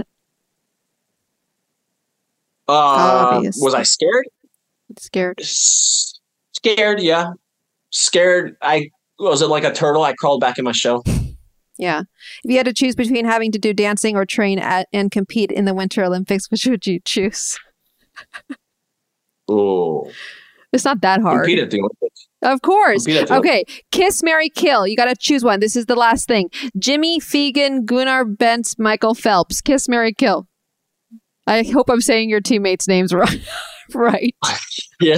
Uh, 2.70 3.34
Obviously. 3.34 3.66
was 3.66 3.74
I 3.74 3.84
scared? 3.84 4.28
Scared. 4.98 5.42
S- 5.42 6.20
Scared, 6.54 7.02
yeah. 7.02 7.32
Scared. 7.90 8.56
I 8.62 8.92
was 9.20 9.42
it 9.42 9.48
like 9.48 9.64
a 9.64 9.74
turtle. 9.74 10.04
I 10.04 10.14
crawled 10.14 10.42
back 10.42 10.58
in 10.58 10.64
my 10.66 10.72
shell. 10.72 11.04
Yeah. 11.78 12.02
If 12.44 12.52
you 12.52 12.58
had 12.58 12.68
to 12.68 12.74
choose 12.74 12.96
between 12.96 13.26
having 13.26 13.52
to 13.54 13.58
do 13.58 13.74
dancing 13.74 14.16
or 14.16 14.24
train 14.24 14.60
at 14.60 14.88
and 14.94 15.10
compete 15.10 15.52
in 15.52 15.66
the 15.66 15.74
Winter 15.74 16.04
Olympics, 16.04 16.52
which 16.52 16.68
would 16.68 16.86
you 16.86 17.00
choose? 17.04 17.58
Oh, 19.50 20.10
It's 20.72 20.86
not 20.86 21.02
that 21.02 21.22
hard. 21.22 21.44
compete 21.44 21.60
at 21.60 21.72
the 21.72 21.80
Olympics. 21.80 22.28
Of 22.42 22.62
course. 22.62 23.08
At 23.08 23.28
the 23.28 23.36
Okay. 23.36 23.66
Kiss, 23.92 24.24
marry, 24.24 24.50
kill. 24.50 24.88
You 24.88 24.96
got 24.96 25.06
to 25.06 25.16
choose 25.16 25.44
one. 25.44 25.60
This 25.60 25.76
is 25.76 25.86
the 25.88 25.96
last 25.96 26.28
thing. 26.28 26.50
Jimmy, 26.80 27.20
Feigen, 27.20 27.86
Gunnar, 27.86 28.26
Bentz, 28.26 28.80
Michael 28.80 29.14
Phelps. 29.14 29.62
Kiss, 29.62 29.88
marry, 29.90 30.14
kill. 30.14 30.48
I 31.48 31.64
hope 31.64 31.90
I'm 31.90 32.02
saying 32.02 32.30
your 32.30 32.40
teammates' 32.42 32.88
names 32.88 33.14
right. 33.14 33.42
right. 33.94 34.36
Yeah. 35.02 35.16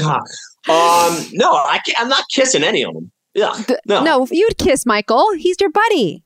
Um. 0.70 1.28
No, 1.34 1.52
I 1.52 1.80
can't, 1.86 2.00
I'm 2.00 2.08
not 2.08 2.24
kissing 2.34 2.64
any 2.64 2.84
of 2.86 2.94
them. 2.94 3.12
Yeah. 3.34 3.54
No. 3.86 4.02
no, 4.04 4.28
you'd 4.32 4.58
kiss 4.58 4.86
Michael. 4.86 5.34
He's 5.34 5.58
your 5.60 5.70
buddy. 5.72 6.24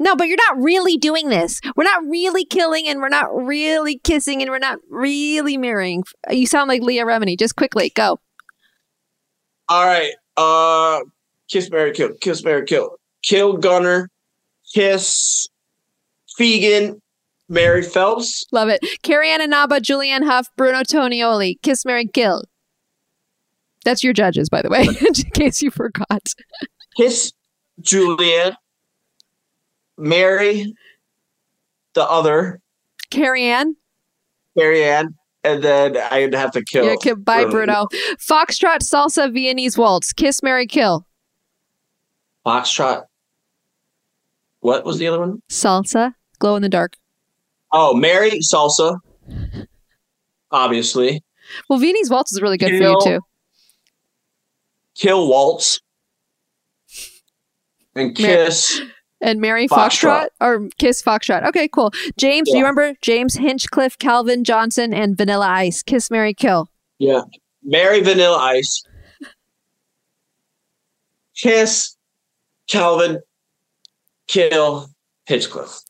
No, 0.00 0.16
but 0.16 0.28
you're 0.28 0.38
not 0.48 0.56
really 0.56 0.96
doing 0.96 1.28
this. 1.28 1.60
We're 1.76 1.84
not 1.84 2.02
really 2.06 2.46
killing 2.46 2.88
and 2.88 3.00
we're 3.00 3.10
not 3.10 3.28
really 3.34 3.98
kissing 3.98 4.40
and 4.40 4.50
we're 4.50 4.58
not 4.58 4.78
really 4.88 5.58
marrying. 5.58 6.04
You 6.30 6.46
sound 6.46 6.68
like 6.68 6.80
Leah 6.80 7.04
Remini. 7.04 7.38
Just 7.38 7.54
quickly, 7.54 7.92
go. 7.94 8.18
All 9.68 9.84
right. 9.84 10.12
Uh, 10.38 11.00
kiss, 11.50 11.70
marry, 11.70 11.92
kill, 11.92 12.14
kiss, 12.22 12.42
marry, 12.42 12.64
kill, 12.64 12.96
kill 13.22 13.58
Gunnar, 13.58 14.08
kiss 14.72 15.50
Feigen, 16.40 16.98
marry 17.50 17.82
Phelps. 17.82 18.46
Love 18.52 18.70
it. 18.70 18.80
Carrie 19.02 19.28
Ann 19.28 19.42
Inaba, 19.42 19.80
Julianne 19.80 20.24
Hough, 20.24 20.48
Bruno 20.56 20.80
Tonioli. 20.80 21.60
Kiss, 21.62 21.84
marry, 21.84 22.06
kill. 22.06 22.44
That's 23.84 24.02
your 24.02 24.14
judges, 24.14 24.48
by 24.48 24.62
the 24.62 24.70
way, 24.70 24.86
in 25.06 25.12
case 25.32 25.60
you 25.60 25.70
forgot. 25.70 26.32
Kiss 26.96 27.32
Julianne, 27.82 28.56
Mary, 30.00 30.72
the 31.94 32.08
other, 32.08 32.60
Carrie 33.10 33.44
Ann. 33.44 33.76
Mary 34.56 34.82
Ann, 34.84 35.14
and 35.44 35.62
then 35.62 35.96
I'd 36.10 36.34
have 36.34 36.52
to 36.52 36.64
kill. 36.64 36.84
Yeah, 36.84 36.96
ki- 37.00 37.14
bye, 37.14 37.44
Bruno. 37.44 37.86
Foxtrot, 38.18 38.78
salsa, 38.82 39.32
Viennese 39.32 39.76
waltz. 39.78 40.12
Kiss, 40.12 40.42
marry, 40.42 40.66
kill. 40.66 41.06
Foxtrot. 42.46 43.04
What 44.60 44.84
was 44.84 44.98
the 44.98 45.06
other 45.06 45.20
one? 45.20 45.42
Salsa, 45.48 46.14
glow 46.38 46.56
in 46.56 46.62
the 46.62 46.68
dark. 46.68 46.96
Oh, 47.72 47.94
marry 47.94 48.40
Salsa. 48.40 48.98
Obviously. 50.50 51.22
Well, 51.68 51.78
Viennese 51.78 52.10
waltz 52.10 52.32
is 52.32 52.42
really 52.42 52.58
good 52.58 52.68
for 52.70 52.74
you 52.74 53.00
too. 53.02 53.20
Kill 54.96 55.28
Waltz. 55.28 55.80
And 57.94 58.14
kiss. 58.14 58.80
And 59.22 59.40
marry 59.40 59.68
Foxtrot, 59.68 60.28
Foxtrot. 60.28 60.28
or 60.40 60.68
Kiss 60.78 61.02
Foxtrot. 61.02 61.46
Okay, 61.48 61.68
cool. 61.68 61.92
James, 62.16 62.48
do 62.50 62.56
you 62.56 62.62
remember 62.64 62.94
James 63.02 63.34
Hinchcliffe, 63.34 63.98
Calvin 63.98 64.44
Johnson, 64.44 64.94
and 64.94 65.16
Vanilla 65.16 65.46
Ice? 65.46 65.82
Kiss, 65.82 66.10
marry, 66.10 66.32
kill. 66.32 66.68
Yeah. 66.98 67.22
marry 67.62 68.00
Vanilla 68.00 68.38
Ice. 68.38 68.82
Kiss. 71.36 71.96
Calvin. 72.70 73.20
Kill. 74.28 74.88
Hinchcliffe. 75.26 75.80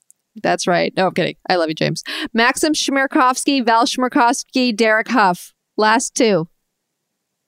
That's 0.42 0.66
right. 0.66 0.92
No, 0.96 1.06
I'm 1.08 1.14
kidding. 1.14 1.36
I 1.48 1.56
love 1.56 1.68
you, 1.68 1.74
James. 1.74 2.02
Maksim 2.36 2.72
Chmerkovskiy, 2.74 3.64
Val 3.64 3.84
Chmerkovskiy, 3.84 4.74
Derek 4.76 5.08
Hough. 5.08 5.52
Last 5.76 6.14
two. 6.14 6.48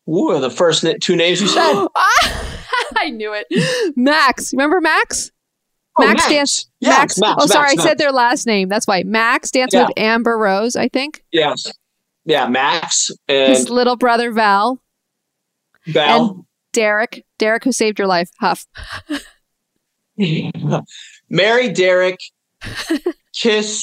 Ooh, 0.09 0.39
the 0.41 0.51
first 0.51 0.85
two 1.01 1.17
names 1.17 1.41
you 1.41 1.49
said. 1.49 1.87
Ah, 1.97 2.59
I 2.97 3.11
knew 3.11 3.33
it. 3.35 3.47
Max. 3.97 4.53
Remember 4.53 4.81
Max? 4.81 5.31
Oh, 5.99 6.07
Max 6.07 6.21
Max. 6.23 6.29
dance. 6.31 6.67
Yeah, 6.81 6.89
Max. 6.91 7.19
Max, 7.19 7.43
Oh, 7.43 7.47
sorry. 7.47 7.69
Max, 7.77 7.81
I 7.81 7.89
said 7.89 7.99
their 7.99 8.13
last 8.13 8.47
name. 8.47 8.69
That's 8.69 8.87
why. 8.87 9.03
Max 9.03 9.51
danced 9.51 9.75
Yeah. 9.75 9.87
with 9.89 9.99
Amber 9.99 10.39
Rose, 10.39 10.75
I 10.77 10.89
think. 10.89 11.23
Yes. 11.33 11.71
Yeah, 12.25 12.47
Max 12.49 13.11
and 13.29 13.53
His 13.53 13.69
little 13.69 13.97
brother 13.97 14.33
Val. 14.33 14.81
Val. 15.87 16.47
Derek. 16.73 17.27
Derek, 17.39 17.65
who 17.65 17.73
saved 17.73 17.99
your 17.99 18.09
life. 18.09 18.31
Hough. 18.41 18.65
marry 21.29 21.69
Derek. 21.73 22.19
Kiss. 23.35 23.83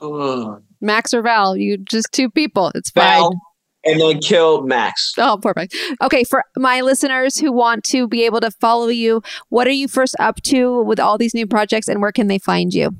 Ugh. 0.00 0.62
Max 0.80 1.12
or 1.14 1.22
Val. 1.22 1.56
You 1.56 1.76
just 1.78 2.12
two 2.12 2.30
people. 2.30 2.72
It's 2.74 2.90
fine. 2.90 3.04
Val. 3.04 3.40
And 3.84 4.00
then 4.00 4.20
kill 4.20 4.62
Max. 4.62 5.12
Oh, 5.18 5.38
perfect. 5.42 5.74
Okay, 6.00 6.22
for 6.22 6.44
my 6.56 6.82
listeners 6.82 7.38
who 7.38 7.50
want 7.50 7.82
to 7.84 8.06
be 8.06 8.24
able 8.24 8.40
to 8.40 8.50
follow 8.50 8.86
you, 8.86 9.22
what 9.48 9.66
are 9.66 9.72
you 9.72 9.88
first 9.88 10.14
up 10.20 10.40
to 10.42 10.82
with 10.82 11.00
all 11.00 11.18
these 11.18 11.34
new 11.34 11.46
projects 11.46 11.88
and 11.88 12.00
where 12.00 12.12
can 12.12 12.28
they 12.28 12.38
find 12.38 12.72
you? 12.72 12.94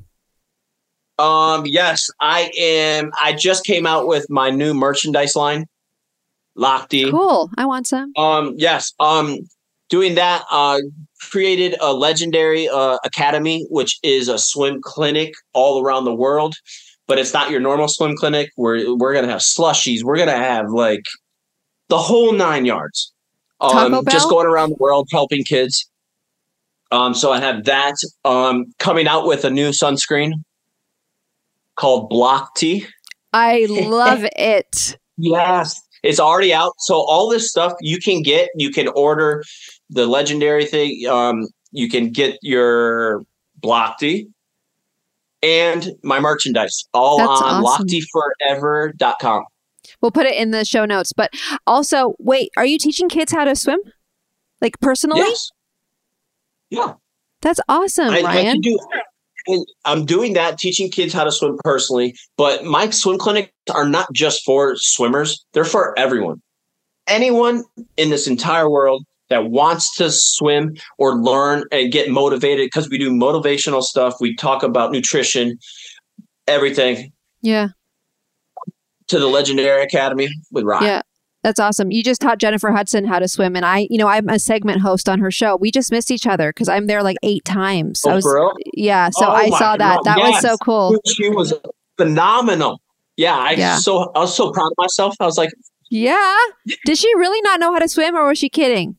Um, 1.19 1.65
yes, 1.65 2.09
I 2.19 2.51
am. 2.59 3.11
I 3.21 3.33
just 3.33 3.65
came 3.65 3.85
out 3.85 4.07
with 4.07 4.29
my 4.29 4.49
new 4.49 4.73
merchandise 4.73 5.35
line, 5.35 5.67
Lochte. 6.57 7.11
Cool. 7.11 7.49
I 7.57 7.65
want 7.65 7.87
some. 7.87 8.11
Um, 8.17 8.55
yes. 8.57 8.93
Um, 8.99 9.37
doing 9.89 10.15
that. 10.15 10.43
Uh, 10.51 10.79
created 11.29 11.75
a 11.79 11.93
legendary 11.93 12.67
uh, 12.67 12.97
academy, 13.05 13.65
which 13.69 13.99
is 14.03 14.27
a 14.27 14.37
swim 14.37 14.81
clinic 14.81 15.33
all 15.53 15.81
around 15.81 16.05
the 16.05 16.13
world. 16.13 16.55
But 17.07 17.19
it's 17.19 17.33
not 17.33 17.51
your 17.51 17.59
normal 17.59 17.87
swim 17.87 18.15
clinic. 18.15 18.51
We're 18.57 18.95
we're 18.95 19.13
gonna 19.13 19.27
have 19.27 19.41
slushies. 19.41 20.03
We're 20.03 20.17
gonna 20.17 20.31
have 20.37 20.69
like 20.69 21.03
the 21.89 21.97
whole 21.97 22.33
nine 22.33 22.65
yards. 22.65 23.11
Um, 23.59 24.03
just 24.09 24.29
going 24.29 24.47
around 24.47 24.71
the 24.71 24.77
world 24.79 25.07
helping 25.11 25.43
kids. 25.43 25.89
Um, 26.91 27.13
so 27.13 27.31
I 27.31 27.39
have 27.39 27.63
that. 27.65 27.95
Um, 28.23 28.65
coming 28.79 29.07
out 29.07 29.25
with 29.25 29.45
a 29.45 29.49
new 29.49 29.69
sunscreen 29.69 30.33
called 31.75 32.09
Block 32.09 32.55
T. 32.55 32.85
I 33.31 33.65
love 33.69 34.25
it. 34.35 34.97
Yes. 35.17 35.79
It's 36.03 36.19
already 36.19 36.53
out. 36.53 36.73
So 36.79 36.95
all 36.95 37.29
this 37.29 37.49
stuff 37.49 37.73
you 37.79 37.97
can 37.97 38.21
get, 38.21 38.49
you 38.55 38.69
can 38.69 38.89
order 38.89 39.43
the 39.89 40.05
legendary 40.05 40.65
thing. 40.65 41.07
Um, 41.07 41.47
you 41.71 41.89
can 41.89 42.11
get 42.11 42.37
your 42.41 43.23
Blockty 43.61 44.27
and 45.43 45.91
my 46.03 46.19
merchandise 46.19 46.87
all 46.93 47.17
That's 47.17 47.41
on 47.41 47.63
awesome. 47.63 47.87
locktyforever.com. 47.87 49.43
We'll 50.01 50.11
put 50.11 50.25
it 50.25 50.35
in 50.35 50.51
the 50.51 50.65
show 50.65 50.85
notes. 50.85 51.13
But 51.13 51.31
also, 51.67 52.15
wait, 52.17 52.49
are 52.57 52.65
you 52.65 52.79
teaching 52.79 53.09
kids 53.09 53.31
how 53.31 53.43
to 53.43 53.55
swim? 53.55 53.79
Like 54.61 54.79
personally? 54.79 55.19
Yes. 55.19 55.51
Yeah. 56.69 56.93
That's 57.41 57.59
awesome, 57.67 58.09
I, 58.09 58.19
I 58.19 58.23
Ryan. 58.23 58.53
can 58.53 58.61
do 58.61 58.79
and 59.47 59.65
I'm 59.83 60.05
doing 60.05 60.33
that, 60.33 60.57
teaching 60.57 60.89
kids 60.89 61.13
how 61.13 61.25
to 61.25 61.31
swim 61.31 61.57
personally. 61.63 62.15
But 62.37 62.63
my 62.63 62.89
swim 62.89 63.17
clinics 63.17 63.51
are 63.73 63.85
not 63.87 64.07
just 64.13 64.43
for 64.45 64.75
swimmers, 64.77 65.45
they're 65.53 65.65
for 65.65 65.97
everyone. 65.99 66.41
Anyone 67.07 67.65
in 67.97 68.09
this 68.09 68.27
entire 68.27 68.69
world 68.69 69.05
that 69.33 69.49
wants 69.49 69.95
to 69.95 70.11
swim 70.11 70.75
or 70.99 71.15
learn 71.15 71.63
and 71.71 71.91
get 71.91 72.11
motivated, 72.11 72.67
because 72.67 72.87
we 72.87 72.99
do 72.99 73.09
motivational 73.09 73.81
stuff, 73.81 74.13
we 74.21 74.35
talk 74.35 74.61
about 74.61 74.91
nutrition, 74.91 75.57
everything 76.47 77.11
yeah. 77.41 77.69
to 79.07 79.17
the 79.17 79.25
Legendary 79.27 79.81
Academy 79.81 80.29
with 80.51 80.63
Ryan. 80.63 80.85
Yeah. 80.85 81.01
That's 81.41 81.59
awesome. 81.59 81.91
You 81.91 82.03
just 82.03 82.21
taught 82.21 82.37
Jennifer 82.37 82.71
Hudson 82.71 83.03
how 83.05 83.19
to 83.19 83.27
swim, 83.27 83.57
and 83.57 83.65
I, 83.65 83.87
you 83.89 83.97
know, 83.97 84.07
I'm 84.07 84.29
a 84.29 84.39
segment 84.39 84.79
host 84.79 85.09
on 85.09 85.19
her 85.19 85.29
show. 85.29 85.57
We 85.57 85.71
just 85.71 85.91
missed 85.91 86.09
each 86.09 86.25
other 86.25 86.51
because 86.51 86.69
I'm 86.69 86.87
there 86.87 87.03
like 87.03 87.17
eight 87.21 87.43
times. 87.43 88.01
Oh, 88.05 88.11
I 88.11 88.13
Oh, 88.13 88.15
was, 88.15 88.23
for 88.23 88.35
real? 88.35 88.53
yeah. 88.75 89.09
So 89.09 89.25
Oh 89.25 89.31
I 89.31 89.49
saw 89.49 89.75
that. 89.75 89.95
God, 89.97 90.03
That 90.05 90.17
was 90.19 90.39
so 90.41 90.55
cool. 90.63 90.95
She 91.05 91.27
was 91.27 91.53
phenomenal. 91.97 92.79
Yeah, 93.17 93.35
I 93.35 93.51
Yeah. 93.51 93.75
so 93.77 94.09
I 94.15 94.19
was 94.19 94.33
so 94.33 94.51
proud 94.53 94.67
of 94.67 94.73
myself. 94.77 95.15
I 95.19 95.25
was 95.25 95.37
like, 95.37 95.49
Yeah. 95.89 96.37
Did 96.85 96.97
she 96.97 97.13
really 97.15 97.41
not 97.41 97.59
know 97.59 97.73
how 97.73 97.79
to 97.79 97.89
swim, 97.89 98.15
or 98.15 98.25
was 98.25 98.37
she 98.37 98.47
kidding? 98.47 98.95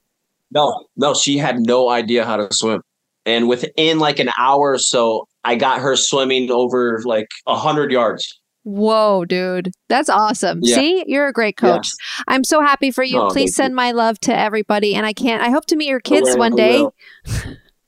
No, 0.54 0.86
no, 0.96 1.14
she 1.14 1.36
had 1.38 1.58
no 1.60 1.88
idea 1.90 2.24
how 2.24 2.36
to 2.36 2.48
swim. 2.52 2.80
And 3.26 3.48
within 3.48 3.98
like 3.98 4.18
an 4.18 4.30
hour 4.38 4.72
or 4.72 4.78
so, 4.78 5.26
I 5.42 5.56
got 5.56 5.80
her 5.80 5.96
swimming 5.96 6.50
over 6.50 7.02
like 7.04 7.28
a 7.46 7.56
hundred 7.56 7.90
yards. 7.90 8.40
Whoa, 8.64 9.24
dude. 9.26 9.70
That's 9.88 10.08
awesome. 10.08 10.60
Yeah. 10.62 10.76
See, 10.76 11.04
you're 11.06 11.26
a 11.26 11.32
great 11.32 11.56
coach. 11.58 11.88
I'm 12.28 12.44
so 12.44 12.62
happy 12.62 12.90
for 12.90 13.04
you. 13.04 13.20
Oh, 13.20 13.28
Please 13.30 13.54
send 13.54 13.74
my 13.74 13.92
love 13.92 14.18
to 14.20 14.36
everybody. 14.36 14.94
And 14.94 15.04
I 15.04 15.12
can't, 15.12 15.42
I 15.42 15.50
hope 15.50 15.66
to 15.66 15.76
meet 15.76 15.88
your 15.88 16.00
kids 16.00 16.30
will, 16.30 16.38
one 16.38 16.56
day. 16.56 16.86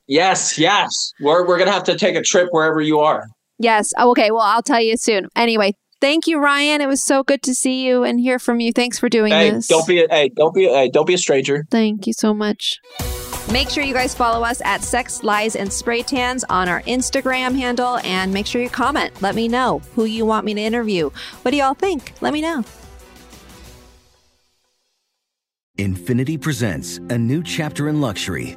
Yes, 0.06 0.58
yes. 0.58 1.12
We're 1.20 1.46
we're 1.46 1.58
gonna 1.58 1.72
have 1.72 1.84
to 1.84 1.96
take 1.96 2.14
a 2.14 2.22
trip 2.22 2.48
wherever 2.50 2.80
you 2.80 3.00
are. 3.00 3.26
Yes. 3.58 3.92
Oh, 3.98 4.10
okay. 4.10 4.30
Well, 4.30 4.42
I'll 4.42 4.62
tell 4.62 4.80
you 4.80 4.96
soon. 4.96 5.28
Anyway, 5.34 5.72
thank 6.00 6.26
you, 6.26 6.38
Ryan. 6.38 6.80
It 6.80 6.86
was 6.88 7.02
so 7.02 7.22
good 7.22 7.42
to 7.44 7.54
see 7.54 7.84
you 7.86 8.04
and 8.04 8.20
hear 8.20 8.38
from 8.38 8.60
you. 8.60 8.72
Thanks 8.72 8.98
for 8.98 9.08
doing 9.08 9.32
Hey, 9.32 9.50
this. 9.50 9.66
don't 9.68 9.86
be 9.86 10.02
a, 10.02 10.08
hey, 10.08 10.28
don't 10.30 10.54
be 10.54 10.66
a, 10.66 10.70
hey, 10.70 10.88
don't 10.90 11.06
be 11.06 11.14
a 11.14 11.18
stranger. 11.18 11.66
Thank 11.70 12.06
you 12.06 12.12
so 12.12 12.32
much. 12.34 12.80
Make 13.52 13.70
sure 13.70 13.84
you 13.84 13.94
guys 13.94 14.12
follow 14.14 14.44
us 14.44 14.60
at 14.64 14.82
Sex, 14.82 15.22
Lies, 15.22 15.54
and 15.54 15.72
Spray 15.72 16.02
Tans 16.02 16.42
on 16.50 16.68
our 16.68 16.82
Instagram 16.82 17.56
handle 17.56 17.98
and 17.98 18.34
make 18.34 18.44
sure 18.46 18.60
you 18.60 18.68
comment. 18.68 19.22
Let 19.22 19.36
me 19.36 19.46
know 19.46 19.80
who 19.94 20.04
you 20.04 20.26
want 20.26 20.44
me 20.44 20.54
to 20.54 20.60
interview. 20.60 21.10
What 21.42 21.52
do 21.52 21.56
y'all 21.56 21.74
think? 21.74 22.12
Let 22.20 22.32
me 22.32 22.40
know. 22.40 22.64
Infiniti 25.78 26.40
presents 26.40 26.98
a 27.10 27.18
new 27.18 27.42
chapter 27.42 27.88
in 27.88 28.00
luxury, 28.00 28.56